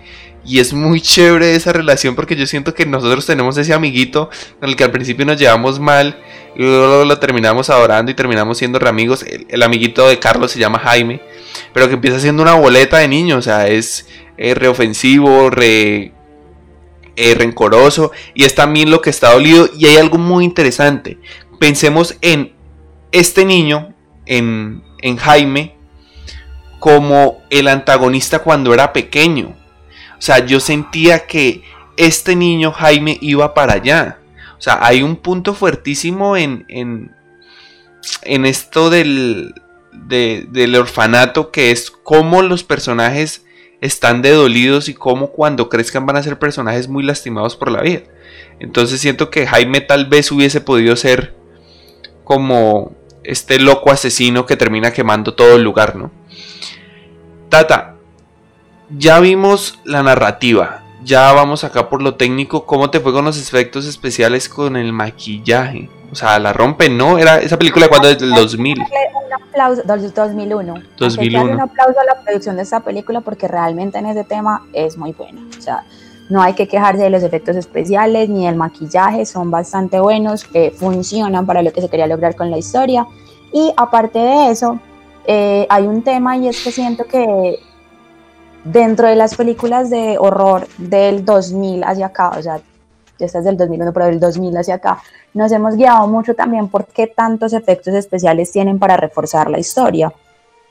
y 0.46 0.60
es 0.60 0.74
muy 0.74 1.02
chévere 1.02 1.56
esa 1.56 1.74
relación 1.74 2.16
porque 2.16 2.36
yo 2.36 2.48
siento 2.48 2.74
que 2.74 2.86
nosotros 2.86 3.26
tenemos 3.26 3.58
ese 3.58 3.74
amiguito 3.74 4.30
con 4.60 4.70
el 4.70 4.76
que 4.76 4.84
al 4.84 4.92
principio 4.92 5.26
nos 5.26 5.38
llevamos 5.38 5.80
mal 5.80 6.18
y 6.56 6.62
luego 6.62 7.06
lo 7.06 7.20
terminamos 7.20 7.70
adorando 7.70 8.12
y 8.12 8.16
terminamos 8.16 8.58
siendo 8.58 8.80
amigos. 8.88 9.26
El, 9.50 9.62
amiguito 9.62 10.08
de 10.08 10.20
Carlos 10.20 10.52
se 10.52 10.60
llama 10.60 10.80
Jaime, 10.80 11.22
pero 11.74 11.88
que 11.88 11.96
empieza 11.96 12.20
siendo 12.20 12.44
una 12.44 12.54
boleta 12.54 12.98
de 12.98 13.08
niño, 13.08 13.38
o 13.38 13.42
sea, 13.42 13.68
es, 13.68 14.08
es 14.38 14.58
reofensivo, 14.58 15.50
re 15.50 16.14
eh, 17.16 17.34
rencoroso 17.36 18.12
y 18.34 18.44
es 18.44 18.54
también 18.56 18.92
lo 18.92 19.02
que 19.02 19.10
está 19.10 19.34
dolido 19.34 19.70
y 19.78 19.88
hay 19.88 19.98
algo 19.98 20.18
muy 20.18 20.46
interesante. 20.46 21.18
Pensemos 21.60 22.16
en 22.22 22.54
este 23.12 23.44
niño, 23.44 23.94
en, 24.26 24.84
en 25.02 25.18
Jaime, 25.18 25.76
como 26.80 27.42
el 27.50 27.68
antagonista 27.68 28.40
cuando 28.40 28.74
era 28.74 28.94
pequeño. 28.94 29.56
O 30.18 30.22
sea, 30.22 30.46
yo 30.46 30.60
sentía 30.60 31.28
que 31.28 31.64
este 31.96 32.36
niño 32.36 32.72
Jaime 32.72 33.18
iba 33.22 33.54
para 33.54 33.74
allá. 33.74 34.20
O 34.58 34.62
sea, 34.62 34.80
hay 34.82 35.04
un 35.04 35.16
punto 35.16 35.54
fuertísimo 35.54 36.36
en, 36.36 36.66
en, 36.70 37.12
en 38.24 38.46
esto 38.46 38.90
del, 38.90 39.54
del 39.92 40.76
orfanato 40.76 41.52
que 41.52 41.72
es 41.72 41.92
cómo 41.92 42.42
los 42.42 42.64
personajes 42.64 43.46
están 43.82 44.22
de 44.22 44.32
dolidos 44.32 44.90
y 44.90 44.96
cómo 44.96 45.30
cuando 45.30 45.70
crezcan 45.70 46.06
van 46.06 46.18
a 46.18 46.24
ser 46.24 46.40
personajes 46.40 46.88
muy 46.88 47.04
lastimados 47.04 47.56
por 47.56 47.72
la 47.72 47.82
vida. 47.82 48.02
Entonces 48.60 49.00
siento 49.00 49.30
que 49.30 49.46
Jaime 49.46 49.82
tal 49.82 50.08
vez 50.08 50.32
hubiese 50.32 50.62
podido 50.62 50.96
ser 50.96 51.36
como 52.24 52.96
este 53.24 53.60
loco 53.60 53.92
asesino 53.92 54.46
que 54.46 54.58
termina 54.58 54.92
quemando 54.92 55.36
todo 55.36 55.58
el 55.58 55.64
lugar, 55.64 55.96
¿no? 55.96 56.12
Tata, 57.50 57.97
ya 58.90 59.20
vimos 59.20 59.80
la 59.84 60.04
narrativa, 60.04 60.84
ya 61.04 61.32
vamos 61.34 61.64
acá 61.64 61.90
por 61.90 62.02
lo 62.02 62.16
técnico, 62.16 62.66
¿cómo 62.66 62.90
te 62.90 63.00
fue 63.00 63.14
con 63.14 63.26
los 63.26 63.40
efectos 63.40 63.86
especiales 63.86 64.50
con 64.50 64.76
el 64.76 64.94
maquillaje? 64.94 65.90
O 66.12 66.16
sea, 66.16 66.40
la 66.40 66.54
rompe, 66.54 66.90
¿no? 66.90 67.18
Era 67.18 67.38
esa 67.38 67.58
película 67.58 67.90
cuando 67.90 68.10
es 68.10 68.18
del 68.18 68.34
2000. 68.34 68.80
Un 68.80 68.86
aplauso, 69.34 69.82
2001. 69.86 70.74
2001. 70.98 71.54
Un 71.54 71.60
aplauso 71.60 72.00
a 72.00 72.06
la 72.06 72.24
producción 72.24 72.56
de 72.56 72.62
esta 72.62 72.80
película 72.80 73.22
porque 73.22 73.48
realmente 73.48 73.98
en 73.98 74.06
ese 74.06 74.24
tema 74.24 74.66
es 74.72 74.98
muy 74.98 75.12
buena. 75.12 75.42
O 75.58 75.62
sea, 75.62 75.84
no 76.30 76.42
hay 76.42 76.54
que 76.54 76.68
quejarse 76.68 77.04
de 77.04 77.10
los 77.10 77.24
efectos 77.24 77.56
especiales 77.56 78.30
ni 78.30 78.46
del 78.46 78.56
maquillaje, 78.56 79.26
son 79.26 79.52
bastante 79.52 80.00
buenos, 80.00 80.46
que 80.46 80.72
funcionan 80.72 81.46
para 81.46 81.62
lo 81.62 81.72
que 81.74 81.82
se 81.82 81.90
quería 81.90 82.08
lograr 82.08 82.36
con 82.36 82.52
la 82.52 82.58
historia. 82.58 83.06
Y 83.52 83.74
aparte 83.76 84.20
de 84.20 84.52
eso, 84.52 84.80
eh, 85.26 85.66
hay 85.70 85.88
un 85.88 86.04
tema 86.04 86.38
y 86.38 86.48
es 86.48 86.64
que 86.64 86.72
siento 86.72 87.06
que 87.06 87.60
dentro 88.72 89.08
de 89.08 89.16
las 89.16 89.36
películas 89.36 89.90
de 89.90 90.18
horror 90.18 90.68
del 90.78 91.24
2000 91.26 91.84
hacia 91.84 92.08
acá, 92.08 92.30
o 92.38 92.42
sea, 92.42 92.60
esta 93.20 93.40
es 93.40 93.46
del 93.46 93.58
2001, 93.58 93.94
pero 93.94 94.06
del 94.08 94.20
2000 94.20 94.58
hacia 94.58 94.76
acá, 94.76 95.02
nos 95.34 95.52
hemos 95.52 95.76
guiado 95.76 96.08
mucho 96.08 96.36
también 96.36 96.68
por 96.68 96.86
qué 96.86 97.08
tantos 97.08 97.54
efectos 97.54 97.94
especiales 97.94 98.52
tienen 98.52 98.80
para 98.80 98.98
reforzar 98.98 99.50
la 99.50 99.60
historia. 99.60 100.12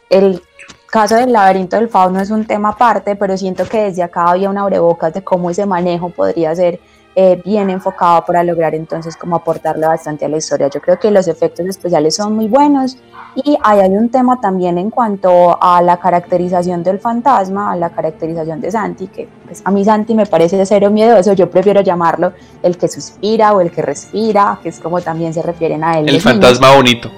El 0.08 0.42
caso 0.90 1.16
del 1.16 1.32
laberinto 1.32 1.76
del 1.76 1.88
fauno 1.88 2.20
es 2.20 2.30
un 2.30 2.46
tema 2.46 2.70
aparte, 2.70 3.16
pero 3.16 3.36
siento 3.36 3.64
que 3.66 3.84
desde 3.84 4.02
acá 4.02 4.26
había 4.30 4.50
una 4.50 4.62
abrebocas 4.62 5.12
de 5.12 5.24
cómo 5.24 5.50
ese 5.50 5.66
manejo 5.66 6.10
podría 6.10 6.54
ser 6.54 6.80
eh, 7.18 7.40
bien 7.42 7.70
enfocado 7.70 8.26
para 8.26 8.44
lograr 8.44 8.74
entonces 8.74 9.16
como 9.16 9.36
aportarle 9.36 9.86
bastante 9.86 10.26
a 10.26 10.28
la 10.28 10.36
historia. 10.36 10.68
Yo 10.68 10.82
creo 10.82 10.98
que 10.98 11.10
los 11.10 11.26
efectos 11.28 11.64
especiales 11.64 12.14
son 12.14 12.36
muy 12.36 12.46
buenos 12.46 12.98
y 13.34 13.56
hay 13.62 13.88
un 13.88 14.10
tema 14.10 14.38
también 14.38 14.76
en 14.76 14.90
cuanto 14.90 15.56
a 15.58 15.80
la 15.80 15.96
caracterización 15.96 16.82
del 16.82 16.98
fantasma, 16.98 17.72
a 17.72 17.76
la 17.76 17.88
caracterización 17.88 18.60
de 18.60 18.70
Santi, 18.70 19.06
que 19.06 19.30
pues, 19.46 19.62
a 19.64 19.70
mí 19.70 19.82
Santi 19.82 20.14
me 20.14 20.26
parece 20.26 20.66
cero 20.66 20.90
miedoso, 20.90 21.32
yo 21.32 21.48
prefiero 21.48 21.80
llamarlo 21.80 22.34
el 22.62 22.76
que 22.76 22.86
suspira 22.86 23.54
o 23.54 23.62
el 23.62 23.70
que 23.70 23.80
respira, 23.80 24.58
que 24.62 24.68
es 24.68 24.78
como 24.78 25.00
también 25.00 25.32
se 25.32 25.40
refieren 25.40 25.84
a 25.84 25.98
él. 25.98 26.10
El 26.10 26.20
fantasma 26.20 26.76
bonito. 26.76 27.10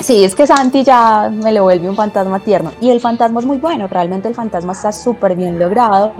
Sí, 0.00 0.22
es 0.22 0.34
que 0.34 0.46
Santi 0.46 0.84
ya 0.84 1.30
me 1.32 1.50
lo 1.52 1.62
vuelve 1.62 1.88
un 1.88 1.96
fantasma 1.96 2.40
tierno. 2.40 2.72
Y 2.82 2.90
el 2.90 3.00
fantasma 3.00 3.40
es 3.40 3.46
muy 3.46 3.56
bueno, 3.56 3.88
realmente 3.88 4.28
el 4.28 4.34
fantasma 4.34 4.74
está 4.74 4.92
súper 4.92 5.34
bien 5.34 5.58
logrado. 5.58 6.12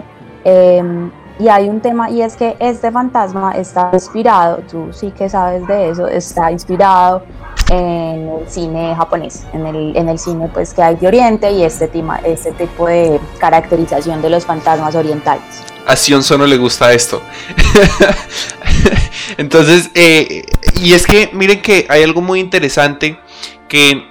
Eh, 0.43 1.11
y 1.39 1.49
hay 1.49 1.69
un 1.69 1.81
tema 1.81 2.11
y 2.11 2.23
es 2.23 2.37
que 2.37 2.57
este 2.59 2.91
fantasma 2.91 3.53
está 3.53 3.91
inspirado, 3.93 4.63
tú 4.71 4.89
sí 4.93 5.13
que 5.17 5.29
sabes 5.29 5.67
de 5.67 5.91
eso, 5.91 6.09
está 6.09 6.51
inspirado 6.51 7.23
en 7.71 8.29
el 8.29 8.49
cine 8.49 8.95
japonés, 8.97 9.45
en 9.53 9.67
el, 9.67 9.97
en 9.97 10.09
el 10.09 10.19
cine 10.19 10.51
pues 10.53 10.75
que 10.75 10.83
hay 10.83 10.97
de 10.97 11.07
Oriente 11.07 11.51
y 11.53 11.63
este, 11.63 11.89
tema, 11.89 12.17
este 12.25 12.53
tipo 12.53 12.87
de 12.87 13.21
caracterización 13.39 14.23
de 14.23 14.31
los 14.31 14.45
fantasmas 14.45 14.95
orientales. 14.95 15.45
A 15.87 15.97
Sion 15.97 16.23
Sono 16.23 16.47
le 16.47 16.59
gusta 16.59 16.93
esto. 16.93 17.23
Entonces, 19.39 19.91
eh, 19.95 20.43
y 20.75 20.93
es 20.93 21.07
que 21.07 21.31
miren 21.33 21.63
que 21.63 21.87
hay 21.89 22.03
algo 22.03 22.21
muy 22.21 22.41
interesante 22.41 23.19
que 23.69 24.05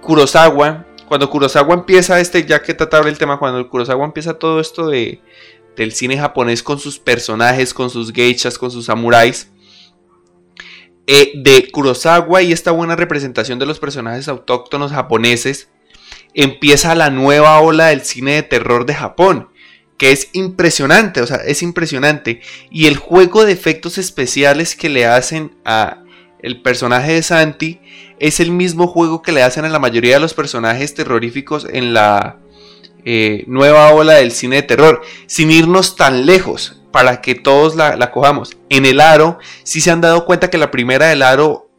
Kurosawa, 0.00 0.84
cuando 1.06 1.28
Kurosawa 1.30 1.74
empieza 1.74 2.18
este, 2.20 2.44
ya 2.44 2.62
que 2.62 2.74
trataba 2.74 3.08
el 3.08 3.18
tema, 3.18 3.38
cuando 3.38 3.68
Kurosawa 3.68 4.04
empieza 4.04 4.34
todo 4.34 4.60
esto 4.60 4.88
de 4.88 5.20
del 5.76 5.92
cine 5.92 6.18
japonés 6.18 6.62
con 6.62 6.78
sus 6.78 6.98
personajes, 6.98 7.74
con 7.74 7.90
sus 7.90 8.12
geishas, 8.12 8.58
con 8.58 8.70
sus 8.70 8.86
samuráis. 8.86 9.50
Eh, 11.06 11.32
de 11.36 11.70
Kurosawa 11.70 12.42
y 12.42 12.52
esta 12.52 12.72
buena 12.72 12.96
representación 12.96 13.60
de 13.60 13.66
los 13.66 13.78
personajes 13.78 14.26
autóctonos 14.26 14.90
japoneses, 14.90 15.68
empieza 16.34 16.96
la 16.96 17.10
nueva 17.10 17.60
ola 17.60 17.86
del 17.86 18.00
cine 18.00 18.32
de 18.32 18.42
terror 18.42 18.86
de 18.86 18.94
Japón, 18.94 19.48
que 19.98 20.10
es 20.10 20.28
impresionante, 20.32 21.20
o 21.20 21.26
sea, 21.26 21.36
es 21.36 21.62
impresionante. 21.62 22.40
Y 22.70 22.86
el 22.86 22.96
juego 22.96 23.44
de 23.44 23.52
efectos 23.52 23.98
especiales 23.98 24.74
que 24.74 24.88
le 24.88 25.06
hacen 25.06 25.56
a 25.64 26.02
el 26.40 26.60
personaje 26.60 27.12
de 27.12 27.22
Santi 27.22 27.80
es 28.18 28.40
el 28.40 28.50
mismo 28.50 28.86
juego 28.86 29.22
que 29.22 29.32
le 29.32 29.42
hacen 29.42 29.64
a 29.64 29.68
la 29.68 29.78
mayoría 29.78 30.14
de 30.14 30.20
los 30.20 30.34
personajes 30.34 30.94
terroríficos 30.94 31.66
en 31.70 31.94
la 31.94 32.38
eh, 33.08 33.44
nueva 33.46 33.92
ola 33.94 34.14
del 34.14 34.32
cine 34.32 34.56
de 34.56 34.62
terror, 34.62 35.00
sin 35.26 35.52
irnos 35.52 35.94
tan 35.94 36.26
lejos 36.26 36.82
para 36.90 37.20
que 37.20 37.36
todos 37.36 37.76
la, 37.76 38.10
cojamos. 38.10 38.56
En 38.68 38.84
el 38.84 39.00
aro, 39.00 39.38
si 39.62 39.80
se 39.80 39.92
han 39.92 40.00
dado 40.00 40.26
cuenta 40.26 40.50
que 40.50 40.58
la 40.58 40.72
primera 40.72 41.06
del 41.06 41.22
aro, 41.22 41.70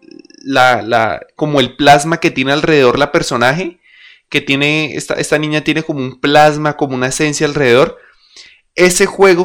la, 0.42 1.20
como 1.36 1.60
el 1.60 1.76
plasma 1.76 2.22
que 2.22 2.32
tiene 2.32 2.54
alrededor 2.54 2.98
la 2.98 3.12
personaje, 3.12 3.82
que 4.30 4.40
tiene, 4.40 4.96
esta, 4.96 5.16
esta 5.16 5.38
niña 5.38 5.66
tiene 5.66 5.84
como 5.84 6.00
un 6.00 6.22
plasma, 6.22 6.78
como 6.78 6.96
una 6.96 7.08
esencia 7.08 7.46
alrededor. 7.46 7.98
Ese 8.76 9.06
juego 9.06 9.44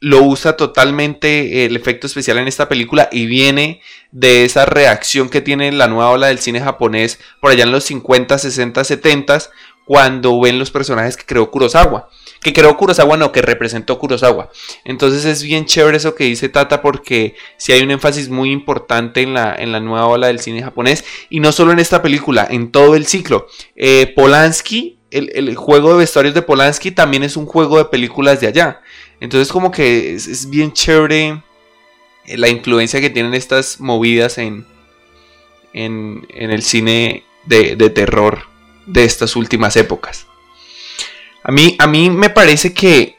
lo 0.00 0.24
usa 0.24 0.56
totalmente 0.56 1.64
el 1.64 1.76
efecto 1.76 2.08
especial 2.08 2.38
en 2.38 2.48
esta 2.48 2.68
película 2.68 3.08
y 3.12 3.26
viene 3.26 3.80
de 4.10 4.44
esa 4.44 4.66
reacción 4.66 5.28
que 5.28 5.40
tiene 5.40 5.70
la 5.70 5.86
nueva 5.86 6.10
ola 6.10 6.26
del 6.26 6.40
cine 6.40 6.60
japonés 6.60 7.20
por 7.40 7.52
allá 7.52 7.62
en 7.62 7.70
los 7.70 7.84
50, 7.84 8.36
60, 8.36 8.82
70 8.82 9.38
cuando 9.84 10.40
ven 10.40 10.58
los 10.58 10.70
personajes 10.70 11.16
que 11.16 11.26
creó 11.26 11.50
Kurosawa. 11.50 12.08
Que 12.40 12.52
creó 12.52 12.76
Kurosawa, 12.76 13.16
no, 13.16 13.32
que 13.32 13.42
representó 13.42 13.98
Kurosawa. 13.98 14.50
Entonces 14.84 15.24
es 15.24 15.42
bien 15.42 15.66
chévere 15.66 15.96
eso 15.96 16.14
que 16.14 16.24
dice 16.24 16.48
Tata 16.48 16.82
porque 16.82 17.34
si 17.56 17.72
hay 17.72 17.82
un 17.82 17.90
énfasis 17.90 18.28
muy 18.28 18.50
importante 18.50 19.22
en 19.22 19.34
la, 19.34 19.54
en 19.54 19.72
la 19.72 19.80
nueva 19.80 20.06
ola 20.06 20.28
del 20.28 20.40
cine 20.40 20.62
japonés. 20.62 21.04
Y 21.30 21.40
no 21.40 21.52
solo 21.52 21.72
en 21.72 21.78
esta 21.78 22.02
película, 22.02 22.46
en 22.48 22.70
todo 22.70 22.94
el 22.94 23.06
ciclo. 23.06 23.46
Eh, 23.76 24.12
Polanski, 24.14 24.98
el, 25.10 25.54
juego 25.56 25.92
de 25.92 25.98
vestuarios 25.98 26.34
de 26.34 26.42
Polanski 26.42 26.90
también 26.90 27.22
es 27.22 27.36
un 27.36 27.46
juego 27.46 27.78
de 27.78 27.84
películas 27.86 28.40
de 28.40 28.46
allá. 28.46 28.80
Entonces 29.20 29.52
como 29.52 29.70
que 29.70 30.14
es, 30.14 30.48
bien 30.48 30.72
chévere 30.72 31.42
eh, 32.26 32.38
la 32.38 32.48
influencia 32.48 33.00
que 33.00 33.10
tienen 33.10 33.34
estas 33.34 33.78
movidas 33.78 34.38
en, 34.38 34.66
en, 35.72 36.24
el 36.30 36.62
cine 36.62 37.24
de, 37.44 37.76
de 37.76 37.90
terror 37.90 38.51
de 38.92 39.04
estas 39.04 39.36
últimas 39.36 39.76
épocas. 39.76 40.26
A 41.42 41.50
mí, 41.50 41.76
a 41.78 41.86
mí 41.86 42.10
me 42.10 42.30
parece 42.30 42.72
que, 42.72 43.16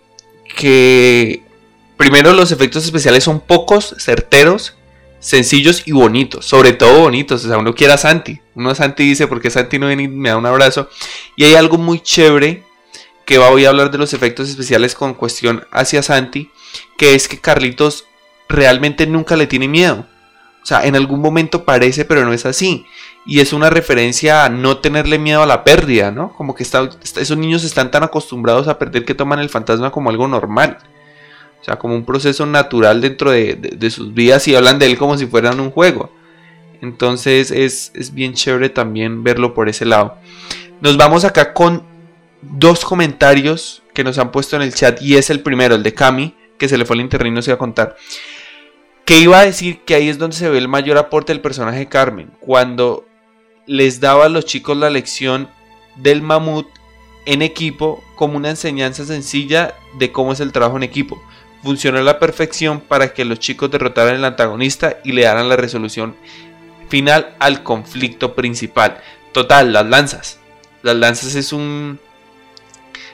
que 0.55 1.43
primero 1.97 2.33
los 2.33 2.51
efectos 2.51 2.85
especiales 2.85 3.23
son 3.23 3.41
pocos, 3.41 3.95
certeros, 3.99 4.75
sencillos 5.19 5.83
y 5.85 5.91
bonitos, 5.91 6.45
sobre 6.45 6.73
todo 6.73 7.01
bonitos, 7.01 7.45
o 7.45 7.47
sea, 7.47 7.57
uno 7.57 7.73
quiere 7.73 7.93
a 7.93 7.97
Santi, 7.97 8.41
uno 8.55 8.69
a 8.69 8.75
Santi 8.75 9.03
dice, 9.03 9.27
porque 9.27 9.49
Santi 9.49 9.79
no 9.79 9.87
viene 9.87 10.03
y 10.03 10.07
me 10.07 10.29
da 10.29 10.37
un 10.37 10.45
abrazo, 10.45 10.89
y 11.35 11.45
hay 11.45 11.55
algo 11.55 11.77
muy 11.77 12.01
chévere, 12.01 12.63
que 13.25 13.37
voy 13.37 13.63
a 13.63 13.69
hablar 13.69 13.89
de 13.89 13.97
los 13.97 14.13
efectos 14.13 14.49
especiales 14.49 14.95
con 14.95 15.13
cuestión 15.13 15.65
hacia 15.71 16.03
Santi, 16.03 16.51
que 16.97 17.15
es 17.15 17.29
que 17.29 17.39
Carlitos 17.39 18.05
realmente 18.49 19.07
nunca 19.07 19.37
le 19.37 19.47
tiene 19.47 19.69
miedo, 19.69 20.05
o 20.61 20.65
sea, 20.65 20.85
en 20.85 20.97
algún 20.97 21.21
momento 21.21 21.63
parece, 21.63 22.03
pero 22.03 22.25
no 22.25 22.33
es 22.33 22.45
así, 22.45 22.85
y 23.25 23.39
es 23.39 23.53
una 23.53 23.69
referencia 23.69 24.43
a 24.43 24.49
no 24.49 24.77
tenerle 24.77 25.17
miedo 25.17 25.41
a 25.41 25.45
la 25.45 25.63
pérdida, 25.63 26.11
¿no? 26.11 26.33
Como 26.33 26.55
que 26.55 26.63
esos 26.63 27.37
niños 27.37 27.63
están 27.63 27.89
tan 27.89 28.03
acostumbrados 28.03 28.67
a 28.67 28.77
perder 28.77 29.05
que 29.05 29.15
toman 29.15 29.39
el 29.39 29.49
fantasma 29.49 29.91
como 29.91 30.09
algo 30.09 30.27
normal. 30.27 30.77
O 31.61 31.63
sea, 31.63 31.77
como 31.77 31.95
un 31.95 32.03
proceso 32.03 32.45
natural 32.45 32.99
dentro 32.99 33.31
de, 33.31 33.89
sus 33.89 34.13
vidas 34.13 34.45
y 34.49 34.55
hablan 34.55 34.79
de 34.79 34.87
él 34.87 34.97
como 34.97 35.17
si 35.17 35.25
fueran 35.25 35.61
un 35.61 35.71
juego. 35.71 36.11
Entonces 36.81 37.51
es, 37.51 37.93
es, 37.95 38.13
bien 38.13 38.33
chévere 38.33 38.67
también 38.67 39.23
verlo 39.23 39.53
por 39.53 39.69
ese 39.69 39.85
lado. 39.85 40.17
Nos 40.81 40.97
vamos 40.97 41.23
acá 41.23 41.53
con 41.53 41.83
dos 42.41 42.83
comentarios 42.83 43.81
que 43.93 44.03
nos 44.03 44.17
han 44.17 44.33
puesto 44.33 44.57
en 44.57 44.63
el 44.63 44.73
chat 44.73 45.01
y 45.01 45.15
es 45.15 45.29
el 45.29 45.39
primero, 45.39 45.75
el 45.75 45.83
de 45.83 45.93
Cami, 45.93 46.35
que 46.57 46.67
se 46.67 46.77
le 46.77 46.83
fue 46.83 46.97
el 46.97 47.01
internet 47.01 47.31
y 47.31 47.35
no 47.35 47.41
se 47.41 47.51
iba 47.51 47.55
a 47.55 47.59
contar. 47.59 47.95
Que 49.05 49.19
iba 49.19 49.39
a 49.39 49.45
decir 49.45 49.79
que 49.85 49.95
ahí 49.95 50.09
es 50.09 50.17
donde 50.17 50.35
se 50.35 50.49
ve 50.49 50.57
el 50.57 50.67
mayor 50.67 50.97
aporte 50.97 51.31
del 51.31 51.41
personaje 51.41 51.79
de 51.79 51.87
Carmen, 51.87 52.31
cuando 52.41 53.05
les 53.65 53.99
daba 53.99 54.25
a 54.25 54.29
los 54.29 54.45
chicos 54.45 54.77
la 54.77 54.89
lección 54.89 55.49
del 55.95 56.21
mamut 56.21 56.67
en 57.25 57.41
equipo 57.41 58.03
como 58.15 58.37
una 58.37 58.49
enseñanza 58.49 59.05
sencilla 59.05 59.75
de 59.97 60.11
cómo 60.11 60.33
es 60.33 60.39
el 60.39 60.51
trabajo 60.51 60.77
en 60.77 60.83
equipo. 60.83 61.21
Funcionó 61.63 61.99
a 61.99 62.03
la 62.03 62.19
perfección 62.19 62.81
para 62.81 63.13
que 63.13 63.23
los 63.23 63.39
chicos 63.39 63.71
derrotaran 63.71 64.15
al 64.15 64.25
antagonista 64.25 64.97
y 65.03 65.13
le 65.13 65.21
dieran 65.21 65.47
la 65.47 65.55
resolución 65.55 66.15
final 66.89 67.35
al 67.39 67.63
conflicto 67.63 68.35
principal. 68.35 69.01
Total, 69.31 69.71
las 69.71 69.85
lanzas. 69.85 70.39
Las 70.81 70.95
lanzas 70.97 71.35
es 71.35 71.53
un 71.53 71.99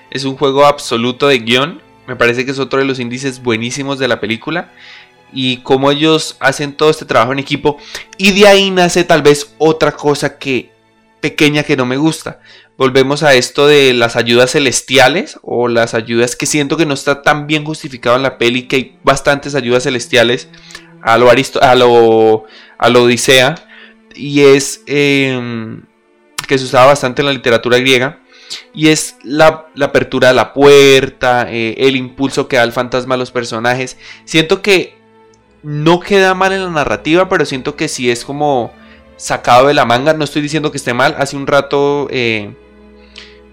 es 0.09 0.25
un 0.25 0.35
juego 0.35 0.65
absoluto 0.65 1.27
de 1.27 1.39
guion. 1.39 1.81
Me 2.07 2.15
parece 2.15 2.43
que 2.43 2.51
es 2.51 2.59
otro 2.59 2.79
de 2.79 2.85
los 2.85 2.99
índices 2.99 3.43
buenísimos 3.43 3.99
de 3.99 4.07
la 4.07 4.19
película 4.19 4.71
y 5.33 5.57
cómo 5.57 5.91
ellos 5.91 6.37
hacen 6.39 6.73
todo 6.73 6.89
este 6.89 7.05
trabajo 7.05 7.33
en 7.33 7.39
equipo. 7.39 7.77
Y 8.17 8.31
de 8.31 8.47
ahí 8.47 8.71
nace 8.71 9.03
tal 9.03 9.21
vez 9.21 9.53
otra 9.57 9.91
cosa 9.91 10.37
que 10.37 10.71
pequeña 11.21 11.63
que 11.63 11.77
no 11.77 11.85
me 11.85 11.97
gusta. 11.97 12.39
Volvemos 12.77 13.23
a 13.23 13.33
esto 13.33 13.67
de 13.67 13.93
las 13.93 14.15
ayudas 14.15 14.51
celestiales 14.51 15.37
o 15.41 15.67
las 15.67 15.93
ayudas 15.93 16.35
que 16.35 16.45
siento 16.45 16.77
que 16.77 16.85
no 16.85 16.93
está 16.93 17.21
tan 17.21 17.45
bien 17.45 17.65
justificado 17.65 18.15
en 18.15 18.23
la 18.23 18.37
peli, 18.37 18.67
que 18.67 18.75
hay 18.77 18.97
bastantes 19.03 19.53
ayudas 19.55 19.83
celestiales 19.83 20.47
a 21.01 21.17
lo, 21.17 21.29
Aristo 21.29 21.61
a 21.61 21.75
lo, 21.75 22.45
a 22.77 22.89
lo 22.89 23.03
Odisea 23.03 23.55
y 24.15 24.41
es 24.41 24.81
em, 24.85 25.83
que 26.47 26.57
se 26.57 26.65
usaba 26.65 26.87
bastante 26.87 27.21
en 27.21 27.27
la 27.27 27.33
literatura 27.33 27.77
griega 27.79 28.21
y 28.73 28.87
es 28.87 29.17
la, 29.23 29.67
apertura 29.81 30.29
de 30.29 30.33
la 30.33 30.53
puerta, 30.53 31.47
eh, 31.49 31.75
el 31.77 31.95
impulso 31.95 32.47
que 32.47 32.57
da 32.57 32.63
el 32.63 32.71
fantasma 32.71 33.15
a 33.15 33.17
los 33.17 33.31
personajes. 33.31 33.97
Siento 34.25 34.61
que 34.61 34.98
no 35.63 35.99
queda 35.99 36.33
mal 36.33 36.53
en 36.53 36.63
la 36.63 36.69
narrativa, 36.69 37.29
pero 37.29 37.45
siento 37.45 37.75
que 37.75 37.87
si 37.87 38.09
es 38.09 38.23
como 38.25 38.73
sacado 39.19 39.67
de 39.67 39.73
la 39.73 39.85
manga. 39.85 40.13
No 40.13 40.23
estoy 40.23 40.41
diciendo 40.41 40.71
que 40.71 40.77
esté 40.77 40.93
mal. 40.93 41.15
Hace 41.19 41.35
un 41.35 41.45
rato 41.45 42.07
eh, 42.09 42.55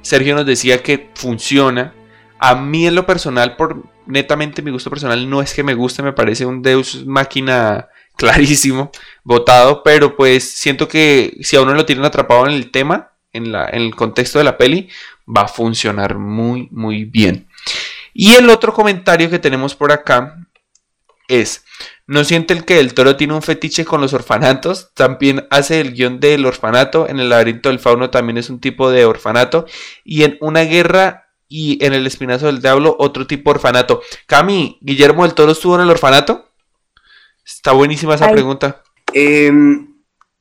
Sergio 0.01 0.35
nos 0.35 0.47
decía 0.47 0.83
que 0.83 1.11
funciona. 1.15 1.93
A 2.39 2.55
mí 2.55 2.87
en 2.87 2.95
lo 2.95 3.07
personal, 3.07 3.57
por 3.57 3.85
netamente 4.07 4.63
mi 4.63 4.71
gusto 4.71 4.91
personal, 4.91 5.29
no 5.29 5.43
es 5.43 5.53
que 5.53 5.65
me 5.65 5.75
guste, 5.75 6.03
me 6.03 6.13
parece 6.13 6.47
un 6.47 6.63
Deus 6.63 7.05
máquina 7.07 7.89
clarísimo, 8.17 8.91
votado, 9.25 9.83
pero 9.83 10.17
pues 10.17 10.49
siento 10.49 10.89
que 10.89 11.37
si 11.43 11.57
a 11.57 11.63
uno 11.63 11.75
lo 11.75 11.85
tienen 11.85 12.05
atrapado 12.05 12.47
en 12.47 12.53
el 12.53 12.71
tema, 12.71 13.11
en, 13.33 13.53
la, 13.53 13.69
en 13.69 13.83
el 13.83 13.95
contexto 13.95 14.39
de 14.39 14.45
la 14.45 14.57
peli, 14.57 14.89
va 15.27 15.43
a 15.43 15.49
funcionar 15.49 16.19
muy, 16.19 16.69
muy 16.71 17.05
bien. 17.05 17.49
Y 18.15 18.33
el 18.33 18.49
otro 18.49 18.73
comentario 18.73 19.29
que 19.29 19.39
tenemos 19.39 19.75
por 19.75 19.93
acá 19.93 20.46
es, 21.29 21.65
¿no 22.07 22.25
siente 22.25 22.55
el 22.55 22.65
que 22.65 22.77
Del 22.77 22.95
Toro 22.95 23.17
tiene 23.17 23.35
un 23.35 23.43
fetiche 23.43 23.85
con 23.85 24.01
los 24.01 24.13
orfanatos? 24.13 24.93
También 24.95 25.47
hace 25.51 25.81
el 25.81 25.93
guion 25.93 26.21
del 26.21 26.47
orfanato, 26.47 27.09
en 27.09 27.21
el 27.21 27.29
laberinto 27.29 27.69
del 27.69 27.79
fauno 27.79 28.11
también 28.11 28.39
es 28.39 28.51
un 28.51 28.61
tipo 28.61 28.91
de 28.91 29.05
orfanato, 29.05 29.67
y 30.05 30.25
en 30.25 30.39
Una 30.41 30.63
guerra 30.63 31.27
y 31.49 31.85
en 31.85 31.93
el 31.93 32.07
espinazo 32.07 32.47
del 32.47 32.61
diablo 32.61 32.97
otro 32.99 33.27
tipo 33.27 33.51
de 33.51 33.57
orfanato. 33.57 34.03
Cami, 34.27 34.79
¿Guillermo 34.81 35.23
del 35.23 35.35
Toro 35.35 35.53
estuvo 35.53 35.77
en 35.77 35.83
el 35.83 35.91
orfanato? 35.91 36.51
Está 37.45 37.73
buenísima 37.73 38.17
esa 38.17 38.31
pregunta. 38.31 38.83
Em, 39.13 39.95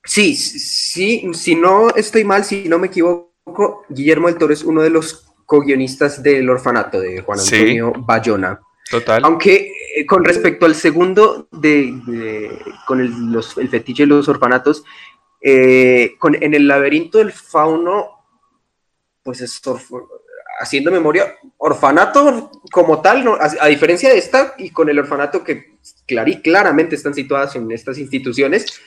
sí, 0.04 0.36
sí, 0.36 1.30
si 1.34 1.56
no 1.56 1.90
estoy 1.96 2.24
mal, 2.24 2.44
si 2.44 2.68
no 2.68 2.80
me 2.80 2.88
equivoco, 2.88 3.86
Guillermo 3.90 4.28
del 4.28 4.38
Toro 4.38 4.54
es 4.54 4.64
uno 4.64 4.82
de 4.82 4.90
los 4.90 5.26
co-guionistas 5.46 6.24
del 6.24 6.50
orfanato 6.50 7.00
de 7.00 7.22
Juan 7.22 7.40
Antonio 7.40 7.94
Bayona. 7.96 8.60
Total. 8.90 9.22
Aunque 9.24 9.72
eh, 9.96 10.06
con 10.06 10.24
respecto 10.24 10.66
al 10.66 10.76
segundo, 10.76 11.48
de, 11.52 12.60
con 12.86 13.02
el, 13.02 13.32
los, 13.32 13.58
el, 13.58 13.70
fetiche 13.70 14.04
de 14.04 14.08
los 14.08 14.28
orfanatos, 14.28 14.84
eh, 15.42 16.16
con, 16.20 16.36
en 16.36 16.54
el 16.54 16.68
laberinto 16.68 17.18
del 17.18 17.32
fauno, 17.32 18.26
pues 19.24 19.42
es 19.42 19.62
haciendo 20.60 20.92
memoria, 20.92 21.36
orfanato 21.58 22.52
como 22.72 23.02
tal, 23.02 23.28
a, 23.40 23.68
diferencia 23.68 24.10
de 24.10 24.18
esta 24.18 24.54
y 24.58 24.70
con 24.70 24.90
el 24.90 25.00
orfanato 25.00 25.44
que 25.44 25.78
claramente 26.44 26.96
están 26.96 27.14
situadas 27.14 27.56
en 27.56 27.72
estas 27.72 27.98
instituciones, 27.98 28.82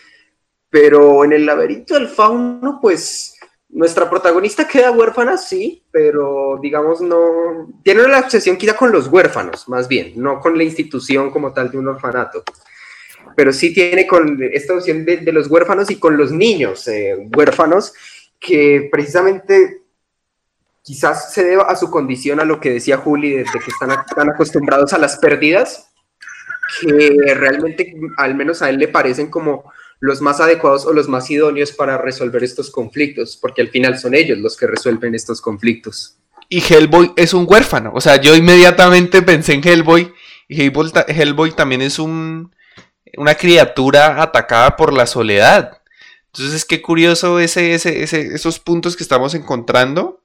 pero 0.71 1.25
en 1.25 1.33
el 1.33 1.47
laberinto 1.47 1.95
del 1.95 2.09
fauno, 2.09 2.79
pues 2.81 3.38
nuestra 3.71 4.09
protagonista 4.09 4.67
queda 4.67 4.91
huérfana, 4.91 5.37
sí, 5.37 5.85
pero 5.91 6.59
digamos 6.63 7.01
no... 7.01 7.69
Tiene 7.83 8.05
una 8.05 8.21
obsesión 8.21 8.57
quizá 8.57 8.75
con 8.75 8.91
los 8.91 9.09
huérfanos, 9.09 9.69
más 9.69 9.89
bien, 9.89 10.13
no 10.17 10.41
con 10.41 10.57
la 10.57 10.65
institución 10.65 11.31
como 11.31 11.53
tal 11.53 11.71
de 11.71 11.79
un 11.79 11.89
orfanato. 11.89 12.43
Pero 13.37 13.53
sí 13.53 13.75
tiene 13.75 14.07
con 14.07 14.39
esta 14.43 14.75
opción 14.75 15.05
de, 15.05 15.21
los 15.33 15.49
huérfanos 15.49 15.91
y 15.91 15.97
con 15.97 16.17
los 16.17 16.33
niños 16.33 16.89
eh, 16.89 17.29
huérfanos, 17.37 17.93
que 18.41 18.89
precisamente 18.91 19.83
quizás 20.83 21.35
se 21.35 21.45
deba 21.45 21.65
a 21.65 21.77
su 21.77 21.91
condición, 21.91 22.41
a 22.41 22.47
lo 22.47 22.61
que 22.61 22.73
decía 22.73 22.97
Juli, 22.97 23.33
de, 23.33 23.45
que 23.45 23.59
están 23.71 23.91
tan 24.17 24.31
acostumbrados 24.31 24.95
a 24.95 24.99
las 24.99 25.19
pérdidas, 25.19 25.91
que 26.81 27.35
realmente 27.35 27.95
al 28.17 28.35
menos 28.35 28.63
a 28.63 28.71
él 28.71 28.79
le 28.79 28.89
parecen 28.89 29.29
como 29.29 29.71
los 30.01 30.21
más 30.21 30.41
adecuados 30.41 30.87
o 30.87 30.93
los 30.93 31.09
más 31.09 31.31
idóneos 31.31 31.73
para 31.73 31.99
resolver 31.99 32.45
estos 32.45 32.71
conflictos, 32.71 33.37
porque 33.37 33.63
al 33.63 33.69
final 33.69 33.99
son 33.99 34.15
ellos 34.15 34.39
los 34.39 34.57
que 34.57 34.67
resuelven 34.67 35.15
estos 35.15 35.41
conflictos. 35.41 36.17
Y 36.49 36.63
Hellboy 36.63 37.13
es 37.17 37.35
un 37.35 37.47
huérfano, 37.49 37.93
o 37.95 38.01
sea, 38.01 38.17
yo 38.17 38.35
inmediatamente 38.35 39.23
pensé 39.23 39.55
en 39.55 39.67
Hellboy, 39.67 40.13
y 40.49 40.63
Hellboy, 40.63 41.53
también 41.53 41.83
es 41.83 41.99
un, 41.99 42.55
una 43.17 43.35
criatura 43.35 44.23
atacada 44.23 44.77
por 44.77 44.95
la 44.95 45.07
soledad. 45.07 45.83
Entonces, 46.33 46.65
qué 46.65 46.81
curioso 46.81 47.39
ese, 47.39 47.75
ese, 47.75 48.03
esos 48.03 48.59
puntos 48.59 48.97
que 48.97 49.03
estamos 49.03 49.35
encontrando 49.35 50.23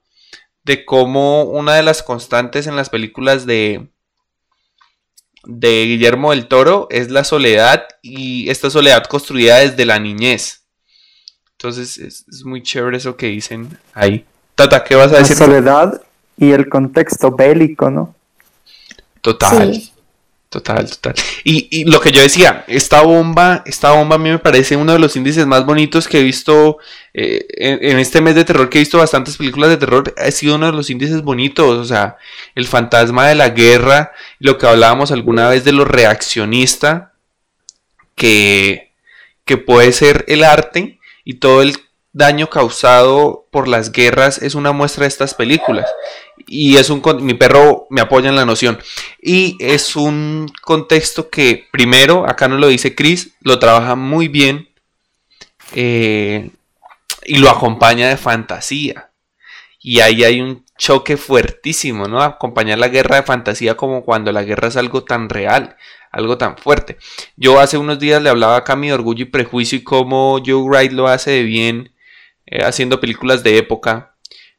de 0.62 0.86
cómo 0.86 1.44
una 1.44 1.74
de 1.74 1.82
las 1.82 2.02
constantes 2.02 2.66
en 2.66 2.76
las 2.76 2.88
películas 2.88 3.44
de, 3.44 3.90
de 5.46 5.84
Guillermo 5.86 6.30
del 6.30 6.46
Toro 6.46 6.88
es 6.90 7.10
la 7.10 7.24
soledad 7.24 7.86
y 8.02 8.50
esta 8.50 8.70
soledad 8.70 9.04
construida 9.04 9.58
desde 9.58 9.84
la 9.84 9.98
niñez. 9.98 10.64
Entonces 11.52 11.98
es, 11.98 12.44
muy 12.44 12.62
chévere 12.62 12.96
eso 12.96 13.16
que 13.16 13.26
dicen 13.26 13.78
ahí. 13.92 14.24
Tata, 14.54 14.84
¿qué 14.84 14.94
vas 14.94 15.12
a 15.12 15.18
decir? 15.18 15.38
La 15.38 15.46
soledad 15.46 16.02
y 16.36 16.52
el 16.52 16.68
contexto 16.68 17.30
bélico, 17.30 17.90
¿no? 17.90 18.14
Total. 19.20 19.80
Total, 20.54 20.88
total. 20.88 21.14
Y, 21.42 21.84
lo 21.90 22.00
que 22.00 22.12
yo 22.12 22.22
decía, 22.22 22.64
esta 22.68 23.02
bomba, 23.02 23.64
esta 23.66 23.90
bomba 23.90 24.14
a 24.14 24.18
mí 24.20 24.30
me 24.30 24.38
parece 24.38 24.76
uno 24.76 24.92
de 24.92 25.00
los 25.00 25.16
índices 25.16 25.48
más 25.48 25.66
bonitos 25.66 26.06
que 26.06 26.20
he 26.20 26.22
visto 26.22 26.78
eh, 27.12 27.44
en, 27.58 27.98
este 27.98 28.20
mes 28.20 28.36
de 28.36 28.44
terror, 28.44 28.70
que 28.70 28.78
he 28.78 28.82
visto 28.82 28.98
bastantes 28.98 29.36
películas 29.36 29.70
de 29.70 29.78
terror, 29.78 30.14
ha 30.16 30.30
sido 30.30 30.54
uno 30.54 30.66
de 30.66 30.72
los 30.72 30.90
índices 30.90 31.22
bonitos, 31.22 31.76
o 31.76 31.84
sea, 31.84 32.18
el 32.54 32.68
fantasma 32.68 33.26
de 33.26 33.34
la 33.34 33.48
guerra, 33.48 34.12
lo 34.38 34.56
que 34.56 34.68
hablábamos 34.68 35.10
alguna 35.10 35.48
vez 35.48 35.64
de 35.64 35.72
lo 35.72 35.84
reaccionista, 35.84 37.14
que, 38.14 38.92
que 39.44 39.56
puede 39.56 39.90
ser 39.90 40.24
el 40.28 40.44
arte 40.44 41.00
y 41.24 41.34
todo 41.34 41.62
el 41.62 41.76
daño 42.12 42.48
causado 42.48 43.48
por 43.50 43.66
las 43.66 43.90
guerras 43.90 44.40
es 44.40 44.54
una 44.54 44.70
muestra 44.70 45.02
de 45.02 45.08
estas 45.08 45.34
películas. 45.34 45.90
Y 46.46 46.76
es 46.76 46.90
un 46.90 47.02
mi 47.20 47.34
perro 47.34 47.86
me 47.90 48.00
apoya 48.00 48.28
en 48.28 48.36
la 48.36 48.44
noción. 48.44 48.78
Y 49.20 49.56
es 49.60 49.96
un 49.96 50.50
contexto 50.62 51.30
que 51.30 51.66
primero, 51.72 52.26
acá 52.28 52.48
no 52.48 52.58
lo 52.58 52.68
dice 52.68 52.94
Chris, 52.94 53.34
lo 53.40 53.58
trabaja 53.58 53.94
muy 53.94 54.28
bien 54.28 54.68
eh, 55.74 56.50
y 57.24 57.38
lo 57.38 57.50
acompaña 57.50 58.08
de 58.08 58.16
fantasía. 58.16 59.10
Y 59.80 60.00
ahí 60.00 60.24
hay 60.24 60.40
un 60.40 60.64
choque 60.78 61.16
fuertísimo, 61.16 62.08
¿no? 62.08 62.22
Acompañar 62.22 62.78
la 62.78 62.88
guerra 62.88 63.16
de 63.16 63.22
fantasía 63.22 63.76
como 63.76 64.04
cuando 64.04 64.32
la 64.32 64.42
guerra 64.42 64.68
es 64.68 64.76
algo 64.76 65.04
tan 65.04 65.28
real, 65.28 65.76
algo 66.10 66.38
tan 66.38 66.56
fuerte. 66.56 66.96
Yo 67.36 67.60
hace 67.60 67.78
unos 67.78 67.98
días 67.98 68.22
le 68.22 68.30
hablaba 68.30 68.56
acá 68.56 68.76
mi 68.76 68.90
orgullo 68.90 69.22
y 69.22 69.28
prejuicio 69.28 69.78
y 69.78 69.84
cómo 69.84 70.40
Joe 70.44 70.62
Wright 70.62 70.92
lo 70.92 71.08
hace 71.08 71.32
de 71.32 71.42
bien 71.42 71.94
eh, 72.46 72.64
haciendo 72.64 73.00
películas 73.00 73.42
de 73.42 73.58
época, 73.58 74.14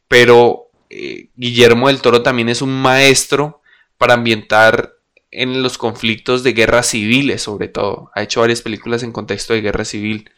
pero 0.07 0.64
eh, 0.97 1.29
Guillermo 1.35 1.89
del 1.89 2.01
Toro 2.01 2.21
también 2.21 2.47
es 2.47 2.61
un 2.61 2.81
maestro 2.81 3.61
para 3.97 4.13
ambientar 4.13 4.93
en 5.29 5.61
los 5.61 5.77
conflictos 5.77 6.41
de 6.41 6.53
guerras 6.53 6.87
civiles, 6.87 7.41
sobre 7.41 7.67
todo. 7.67 8.11
Ha 8.15 8.23
hecho 8.23 8.39
varias 8.39 8.61
películas 8.61 9.03
en 9.03 9.11
contexto 9.11 9.53
de 9.53 9.59
guerra 9.59 9.83
civil. 9.83 10.31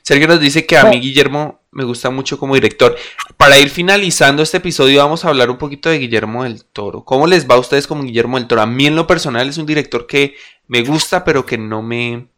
Sergio 0.00 0.26
nos 0.26 0.40
dice 0.40 0.64
que 0.64 0.78
a 0.78 0.84
mí 0.84 1.00
Guillermo 1.00 1.60
me 1.70 1.84
gusta 1.84 2.08
mucho 2.08 2.38
como 2.38 2.54
director. 2.54 2.96
Para 3.36 3.58
ir 3.58 3.68
finalizando 3.68 4.42
este 4.42 4.56
episodio 4.56 5.02
vamos 5.02 5.24
a 5.24 5.28
hablar 5.28 5.50
un 5.50 5.58
poquito 5.58 5.90
de 5.90 5.98
Guillermo 5.98 6.44
del 6.44 6.64
Toro. 6.64 7.04
¿Cómo 7.04 7.26
les 7.26 7.48
va 7.48 7.56
a 7.56 7.60
ustedes 7.60 7.86
como 7.86 8.04
Guillermo 8.04 8.38
del 8.38 8.48
Toro? 8.48 8.62
A 8.62 8.66
mí 8.66 8.86
en 8.86 8.96
lo 8.96 9.06
personal 9.06 9.50
es 9.50 9.58
un 9.58 9.66
director 9.66 10.06
que 10.06 10.34
me 10.66 10.82
gusta 10.82 11.24
pero 11.24 11.44
que 11.44 11.58
no 11.58 11.82
me... 11.82 12.28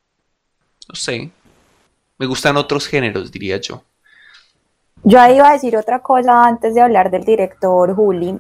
No 0.89 0.97
sé, 0.97 1.31
me 2.19 2.27
gustan 2.27 2.57
otros 2.57 2.89
géneros, 2.89 3.31
diría 3.31 3.59
yo. 3.59 3.85
Yo 5.05 5.21
ahí 5.21 5.37
iba 5.37 5.49
a 5.49 5.53
decir 5.53 5.77
otra 5.77 5.99
cosa 5.99 6.45
antes 6.45 6.75
de 6.75 6.81
hablar 6.81 7.11
del 7.11 7.25
director 7.25 7.95
Juli. 7.95 8.39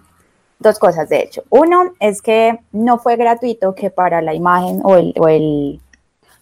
Dos 0.60 0.78
cosas, 0.78 1.08
de 1.08 1.22
hecho. 1.22 1.42
Uno 1.50 1.92
es 1.98 2.22
que 2.22 2.60
no 2.70 2.98
fue 2.98 3.16
gratuito 3.16 3.74
que 3.74 3.90
para 3.90 4.22
la 4.22 4.32
imagen 4.32 4.80
o 4.84 4.94
el, 4.94 5.12
o 5.18 5.26
el, 5.26 5.80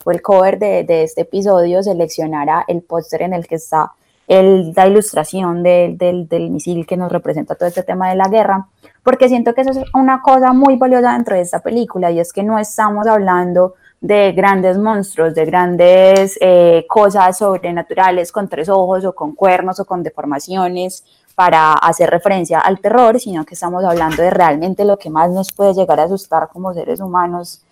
o 0.04 0.10
el 0.10 0.20
cover 0.20 0.58
de, 0.58 0.84
de, 0.84 1.04
este 1.04 1.22
episodio 1.22 1.82
seleccionara 1.82 2.64
el 2.68 2.82
póster 2.82 3.22
en 3.22 3.32
el 3.32 3.46
que 3.46 3.54
está 3.54 3.92
el, 4.28 4.74
la 4.76 4.86
ilustración 4.86 5.62
del, 5.62 5.96
del, 5.96 6.28
del 6.28 6.50
misil 6.50 6.86
que 6.86 6.98
nos 6.98 7.10
representa 7.10 7.54
todo 7.54 7.68
este 7.68 7.82
tema 7.82 8.10
de 8.10 8.16
la 8.16 8.28
guerra, 8.28 8.68
porque 9.02 9.28
siento 9.28 9.54
que 9.54 9.62
eso 9.62 9.70
es 9.70 9.78
una 9.94 10.20
cosa 10.20 10.52
muy 10.52 10.76
valiosa 10.76 11.14
dentro 11.14 11.34
de 11.34 11.40
esta 11.40 11.60
película 11.60 12.10
y 12.10 12.20
es 12.20 12.32
que 12.32 12.42
no 12.42 12.58
estamos 12.58 13.06
hablando 13.06 13.74
de 14.00 14.32
grandes 14.32 14.78
monstruos, 14.78 15.34
de 15.34 15.44
grandes 15.44 16.38
eh, 16.40 16.86
cosas 16.88 17.36
sobrenaturales 17.38 18.32
con 18.32 18.48
tres 18.48 18.68
ojos 18.68 19.04
o 19.04 19.14
con 19.14 19.34
cuernos 19.34 19.78
o 19.78 19.84
con 19.84 20.02
deformaciones 20.02 21.04
para 21.34 21.74
hacer 21.74 22.10
referencia 22.10 22.60
al 22.60 22.80
terror, 22.80 23.20
sino 23.20 23.44
que 23.44 23.54
estamos 23.54 23.84
hablando 23.84 24.22
de 24.22 24.30
realmente 24.30 24.84
lo 24.84 24.98
que 24.98 25.10
más 25.10 25.30
nos 25.30 25.52
puede 25.52 25.74
llegar 25.74 26.00
a 26.00 26.04
asustar 26.04 26.48
como 26.48 26.72
seres 26.72 27.00
humanos, 27.00 27.62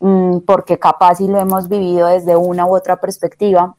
mm, 0.00 0.40
porque 0.40 0.78
capaz 0.78 1.16
si 1.16 1.28
lo 1.28 1.38
hemos 1.38 1.68
vivido 1.68 2.08
desde 2.08 2.36
una 2.36 2.66
u 2.66 2.76
otra 2.76 2.96
perspectiva, 2.96 3.74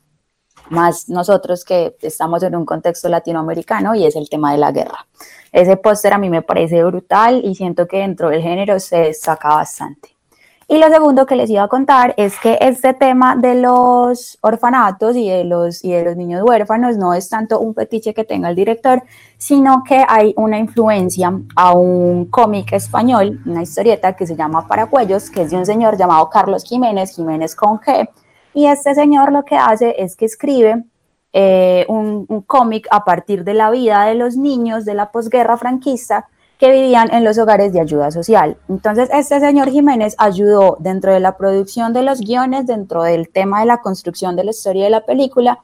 más 0.69 1.09
nosotros 1.09 1.63
que 1.63 1.95
estamos 2.01 2.43
en 2.43 2.55
un 2.55 2.65
contexto 2.65 3.09
latinoamericano 3.09 3.95
y 3.95 4.05
es 4.05 4.15
el 4.15 4.29
tema 4.29 4.51
de 4.51 4.57
la 4.57 4.71
guerra. 4.71 5.05
Ese 5.51 5.77
póster 5.77 6.13
a 6.13 6.17
mí 6.17 6.29
me 6.29 6.41
parece 6.41 6.83
brutal 6.83 7.41
y 7.43 7.55
siento 7.55 7.87
que 7.87 7.97
dentro 7.97 8.29
del 8.29 8.41
género 8.41 8.79
se 8.79 8.97
destaca 8.97 9.49
bastante. 9.49 10.18
Y 10.71 10.77
lo 10.77 10.87
segundo 10.89 11.25
que 11.25 11.35
les 11.35 11.49
iba 11.49 11.63
a 11.63 11.67
contar 11.67 12.13
es 12.15 12.39
que 12.39 12.59
este 12.61 12.93
tema 12.93 13.35
de 13.35 13.55
los 13.55 14.37
orfanatos 14.41 15.15
y 15.15 15.27
de 15.27 15.43
los, 15.43 15.83
y 15.83 15.91
de 15.91 16.03
los 16.03 16.15
niños 16.15 16.43
huérfanos 16.47 16.95
no 16.95 17.15
es 17.15 17.27
tanto 17.27 17.59
un 17.59 17.73
fetiche 17.73 18.13
que 18.13 18.23
tenga 18.23 18.49
el 18.49 18.55
director, 18.55 19.01
sino 19.39 19.83
que 19.83 20.05
hay 20.07 20.31
una 20.37 20.59
influencia 20.59 21.33
a 21.55 21.73
un 21.73 22.25
cómic 22.25 22.71
español, 22.73 23.41
una 23.47 23.63
historieta 23.63 24.15
que 24.15 24.27
se 24.27 24.35
llama 24.35 24.67
Paracuellos, 24.67 25.31
que 25.31 25.41
es 25.41 25.49
de 25.49 25.57
un 25.57 25.65
señor 25.65 25.97
llamado 25.97 26.29
Carlos 26.29 26.63
Jiménez, 26.63 27.15
Jiménez 27.15 27.55
con 27.55 27.79
G. 27.79 28.07
Y 28.53 28.67
este 28.67 28.93
señor 28.93 29.31
lo 29.31 29.45
que 29.45 29.55
hace 29.55 29.95
es 29.97 30.15
que 30.15 30.25
escribe 30.25 30.83
eh, 31.33 31.83
un, 31.89 32.27
un 32.29 32.41
cómic 32.43 32.87
a 32.91 33.03
partir 33.03 33.43
de 33.43 33.55
la 33.55 33.71
vida 33.71 34.05
de 34.05 34.13
los 34.13 34.37
niños 34.37 34.85
de 34.85 34.93
la 34.93 35.09
posguerra 35.09 35.57
franquista 35.57 36.27
que 36.59 36.69
vivían 36.69 37.11
en 37.13 37.23
los 37.23 37.37
hogares 37.37 37.71
de 37.71 37.79
ayuda 37.79 38.11
social. 38.11 38.57
Entonces, 38.67 39.09
este 39.13 39.39
señor 39.39 39.69
Jiménez 39.69 40.13
ayudó 40.17 40.75
dentro 40.79 41.13
de 41.13 41.21
la 41.21 41.37
producción 41.37 41.93
de 41.93 42.03
los 42.03 42.19
guiones, 42.19 42.67
dentro 42.67 43.03
del 43.03 43.29
tema 43.29 43.61
de 43.61 43.65
la 43.65 43.77
construcción 43.81 44.35
de 44.35 44.43
la 44.43 44.51
historia 44.51 44.83
de 44.83 44.89
la 44.89 45.05
película, 45.05 45.59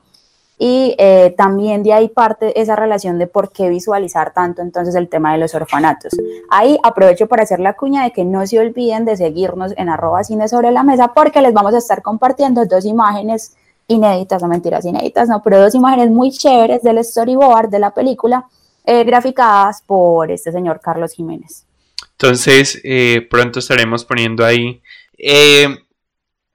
y 0.58 0.96
eh, 0.98 1.36
también 1.38 1.84
de 1.84 1.92
ahí 1.92 2.08
parte 2.08 2.62
esa 2.62 2.78
relación 2.78 3.20
de 3.20 3.28
por 3.28 3.52
qué 3.52 3.68
visualizar 3.68 4.34
tanto 4.34 4.62
entonces 4.62 4.96
el 4.96 5.10
tema 5.10 5.34
de 5.34 5.38
los 5.38 5.54
orfanatos. 5.54 6.14
Ahí 6.50 6.80
aprovecho 6.82 7.28
para 7.28 7.44
hacer 7.44 7.60
la 7.60 7.74
cuña 7.74 8.06
de 8.06 8.12
que 8.12 8.24
no 8.24 8.48
se 8.48 8.58
olviden 8.60 9.04
de 9.04 9.18
seguirnos 9.18 9.74
en 9.76 9.90
arroba 9.90 10.24
cine 10.24 10.48
sobre 10.48 10.72
la 10.72 10.84
mesa 10.84 11.12
porque 11.14 11.42
les 11.42 11.54
vamos 11.54 11.74
a 11.74 11.80
estar 11.80 12.02
compartiendo 12.02 12.66
dos 12.66 12.86
imágenes 12.86 13.54
inéditas, 13.90 14.42
no 14.42 14.48
mentiras 14.48 14.86
inéditas, 14.86 15.28
no, 15.28 15.44
pero 15.44 15.60
dos 15.60 15.76
imágenes 15.76 16.10
muy 16.10 16.32
chéveres 16.32 16.82
del 16.84 17.04
storyboard 17.04 17.70
de 17.70 17.80
la 17.80 17.94
película 17.94 18.46
eh, 18.86 19.04
graficadas 19.04 19.82
por 19.82 20.32
este 20.32 20.52
señor 20.52 20.80
Carlos 20.82 21.14
Jiménez. 21.14 21.66
Entonces, 22.12 22.80
eh, 22.84 23.28
pronto 23.30 23.60
estaremos 23.60 24.06
poniendo 24.06 24.46
ahí. 24.46 24.82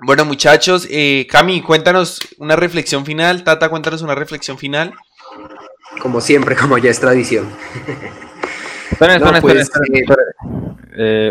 Bueno, 0.03 0.25
muchachos, 0.25 0.87
eh, 0.91 1.27
Cami, 1.29 1.61
cuéntanos 1.61 2.21
una 2.39 2.57
reflexión 2.57 3.05
final. 3.05 3.45
Tata, 3.45 3.69
cuéntanos 3.69 4.01
una 4.01 4.15
reflexión 4.15 4.57
final. 4.57 4.95
Como 6.01 6.21
siempre, 6.21 6.57
como 6.57 6.79
ya 6.79 6.91
es 6.91 7.01
tradición. 7.01 7.47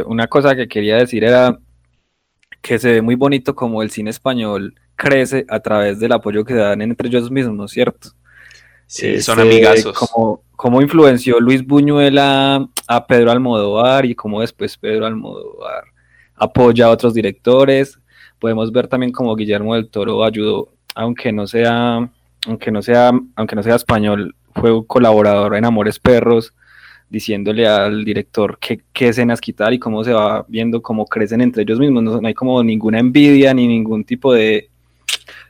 una 0.06 0.28
cosa 0.28 0.56
que 0.56 0.68
quería 0.68 0.98
decir 0.98 1.24
era 1.24 1.60
que 2.62 2.78
se 2.78 2.92
ve 2.92 3.02
muy 3.02 3.16
bonito 3.16 3.56
como 3.56 3.82
el 3.82 3.90
cine 3.90 4.10
español 4.10 4.76
crece 4.96 5.46
a 5.50 5.60
través 5.62 6.00
del 6.00 6.12
apoyo 6.12 6.44
que 6.44 6.54
dan 6.54 6.82
entre 6.82 7.08
ellos 7.08 7.32
mismos, 7.32 7.72
¿cierto? 7.72 8.10
Sí, 8.86 9.22
son 9.22 9.40
amigazos. 9.40 9.98
Como, 9.98 10.44
cómo 10.60 10.82
influenció 10.82 11.40
Luis 11.40 11.66
Buñuel 11.66 12.18
a, 12.18 12.68
Pedro 13.08 13.32
Almodóvar 13.32 14.06
y 14.06 14.14
cómo 14.14 14.42
después 14.42 14.78
Pedro 14.78 15.06
Almodóvar 15.06 15.86
apoya 16.36 16.88
a 16.88 16.90
otros 16.90 17.14
directores 17.14 17.98
podemos 18.40 18.70
ver 18.70 18.90
también 18.90 19.14
como 19.14 19.38
Guillermo 19.38 19.76
del 19.76 19.88
Toro 19.88 20.22
ayudó, 20.22 20.68
aunque 20.96 21.32
no 21.32 21.48
sea, 21.48 22.10
aunque 22.46 22.72
no 22.72 22.82
sea, 22.82 23.12
aunque 23.38 23.56
no 23.56 23.64
sea 23.64 23.76
español, 23.76 24.36
fue 24.54 24.74
un 24.74 24.84
colaborador 24.84 25.56
en 25.56 25.64
Amores 25.64 25.98
Perros, 25.98 26.54
diciéndole 27.10 27.66
al 27.66 28.04
director 28.04 28.58
qué, 28.60 28.82
qué 28.92 29.08
escenas 29.08 29.40
quitar 29.40 29.72
y 29.72 29.80
cómo 29.80 30.04
se 30.04 30.12
va 30.12 30.46
viendo 30.50 30.82
cómo 30.82 31.06
crecen 31.06 31.40
entre 31.40 31.64
ellos 31.64 31.80
mismos. 31.80 32.04
No, 32.04 32.20
hay 32.28 32.34
como 32.34 32.62
ninguna 32.66 33.00
envidia 33.00 33.54
ni 33.54 33.66
ningún 33.66 34.04
tipo 34.04 34.34
de 34.34 34.69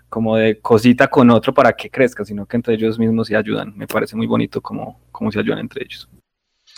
como 0.09 0.35
de 0.35 0.59
cosita 0.59 1.07
con 1.07 1.29
otro 1.29 1.53
para 1.53 1.73
que 1.73 1.89
crezca, 1.89 2.25
sino 2.25 2.45
que 2.45 2.57
entre 2.57 2.73
ellos 2.73 2.99
mismos 2.99 3.27
se 3.27 3.35
ayudan. 3.35 3.77
Me 3.77 3.87
parece 3.87 4.15
muy 4.15 4.27
bonito 4.27 4.61
cómo, 4.61 4.99
cómo 5.11 5.31
se 5.31 5.39
ayudan 5.39 5.59
entre 5.59 5.83
ellos. 5.83 6.09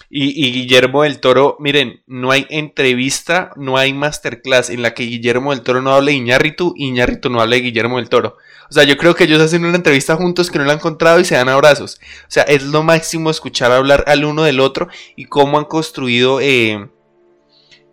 Y, 0.10 0.52
Guillermo 0.52 1.04
del 1.04 1.20
Toro, 1.20 1.56
miren, 1.60 2.02
no 2.06 2.32
hay 2.32 2.46
entrevista, 2.50 3.52
no 3.56 3.78
hay 3.78 3.94
masterclass 3.94 4.70
en 4.70 4.82
la 4.82 4.94
que 4.94 5.04
Guillermo 5.04 5.52
del 5.52 5.62
Toro 5.62 5.82
no 5.82 5.94
hable 5.94 6.12
de 6.12 6.18
Iñárritu 6.18 6.74
y 6.76 6.88
Iñárritu 6.88 7.30
no 7.30 7.40
hable 7.40 7.58
de 7.58 7.62
Guillermo 7.62 7.98
del 7.98 8.10
Toro. 8.10 8.38
O 8.70 8.74
sea, 8.74 8.84
yo 8.84 8.98
creo 8.98 9.16
que 9.16 9.26
ellos 9.26 9.42
hacen 9.42 9.64
una 9.64 9.76
entrevista 9.76 10.16
juntos 10.16 10.50
que 10.50 10.58
no 10.58 10.66
la 10.66 10.74
han 10.74 10.80
encontrado 10.80 11.20
y 11.20 11.26
se 11.26 11.36
dan 11.36 11.50
abrazos. 11.50 12.00
O 12.24 12.26
sea, 12.30 12.44
es 12.44 12.64
lo 12.64 12.84
máximo 12.84 13.30
escuchar 13.30 13.72
hablar 13.72 14.04
al 14.08 14.26
uno 14.26 14.44
del 14.44 14.60
otro 14.60 14.90
y 15.16 15.26
cómo 15.26 15.58
han 15.60 15.66
construido 15.66 16.42
eh, 16.42 16.90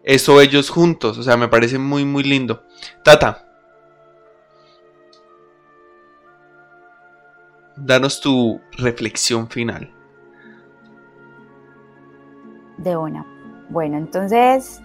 eso 0.03 0.41
ellos 0.41 0.71
juntos. 0.71 1.19
O 1.19 1.23
sea, 1.23 1.37
me 1.37 1.49
parece 1.49 1.79
muy, 1.79 2.05
muy 2.05 2.23
lindo. 2.23 2.65
Tata. 3.05 3.48
Danos 7.81 8.21
tu 8.21 8.61
reflexión 8.79 9.49
final 9.49 9.91
de 12.79 12.97
una. 12.97 13.27
Bueno, 13.69 13.99
entonces 13.99 14.81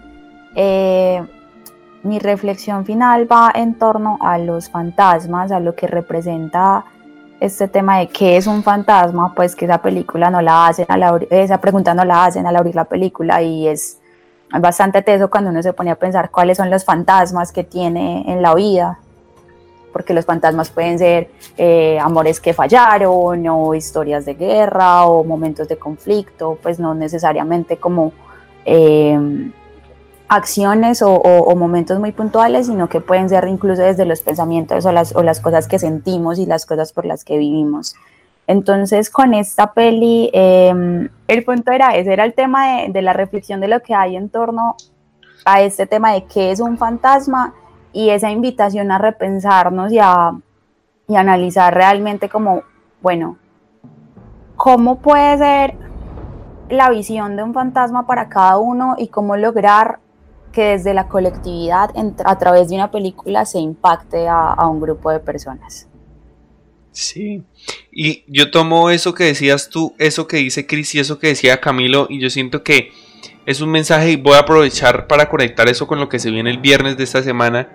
eh, 0.54 1.24
mi 2.02 2.18
reflexión 2.18 2.84
final 2.84 3.30
va 3.30 3.50
en 3.54 3.78
torno 3.78 4.18
a 4.20 4.36
los 4.38 4.68
fantasmas, 4.68 5.50
a 5.52 5.60
lo 5.60 5.74
que 5.74 5.86
representa 5.86 6.84
este 7.40 7.68
tema 7.68 7.98
de 7.98 8.08
qué 8.08 8.36
es 8.36 8.46
un 8.46 8.62
fantasma, 8.62 9.34
pues 9.34 9.56
que 9.56 9.64
esa 9.64 9.78
película 9.78 10.30
no 10.30 10.40
la 10.42 10.66
hacen, 10.66 10.86
a 10.88 11.18
esa 11.30 11.60
pregunta 11.60 11.94
no 11.94 12.04
la 12.04 12.26
hacen 12.26 12.46
al 12.46 12.56
abrir 12.56 12.74
la 12.74 12.84
película 12.84 13.42
y 13.42 13.66
es 13.66 14.00
bastante 14.60 15.02
teso 15.02 15.30
cuando 15.30 15.50
uno 15.50 15.62
se 15.62 15.72
pone 15.72 15.90
a 15.90 15.96
pensar 15.96 16.30
cuáles 16.30 16.58
son 16.58 16.70
los 16.70 16.84
fantasmas 16.84 17.52
que 17.52 17.64
tiene 17.64 18.24
en 18.30 18.40
la 18.40 18.54
vida, 18.54 18.98
porque 19.94 20.12
los 20.12 20.24
fantasmas 20.24 20.70
pueden 20.70 20.98
ser 20.98 21.30
eh, 21.56 22.00
amores 22.00 22.40
que 22.40 22.52
fallaron 22.52 23.46
o 23.46 23.74
historias 23.76 24.24
de 24.26 24.34
guerra 24.34 25.06
o 25.06 25.22
momentos 25.22 25.68
de 25.68 25.76
conflicto, 25.76 26.58
pues 26.60 26.80
no 26.80 26.94
necesariamente 26.96 27.76
como 27.76 28.12
eh, 28.64 29.16
acciones 30.26 31.00
o, 31.00 31.54
momentos 31.54 32.00
muy 32.00 32.10
puntuales, 32.10 32.66
sino 32.66 32.88
que 32.88 33.00
pueden 33.00 33.28
ser 33.28 33.46
incluso 33.46 33.82
desde 33.82 34.04
los 34.04 34.20
pensamientos 34.20 34.84
o 34.84 34.90
las, 34.90 35.14
o 35.14 35.22
las 35.22 35.38
cosas 35.38 35.68
que 35.68 35.78
sentimos 35.78 36.40
y 36.40 36.46
las 36.46 36.66
cosas 36.66 36.92
por 36.92 37.06
las 37.06 37.24
que 37.24 37.38
vivimos. 37.38 37.94
Entonces, 38.48 39.10
con 39.10 39.32
esta 39.32 39.74
peli, 39.74 40.28
em, 40.32 41.08
el 41.28 41.44
punto 41.44 41.70
era 41.70 41.94
ese, 41.94 42.12
era 42.12 42.24
el 42.24 42.34
tema 42.34 42.82
de, 42.82 42.88
de, 42.88 43.00
la 43.00 43.12
reflexión 43.12 43.60
de 43.60 43.68
lo 43.68 43.80
que 43.80 43.94
hay 43.94 44.16
en 44.16 44.28
torno 44.28 44.74
a 45.44 45.62
este 45.62 45.86
tema 45.86 46.12
de 46.14 46.24
qué 46.24 46.50
es 46.50 46.58
un 46.58 46.78
fantasma 46.78 47.54
y 47.94 48.10
esa 48.10 48.30
invitación 48.30 48.90
a 48.90 48.98
repensarnos 48.98 49.90
y 49.90 49.98
a 49.98 50.34
y 51.08 51.16
analizar 51.16 51.74
realmente 51.74 52.28
como, 52.28 52.62
bueno, 53.02 53.38
¿cómo 54.56 55.00
puede 55.00 55.38
ser 55.38 55.74
la 56.70 56.90
visión 56.90 57.36
de 57.36 57.42
un 57.42 57.52
fantasma 57.52 58.06
para 58.06 58.28
cada 58.28 58.58
uno 58.58 58.94
y 58.98 59.08
cómo 59.08 59.36
lograr 59.36 60.00
que 60.52 60.62
desde 60.70 60.94
la 60.94 61.08
colectividad 61.08 61.90
a 62.24 62.38
través 62.38 62.68
de 62.68 62.76
una 62.76 62.90
película 62.90 63.44
se 63.44 63.58
impacte 63.58 64.28
a, 64.28 64.52
a 64.52 64.68
un 64.68 64.80
grupo 64.80 65.10
de 65.10 65.20
personas? 65.20 65.88
Sí, 66.92 67.42
y 67.90 68.24
yo 68.28 68.52
tomo 68.52 68.88
eso 68.88 69.14
que 69.14 69.24
decías 69.24 69.68
tú, 69.68 69.94
eso 69.98 70.28
que 70.28 70.36
dice 70.36 70.64
Cris 70.66 70.94
y 70.94 71.00
eso 71.00 71.18
que 71.18 71.26
decía 71.26 71.60
Camilo, 71.60 72.06
y 72.08 72.20
yo 72.20 72.30
siento 72.30 72.62
que 72.62 72.92
es 73.46 73.60
un 73.60 73.70
mensaje 73.70 74.12
y 74.12 74.16
voy 74.16 74.34
a 74.34 74.40
aprovechar 74.40 75.06
para 75.06 75.28
conectar 75.28 75.68
eso 75.68 75.86
con 75.86 76.00
lo 76.00 76.08
que 76.08 76.18
se 76.18 76.30
viene 76.30 76.50
el 76.50 76.58
viernes 76.58 76.96
de 76.96 77.04
esta 77.04 77.22
semana. 77.22 77.68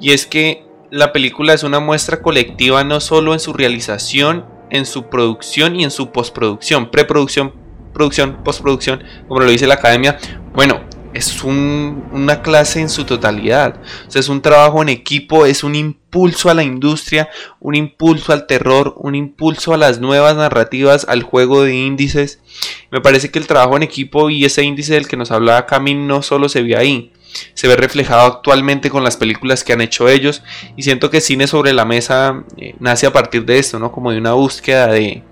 Y 0.00 0.12
es 0.12 0.26
que 0.26 0.64
la 0.90 1.12
película 1.12 1.54
es 1.54 1.62
una 1.62 1.80
muestra 1.80 2.20
colectiva 2.20 2.84
no 2.84 3.00
solo 3.00 3.32
en 3.32 3.40
su 3.40 3.52
realización, 3.52 4.44
en 4.70 4.86
su 4.86 5.08
producción 5.08 5.76
y 5.76 5.84
en 5.84 5.90
su 5.90 6.10
postproducción, 6.12 6.90
preproducción, 6.90 7.52
producción, 7.92 8.42
postproducción, 8.42 9.04
como 9.28 9.40
lo 9.40 9.50
dice 9.50 9.66
la 9.66 9.74
academia. 9.74 10.18
Bueno, 10.54 10.80
es 11.14 11.42
una 11.44 12.42
clase 12.42 12.80
en 12.80 12.88
su 12.88 13.04
totalidad. 13.04 13.76
O 14.06 14.10
sea, 14.10 14.20
es 14.20 14.28
un 14.28 14.42
trabajo 14.42 14.82
en 14.82 14.88
equipo, 14.88 15.46
es 15.46 15.62
un 15.62 15.74
impulso 15.74 16.50
a 16.50 16.54
la 16.54 16.62
industria, 16.62 17.28
un 17.60 17.74
impulso 17.74 18.32
al 18.32 18.46
terror, 18.46 18.94
un 18.98 19.14
impulso 19.14 19.74
a 19.74 19.76
las 19.76 20.00
nuevas 20.00 20.36
narrativas, 20.36 21.06
al 21.08 21.22
juego 21.22 21.62
de 21.62 21.74
índices. 21.74 22.40
Me 22.90 23.00
parece 23.00 23.30
que 23.30 23.38
el 23.38 23.46
trabajo 23.46 23.76
en 23.76 23.82
equipo 23.82 24.30
y 24.30 24.44
ese 24.44 24.62
índice 24.62 24.94
del 24.94 25.08
que 25.08 25.16
nos 25.16 25.30
hablaba 25.30 25.66
Camille 25.66 26.00
no 26.00 26.22
solo 26.22 26.48
se 26.48 26.62
ve 26.62 26.76
ahí, 26.76 27.12
se 27.54 27.68
ve 27.68 27.76
reflejado 27.76 28.26
actualmente 28.26 28.90
con 28.90 29.04
las 29.04 29.16
películas 29.16 29.64
que 29.64 29.72
han 29.72 29.80
hecho 29.80 30.08
ellos 30.08 30.42
y 30.76 30.82
siento 30.82 31.10
que 31.10 31.20
Cine 31.20 31.46
sobre 31.46 31.72
la 31.72 31.84
Mesa 31.84 32.44
eh, 32.56 32.74
nace 32.78 33.06
a 33.06 33.12
partir 33.12 33.44
de 33.44 33.58
esto, 33.58 33.78
¿no? 33.78 33.92
Como 33.92 34.10
de 34.12 34.18
una 34.18 34.32
búsqueda 34.32 34.86
de... 34.88 35.22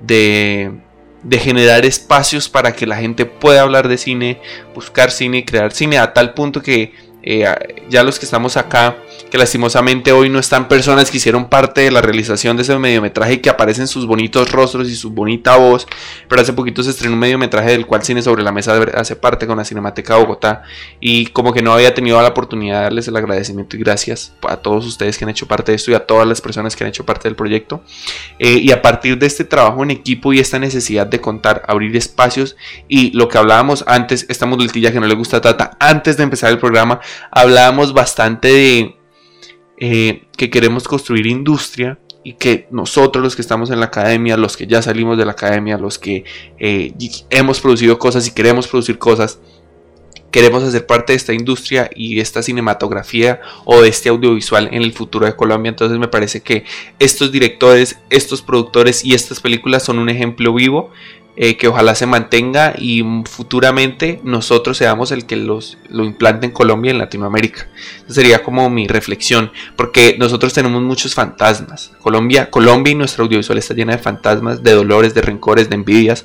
de 0.00 0.80
de 1.22 1.38
generar 1.38 1.84
espacios 1.84 2.48
para 2.48 2.72
que 2.72 2.86
la 2.86 2.96
gente 2.96 3.26
pueda 3.26 3.62
hablar 3.62 3.88
de 3.88 3.98
cine, 3.98 4.40
buscar 4.74 5.10
cine 5.10 5.44
crear 5.44 5.72
cine 5.72 5.98
a 5.98 6.12
tal 6.12 6.34
punto 6.34 6.62
que 6.62 6.94
eh, 7.22 7.46
ya 7.88 8.02
los 8.02 8.18
que 8.18 8.24
estamos 8.24 8.56
acá 8.56 8.96
que 9.30 9.38
lastimosamente 9.38 10.12
hoy 10.12 10.28
no 10.28 10.38
están 10.38 10.68
personas 10.68 11.10
que 11.10 11.18
hicieron 11.18 11.48
parte 11.48 11.82
de 11.82 11.90
la 11.90 12.02
realización 12.02 12.56
de 12.56 12.62
ese 12.62 12.76
mediometraje 12.78 13.34
y 13.34 13.38
que 13.38 13.48
aparecen 13.48 13.86
sus 13.86 14.06
bonitos 14.06 14.50
rostros 14.50 14.88
y 14.88 14.96
su 14.96 15.10
bonita 15.10 15.56
voz. 15.56 15.86
Pero 16.28 16.42
hace 16.42 16.52
poquito 16.52 16.82
se 16.82 16.90
estrenó 16.90 17.14
un 17.14 17.20
mediometraje 17.20 17.70
del 17.70 17.86
cual 17.86 18.02
Cine 18.02 18.22
sobre 18.22 18.42
la 18.42 18.52
Mesa 18.52 18.76
hace 18.94 19.16
parte 19.16 19.46
con 19.46 19.56
la 19.56 19.64
Cinemateca 19.64 20.16
Bogotá. 20.16 20.62
Y 20.98 21.26
como 21.26 21.52
que 21.52 21.62
no 21.62 21.72
había 21.72 21.94
tenido 21.94 22.20
la 22.20 22.28
oportunidad 22.28 22.78
de 22.78 22.82
darles 22.84 23.08
el 23.08 23.16
agradecimiento 23.16 23.76
y 23.76 23.80
gracias 23.80 24.32
a 24.48 24.56
todos 24.56 24.84
ustedes 24.84 25.16
que 25.16 25.24
han 25.24 25.30
hecho 25.30 25.46
parte 25.46 25.72
de 25.72 25.76
esto 25.76 25.92
y 25.92 25.94
a 25.94 26.06
todas 26.06 26.26
las 26.26 26.40
personas 26.40 26.74
que 26.74 26.84
han 26.84 26.90
hecho 26.90 27.06
parte 27.06 27.28
del 27.28 27.36
proyecto. 27.36 27.82
Eh, 28.38 28.58
y 28.62 28.72
a 28.72 28.82
partir 28.82 29.18
de 29.18 29.26
este 29.26 29.44
trabajo 29.44 29.82
en 29.84 29.92
equipo 29.92 30.32
y 30.32 30.40
esta 30.40 30.58
necesidad 30.58 31.06
de 31.06 31.20
contar, 31.20 31.62
abrir 31.68 31.96
espacios 31.96 32.56
y 32.88 33.12
lo 33.12 33.28
que 33.28 33.38
hablábamos 33.38 33.84
antes, 33.86 34.26
esta 34.28 34.46
muletilla 34.46 34.92
que 34.92 34.98
no 34.98 35.06
le 35.06 35.14
gusta 35.14 35.36
a 35.36 35.40
Tata, 35.40 35.76
antes 35.78 36.16
de 36.16 36.24
empezar 36.24 36.50
el 36.50 36.58
programa, 36.58 37.00
hablábamos 37.30 37.92
bastante 37.92 38.48
de 38.48 38.96
eh, 39.78 40.24
que 40.36 40.50
queremos 40.50 40.86
construir 40.86 41.26
industria 41.26 41.98
y 42.22 42.34
que 42.34 42.68
nosotros 42.70 43.22
los 43.24 43.34
que 43.34 43.42
estamos 43.42 43.70
en 43.70 43.80
la 43.80 43.86
academia, 43.86 44.36
los 44.36 44.56
que 44.56 44.66
ya 44.66 44.82
salimos 44.82 45.16
de 45.16 45.24
la 45.24 45.32
academia, 45.32 45.78
los 45.78 45.98
que 45.98 46.24
eh, 46.58 46.92
hemos 47.30 47.60
producido 47.60 47.98
cosas 47.98 48.26
y 48.28 48.32
queremos 48.32 48.68
producir 48.68 48.98
cosas, 48.98 49.38
queremos 50.30 50.62
hacer 50.62 50.86
parte 50.86 51.12
de 51.12 51.16
esta 51.16 51.32
industria 51.32 51.90
y 51.94 52.14
de 52.14 52.20
esta 52.20 52.42
cinematografía 52.42 53.40
o 53.64 53.80
de 53.80 53.88
este 53.88 54.08
audiovisual 54.08 54.68
en 54.72 54.82
el 54.82 54.92
futuro 54.92 55.26
de 55.26 55.34
Colombia. 55.34 55.70
Entonces 55.70 55.98
me 55.98 56.08
parece 56.08 56.42
que 56.42 56.64
estos 56.98 57.32
directores, 57.32 57.98
estos 58.10 58.42
productores 58.42 59.04
y 59.04 59.14
estas 59.14 59.40
películas 59.40 59.82
son 59.82 59.98
un 59.98 60.08
ejemplo 60.08 60.52
vivo 60.52 60.90
eh, 61.36 61.56
que 61.56 61.68
ojalá 61.68 61.94
se 61.94 62.06
mantenga 62.06 62.74
y 62.76 63.04
futuramente 63.24 64.20
nosotros 64.24 64.76
seamos 64.76 65.12
el 65.12 65.26
que 65.26 65.36
los, 65.36 65.78
lo 65.88 66.04
implante 66.04 66.46
en 66.46 66.52
Colombia 66.52 66.90
y 66.90 66.92
en 66.92 66.98
Latinoamérica. 66.98 67.68
Esa 68.04 68.14
sería 68.14 68.42
como 68.42 68.68
mi 68.70 68.86
reflexión, 68.88 69.52
porque 69.76 70.16
nosotros 70.18 70.52
tenemos 70.52 70.82
muchos 70.82 71.14
fantasmas. 71.14 71.92
Colombia, 72.00 72.50
Colombia 72.50 72.92
y 72.92 72.96
nuestra 72.96 73.24
audiovisual 73.24 73.58
está 73.58 73.74
llena 73.74 73.92
de 73.92 74.02
fantasmas, 74.02 74.62
de 74.62 74.72
dolores, 74.72 75.14
de 75.14 75.22
rencores, 75.22 75.68
de 75.68 75.76
envidias 75.76 76.24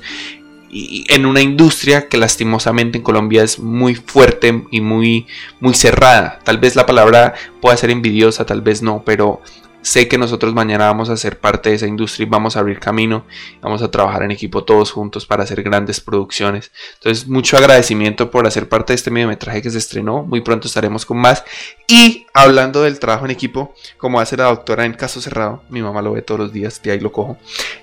y 0.68 1.04
en 1.08 1.26
una 1.26 1.40
industria 1.40 2.08
que 2.08 2.18
lastimosamente 2.18 2.98
en 2.98 3.04
Colombia 3.04 3.42
es 3.42 3.58
muy 3.58 3.94
fuerte 3.94 4.64
y 4.70 4.80
muy, 4.80 5.26
muy 5.60 5.74
cerrada. 5.74 6.40
Tal 6.44 6.58
vez 6.58 6.76
la 6.76 6.86
palabra 6.86 7.34
pueda 7.60 7.76
ser 7.76 7.90
envidiosa, 7.90 8.44
tal 8.44 8.60
vez 8.60 8.82
no, 8.82 9.02
pero 9.04 9.40
sé 9.86 10.08
que 10.08 10.18
nosotros 10.18 10.52
mañana 10.52 10.86
vamos 10.86 11.10
a 11.10 11.16
ser 11.16 11.38
parte 11.38 11.68
de 11.68 11.76
esa 11.76 11.86
industria 11.86 12.26
y 12.26 12.28
vamos 12.28 12.56
a 12.56 12.60
abrir 12.60 12.80
camino, 12.80 13.24
vamos 13.62 13.82
a 13.82 13.90
trabajar 13.92 14.24
en 14.24 14.32
equipo 14.32 14.64
todos 14.64 14.90
juntos 14.90 15.26
para 15.26 15.44
hacer 15.44 15.62
grandes 15.62 16.00
producciones. 16.00 16.72
Entonces, 16.94 17.28
mucho 17.28 17.56
agradecimiento 17.56 18.28
por 18.32 18.48
hacer 18.48 18.68
parte 18.68 18.92
de 18.92 18.96
este 18.96 19.12
mediometraje 19.12 19.62
que 19.62 19.70
se 19.70 19.78
estrenó. 19.78 20.24
Muy 20.24 20.40
pronto 20.40 20.66
estaremos 20.66 21.06
con 21.06 21.18
más. 21.18 21.44
Y 21.86 22.26
hablando 22.34 22.82
del 22.82 22.98
trabajo 22.98 23.26
en 23.26 23.30
equipo, 23.30 23.76
como 23.96 24.18
hace 24.18 24.36
la 24.36 24.46
doctora 24.46 24.84
en 24.84 24.94
caso 24.94 25.20
cerrado, 25.20 25.62
mi 25.68 25.82
mamá 25.82 26.02
lo 26.02 26.14
ve 26.14 26.22
todos 26.22 26.40
los 26.40 26.52
días, 26.52 26.82
de 26.82 26.90
ahí 26.90 26.98
lo 26.98 27.12
cojo. 27.12 27.38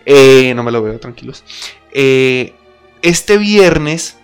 Eh, 0.05 0.51
no 0.57 0.63
me 0.63 0.73
lo 0.73 0.83
veo, 0.83 0.99
tranquilos. 0.99 1.45
Eh, 1.93 2.53
este 3.01 3.37
viernes 3.37 4.17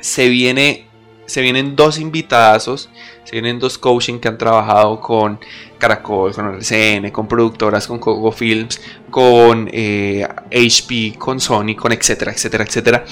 se 0.00 0.28
viene 0.28 0.83
se 1.26 1.40
vienen 1.40 1.76
dos 1.76 1.98
invitadazos, 1.98 2.90
se 3.24 3.32
vienen 3.32 3.58
dos 3.58 3.78
coaching 3.78 4.18
que 4.18 4.28
han 4.28 4.38
trabajado 4.38 5.00
con 5.00 5.38
Caracol, 5.78 6.34
con 6.34 6.54
RCN, 6.54 7.10
con 7.10 7.26
productoras, 7.26 7.86
con 7.86 7.98
Coco 7.98 8.32
Films, 8.32 8.80
con 9.10 9.68
HP, 9.68 11.06
eh, 11.06 11.14
con 11.18 11.40
Sony, 11.40 11.74
con 11.76 11.92
etcétera, 11.92 12.32
etcétera, 12.32 12.64
etcétera. 12.64 13.04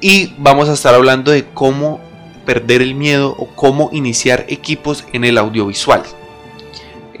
Y 0.00 0.34
vamos 0.38 0.68
a 0.68 0.72
estar 0.72 0.94
hablando 0.94 1.30
de 1.30 1.46
cómo 1.54 2.00
perder 2.44 2.82
el 2.82 2.94
miedo 2.94 3.34
o 3.38 3.46
cómo 3.54 3.90
iniciar 3.92 4.44
equipos 4.48 5.04
en 5.12 5.24
el 5.24 5.38
audiovisual. 5.38 6.02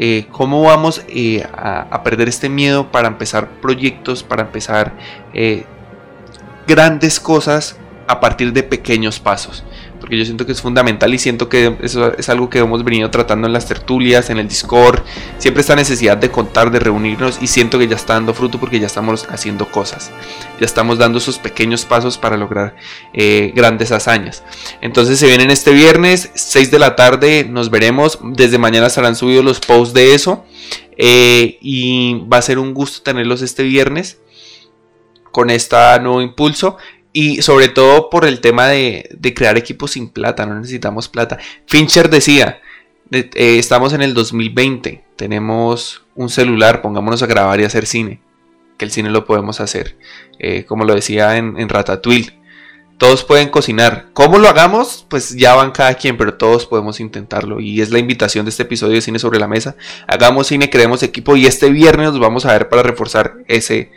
Eh, 0.02 0.26
cómo 0.30 0.62
vamos 0.62 1.02
eh, 1.08 1.46
a, 1.52 2.02
perder 2.02 2.28
este 2.28 2.48
miedo 2.48 2.90
para 2.90 3.06
empezar 3.06 3.60
proyectos, 3.60 4.22
para 4.22 4.42
empezar 4.42 4.94
grandes 6.66 7.20
cosas 7.20 7.76
a 8.06 8.18
partir 8.18 8.52
de 8.52 8.62
pequeños 8.62 9.20
pasos. 9.20 9.62
Porque 10.00 10.18
yo 10.18 10.24
siento 10.24 10.46
que 10.46 10.52
es 10.52 10.62
fundamental 10.62 11.12
y 11.12 11.18
siento 11.18 11.48
que 11.48 11.76
eso 11.82 12.16
es 12.16 12.28
algo 12.28 12.48
que 12.48 12.58
hemos 12.58 12.82
venido 12.82 13.10
tratando 13.10 13.46
en 13.46 13.52
las 13.52 13.66
tertulias, 13.66 14.30
en 14.30 14.38
el 14.38 14.48
Discord. 14.48 15.02
Siempre 15.38 15.60
esta 15.60 15.76
necesidad 15.76 16.16
de 16.16 16.30
contar, 16.30 16.70
de 16.70 16.80
reunirnos 16.80 17.38
y 17.40 17.46
siento 17.46 17.78
que 17.78 17.86
ya 17.86 17.96
está 17.96 18.14
dando 18.14 18.34
fruto 18.34 18.58
porque 18.58 18.80
ya 18.80 18.86
estamos 18.86 19.26
haciendo 19.28 19.70
cosas. 19.70 20.10
Ya 20.58 20.66
estamos 20.66 20.98
dando 20.98 21.18
esos 21.18 21.38
pequeños 21.38 21.84
pasos 21.84 22.18
para 22.18 22.36
lograr 22.36 22.74
eh, 23.12 23.52
grandes 23.54 23.92
hazañas. 23.92 24.42
Entonces 24.80 25.18
se 25.18 25.26
vienen 25.26 25.50
este 25.50 25.72
viernes, 25.72 26.30
6 26.34 26.70
de 26.70 26.78
la 26.78 26.96
tarde, 26.96 27.46
nos 27.48 27.70
veremos. 27.70 28.18
Desde 28.22 28.58
mañana 28.58 28.86
estarán 28.86 29.16
subidos 29.16 29.44
los 29.44 29.60
posts 29.60 29.94
de 29.94 30.14
eso. 30.14 30.44
Eh, 30.96 31.58
y 31.60 32.26
va 32.28 32.38
a 32.38 32.42
ser 32.42 32.58
un 32.58 32.74
gusto 32.74 33.02
tenerlos 33.02 33.42
este 33.42 33.62
viernes 33.62 34.18
con 35.30 35.50
este 35.50 35.76
nuevo 36.00 36.20
impulso 36.20 36.76
y 37.12 37.42
sobre 37.42 37.68
todo 37.68 38.10
por 38.10 38.24
el 38.24 38.40
tema 38.40 38.68
de, 38.68 39.08
crear 39.34 39.58
equipos 39.58 39.92
sin 39.92 40.08
plata, 40.08 40.46
no 40.46 40.54
necesitamos 40.54 41.08
plata. 41.08 41.38
Fincher 41.66 42.08
decía, 42.08 42.60
eh, 43.10 43.30
estamos 43.34 43.92
en 43.92 44.02
el 44.02 44.14
2020, 44.14 45.04
tenemos 45.16 46.04
un 46.14 46.28
celular, 46.28 46.82
pongámonos 46.82 47.22
a 47.22 47.26
grabar 47.26 47.60
y 47.60 47.64
hacer 47.64 47.86
cine, 47.86 48.20
que 48.78 48.84
el 48.84 48.90
cine 48.90 49.10
lo 49.10 49.24
podemos 49.24 49.60
hacer, 49.60 49.96
eh, 50.38 50.64
como 50.64 50.84
lo 50.84 50.94
decía 50.94 51.36
en, 51.36 51.58
en 51.58 51.68
Ratatouille. 51.68 52.38
Todos 52.98 53.24
pueden 53.24 53.48
cocinar. 53.48 54.08
¿Cómo 54.12 54.36
lo 54.36 54.46
hagamos? 54.46 55.06
Pues 55.08 55.34
ya 55.34 55.54
van 55.54 55.70
cada 55.70 55.94
quien, 55.94 56.18
pero 56.18 56.34
todos 56.34 56.66
podemos 56.66 57.00
intentarlo. 57.00 57.58
Y 57.58 57.80
es 57.80 57.88
la 57.90 57.98
invitación 57.98 58.44
de 58.44 58.50
este 58.50 58.64
episodio 58.64 58.96
de 58.96 59.00
Cine 59.00 59.18
sobre 59.18 59.38
la 59.38 59.48
Mesa. 59.48 59.74
Hagamos 60.06 60.48
cine, 60.48 60.68
creemos 60.68 61.02
equipo 61.02 61.34
y 61.34 61.46
este 61.46 61.70
viernes 61.70 62.10
nos 62.10 62.20
vamos 62.20 62.44
a 62.44 62.52
ver 62.52 62.68
para 62.68 62.82
reforzar 62.82 63.38
ese, 63.48 63.90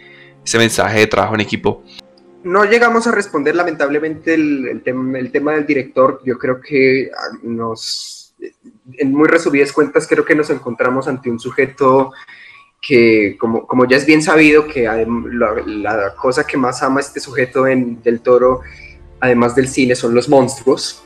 ese 0.45 0.57
mensaje 0.57 0.99
de 0.99 1.07
trabajo 1.07 1.35
en 1.35 1.41
equipo. 1.41 1.83
No 2.43 2.65
llegamos 2.65 3.07
a 3.07 3.11
responder 3.11 3.55
lamentablemente 3.55 4.33
el, 4.33 4.81
tema 4.83 5.53
del 5.53 5.65
director. 5.65 6.21
Yo 6.25 6.37
creo 6.37 6.59
que 6.59 7.09
ah, 7.15 7.37
nos, 7.41 8.35
en 8.97 9.13
muy 9.13 9.27
resumidas 9.27 9.71
cuentas, 9.71 10.07
creo 10.07 10.25
que 10.25 10.35
nos 10.35 10.49
encontramos 10.49 11.07
ante 11.07 11.29
un 11.29 11.39
sujeto 11.39 12.11
que, 12.81 13.37
como, 13.39 13.87
ya 13.87 13.95
es 13.95 14.05
bien 14.05 14.21
sabido, 14.21 14.67
que 14.67 14.83
la, 14.83 16.15
cosa 16.15 16.45
que 16.45 16.57
más 16.57 16.83
ama 16.83 16.99
este 16.99 17.21
sujeto 17.21 17.65
en 17.65 18.01
Del 18.03 18.19
Toro, 18.19 18.59
además 19.21 19.55
del 19.55 19.69
cine, 19.69 19.95
son 19.95 20.13
los 20.13 20.27
monstruos. 20.27 21.01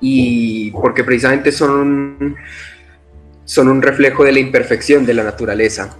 Y 0.00 0.72
porque 0.72 1.04
precisamente 1.04 1.52
son, 1.52 2.34
son 3.44 3.68
un 3.68 3.80
reflejo 3.80 4.24
de 4.24 4.32
la 4.32 4.40
imperfección 4.40 5.06
de 5.06 5.14
la 5.14 5.22
naturaleza 5.22 5.96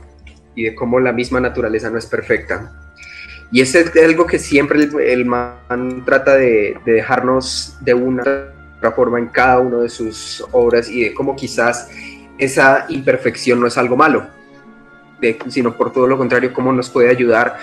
y 0.56 0.64
de 0.64 0.74
cómo 0.74 0.98
la 0.98 1.12
misma 1.12 1.38
naturaleza 1.38 1.88
no 1.88 1.98
es 1.98 2.06
perfecta. 2.06 2.81
Y 3.52 3.60
es 3.60 3.76
algo 3.76 4.26
que 4.26 4.38
siempre 4.38 4.88
el, 5.12 5.26
man 5.26 6.02
trata 6.06 6.36
de, 6.36 6.78
dejarnos 6.86 7.76
de 7.82 7.92
una 7.92 8.24
forma 8.96 9.18
en 9.18 9.26
cada 9.26 9.58
una 9.58 9.76
de 9.76 9.90
sus 9.90 10.42
obras 10.52 10.88
y 10.88 11.04
de 11.04 11.14
cómo 11.14 11.36
quizás 11.36 11.90
esa 12.38 12.86
imperfección 12.88 13.60
no 13.60 13.66
es 13.66 13.76
algo 13.76 13.94
malo, 13.94 14.26
sino 15.48 15.76
por 15.76 15.92
todo 15.92 16.06
lo 16.06 16.16
contrario, 16.16 16.54
cómo 16.54 16.72
nos 16.72 16.88
puede 16.88 17.10
ayudar 17.10 17.58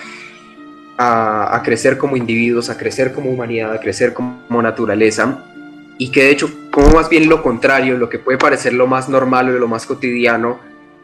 a, 0.96 1.56
a, 1.56 1.62
crecer 1.64 1.98
como 1.98 2.16
individuos, 2.16 2.70
a 2.70 2.78
crecer 2.78 3.12
como 3.12 3.28
humanidad, 3.28 3.72
a 3.72 3.80
crecer 3.80 4.14
como 4.14 4.62
naturaleza. 4.62 5.44
Y 5.98 6.12
que 6.12 6.22
de 6.22 6.30
hecho, 6.30 6.48
como 6.70 6.90
más 6.90 7.08
bien 7.08 7.28
lo 7.28 7.42
contrario, 7.42 7.98
lo 7.98 8.08
que 8.08 8.20
puede 8.20 8.38
parecer 8.38 8.74
lo 8.74 8.86
más 8.86 9.08
normal 9.08 9.48
o 9.48 9.58
lo 9.58 9.66
más 9.66 9.86
cotidiano, 9.86 10.60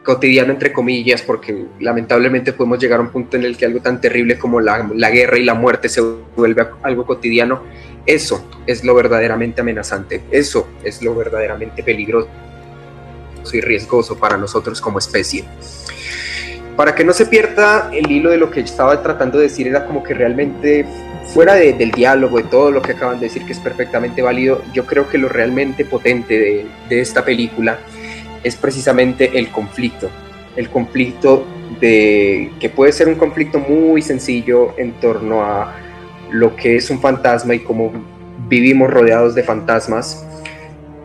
cotidiano 0.07 0.53
entre 0.53 0.71
comillas, 0.71 1.21
porque 1.21 1.65
lamentablemente 1.81 2.53
podemos 2.53 2.79
llegar 2.79 3.01
a 3.01 3.03
un 3.03 3.09
punto 3.09 3.35
en 3.35 3.43
el 3.43 3.57
que 3.57 3.65
algo 3.65 3.81
tan 3.81 3.99
terrible 3.99 4.39
como 4.39 4.61
la, 4.61 4.89
la, 4.95 5.09
guerra 5.09 5.37
y 5.37 5.43
la 5.43 5.53
muerte 5.53 5.89
se 5.89 5.99
vuelve 6.33 6.65
algo 6.81 7.05
cotidiano, 7.05 7.63
eso 8.05 8.49
es 8.65 8.85
lo 8.85 8.95
verdaderamente 8.95 9.59
amenazante, 9.59 10.21
eso 10.31 10.69
es 10.81 11.01
lo 11.01 11.13
verdaderamente 11.13 11.83
peligroso 11.83 12.29
y 13.51 13.59
riesgoso 13.59 14.17
para 14.17 14.37
nosotros 14.37 14.79
como 14.79 14.97
especie. 14.97 15.43
Para 16.77 16.95
que 16.95 17.03
no 17.03 17.11
se 17.11 17.25
pierda 17.25 17.89
el 17.93 18.09
hilo 18.09 18.29
de 18.29 18.37
lo 18.37 18.49
que 18.49 18.61
estaba 18.61 19.03
tratando 19.03 19.37
de 19.39 19.43
decir, 19.43 19.67
era 19.67 19.85
como 19.85 20.03
que 20.03 20.13
realmente 20.13 20.85
fuera 21.33 21.55
del 21.55 21.91
diálogo, 21.91 22.37
de 22.37 22.43
todo 22.45 22.71
lo 22.71 22.81
que 22.81 22.93
acaban 22.93 23.19
de 23.19 23.25
decir, 23.25 23.45
que 23.45 23.51
es 23.51 23.59
perfectamente 23.59 24.21
válido, 24.21 24.63
yo 24.73 24.85
creo 24.85 25.09
que 25.09 25.17
lo 25.17 25.27
realmente 25.27 25.83
potente 25.83 26.39
de, 26.39 26.65
de 26.87 27.01
esta 27.01 27.25
película 27.25 27.77
es 28.47 28.55
precisamente 28.55 29.37
el 29.37 29.49
conflicto. 29.49 30.09
El 30.55 30.69
conflicto 30.69 31.45
de 31.79 32.51
que 32.59 32.69
puede 32.69 32.91
ser 32.91 33.07
un 33.07 33.15
conflicto 33.15 33.59
muy 33.59 34.01
sencillo 34.01 34.73
en 34.77 34.93
torno 34.93 35.43
a 35.43 35.75
lo 36.31 36.55
que 36.55 36.77
es 36.77 36.89
un 36.89 36.99
fantasma 36.99 37.55
y 37.55 37.59
cómo 37.59 37.91
vivimos 38.47 38.89
rodeados 38.89 39.35
de 39.35 39.43
fantasmas 39.43 40.25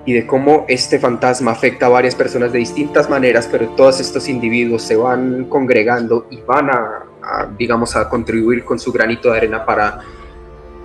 y 0.05 0.13
de 0.15 0.27
cómo 0.27 0.65
este 0.69 0.99
fantasma 0.99 1.53
afecta 1.53 1.87
a 1.87 1.89
varias 1.89 2.15
personas 2.15 2.53
de 2.53 2.59
distintas 2.59 3.09
maneras, 3.09 3.49
pero 3.51 3.69
todos 3.71 4.01
estos 4.01 4.29
individuos 4.29 4.83
se 4.83 4.97
van 4.97 5.45
congregando 5.45 6.27
y 6.31 6.41
van 6.41 6.71
a, 6.71 7.05
digamos, 7.59 7.95
a 7.95 8.09
contribuir 8.09 8.65
con 8.65 8.81
su 8.81 8.91
granito 8.93 9.31
de 9.31 9.37
arena 9.37 9.65
para, 9.65 10.01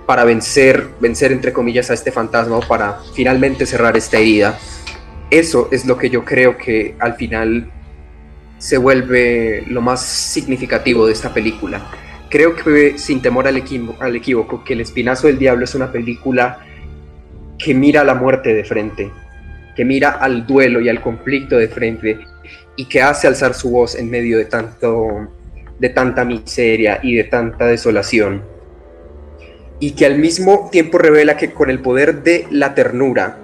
para 0.06 0.24
vencer, 0.24 0.86
vencer 1.00 1.32
entre 1.32 1.52
comillas 1.52 1.90
a 1.90 1.94
este 1.94 2.12
fantasma 2.12 2.58
o 2.58 2.60
para 2.60 3.00
finalmente 3.12 3.66
cerrar 3.66 3.96
esta 3.96 4.18
herida 4.18 4.56
eso 5.30 5.68
es 5.70 5.84
lo 5.84 5.98
que 5.98 6.10
yo 6.10 6.24
creo 6.24 6.56
que 6.56 6.94
al 6.98 7.14
final 7.14 7.70
se 8.58 8.78
vuelve 8.78 9.64
lo 9.68 9.80
más 9.80 10.04
significativo 10.04 11.06
de 11.06 11.12
esta 11.12 11.32
película. 11.32 11.90
Creo 12.30 12.54
que 12.54 12.98
sin 12.98 13.22
temor 13.22 13.46
al, 13.46 13.56
equívoco, 13.56 14.64
que 14.64 14.72
El 14.74 14.80
Espinazo 14.80 15.26
del 15.26 15.38
Diablo 15.38 15.64
es 15.64 15.74
una 15.74 15.92
película 15.92 16.60
que 17.58 17.74
mira 17.74 18.04
la 18.04 18.14
muerte 18.14 18.54
de 18.54 18.64
frente, 18.64 19.10
que 19.76 19.84
mira 19.84 20.10
al 20.10 20.46
duelo 20.46 20.80
y 20.80 20.88
al 20.88 21.00
conflicto 21.00 21.56
de 21.56 21.68
frente 21.68 22.18
y 22.76 22.86
que 22.86 23.02
hace 23.02 23.26
alzar 23.26 23.54
su 23.54 23.70
voz 23.70 23.94
en 23.94 24.10
medio 24.10 24.38
de 24.38 24.44
tanto 24.44 25.28
de 25.78 25.88
tanta 25.90 26.24
miseria 26.24 26.98
y 27.02 27.14
de 27.14 27.24
tanta 27.24 27.66
desolación. 27.66 28.44
Y 29.80 29.92
que 29.92 30.06
al 30.06 30.18
mismo 30.18 30.68
tiempo 30.72 30.98
revela 30.98 31.36
que 31.36 31.52
con 31.52 31.70
el 31.70 31.80
poder 31.80 32.22
de 32.24 32.46
la 32.50 32.74
ternura 32.74 33.38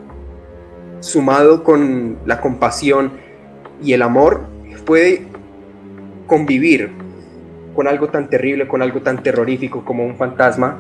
sumado 1.05 1.63
con 1.63 2.17
la 2.25 2.41
compasión 2.41 3.13
y 3.83 3.93
el 3.93 4.03
amor, 4.03 4.47
puede 4.87 5.27
convivir 6.27 6.91
con 7.75 7.87
algo 7.89 8.09
tan 8.09 8.31
terrible, 8.31 8.67
con 8.67 8.81
algo 8.83 9.03
tan 9.03 9.23
terrorífico 9.23 9.85
como 9.85 10.07
un 10.07 10.17
fantasma, 10.17 10.79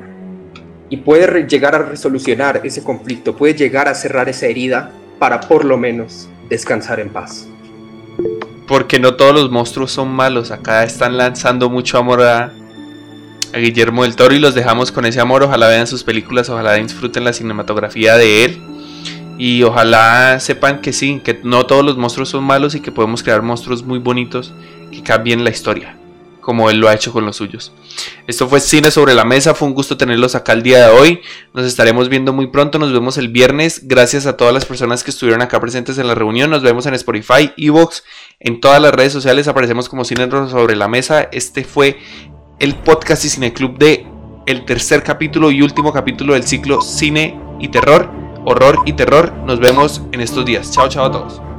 y 0.88 0.98
puede 0.98 1.46
llegar 1.46 1.74
a 1.74 1.78
resolucionar 1.78 2.60
ese 2.64 2.82
conflicto, 2.82 3.36
puede 3.36 3.54
llegar 3.54 3.88
a 3.88 3.94
cerrar 3.94 4.28
esa 4.28 4.46
herida 4.46 4.92
para 5.18 5.40
por 5.40 5.64
lo 5.64 5.76
menos 5.76 6.28
descansar 6.48 7.00
en 7.00 7.10
paz. 7.10 7.46
Porque 8.66 8.98
no 8.98 9.16
todos 9.16 9.34
los 9.34 9.50
monstruos 9.50 9.92
son 9.92 10.08
malos, 10.08 10.50
acá 10.50 10.84
están 10.84 11.16
lanzando 11.18 11.68
mucho 11.68 11.98
amor 11.98 12.22
a, 12.22 12.52
Guillermo 13.52 14.02
del 14.02 14.16
Toro 14.16 14.34
y 14.34 14.40
los 14.40 14.56
dejamos 14.56 14.90
con 14.90 15.04
ese 15.06 15.20
amor. 15.20 15.44
Ojalá 15.44 15.68
vean 15.68 15.86
sus 15.86 16.02
películas, 16.02 16.50
ojalá 16.50 16.74
disfruten 16.74 17.22
la 17.22 17.32
cinematografía 17.32 18.16
de 18.16 18.44
él. 18.44 18.73
Y 19.36 19.62
ojalá 19.64 20.38
sepan 20.38 20.80
que 20.80 20.92
sí, 20.92 21.20
que 21.24 21.40
no 21.42 21.66
todos 21.66 21.84
los 21.84 21.96
monstruos 21.96 22.28
son 22.28 22.44
malos 22.44 22.74
y 22.74 22.80
que 22.80 22.92
podemos 22.92 23.22
crear 23.22 23.42
monstruos 23.42 23.82
muy 23.82 23.98
bonitos 23.98 24.54
que 24.92 25.02
cambien 25.02 25.42
la 25.42 25.50
historia, 25.50 25.96
como 26.40 26.70
él 26.70 26.78
lo 26.78 26.88
ha 26.88 26.94
hecho 26.94 27.12
con 27.12 27.26
los 27.26 27.36
suyos. 27.36 27.72
Esto 28.28 28.48
fue 28.48 28.60
Cine 28.60 28.92
sobre 28.92 29.14
la 29.14 29.24
Mesa, 29.24 29.54
fue 29.54 29.66
un 29.66 29.74
gusto 29.74 29.96
tenerlos 29.96 30.36
acá 30.36 30.52
el 30.52 30.62
día 30.62 30.86
de 30.86 30.92
hoy. 30.92 31.20
Nos 31.52 31.66
estaremos 31.66 32.08
viendo 32.08 32.32
muy 32.32 32.46
pronto, 32.46 32.78
nos 32.78 32.92
vemos 32.92 33.18
el 33.18 33.28
viernes. 33.28 33.88
Gracias 33.88 34.26
a 34.26 34.36
todas 34.36 34.54
las 34.54 34.66
personas 34.66 35.02
que 35.02 35.10
estuvieron 35.10 35.42
acá 35.42 35.60
presentes 35.60 35.98
en 35.98 36.06
la 36.06 36.14
reunión. 36.14 36.50
Nos 36.50 36.62
vemos 36.62 36.86
en 36.86 36.94
Spotify, 36.94 37.52
Evox, 37.56 38.04
en 38.38 38.60
todas 38.60 38.80
las 38.80 38.92
redes 38.92 39.12
sociales 39.12 39.48
aparecemos 39.48 39.88
como 39.88 40.04
Cine 40.04 40.30
sobre 40.30 40.76
la 40.76 40.86
Mesa. 40.86 41.28
Este 41.32 41.64
fue 41.64 41.98
el 42.60 42.76
podcast 42.76 43.24
y 43.24 43.30
Cine 43.30 43.52
Club 43.52 43.78
de 43.78 44.06
el 44.46 44.64
tercer 44.64 45.02
capítulo 45.02 45.50
y 45.50 45.62
último 45.62 45.92
capítulo 45.92 46.34
del 46.34 46.44
ciclo 46.44 46.82
Cine 46.82 47.36
y 47.58 47.68
Terror 47.68 48.23
horror 48.44 48.82
y 48.84 48.92
terror. 48.92 49.32
Nos 49.46 49.60
vemos 49.60 50.02
en 50.12 50.20
estos 50.20 50.44
días. 50.44 50.70
Chao, 50.70 50.88
chao 50.88 51.06
a 51.06 51.10
todos. 51.10 51.53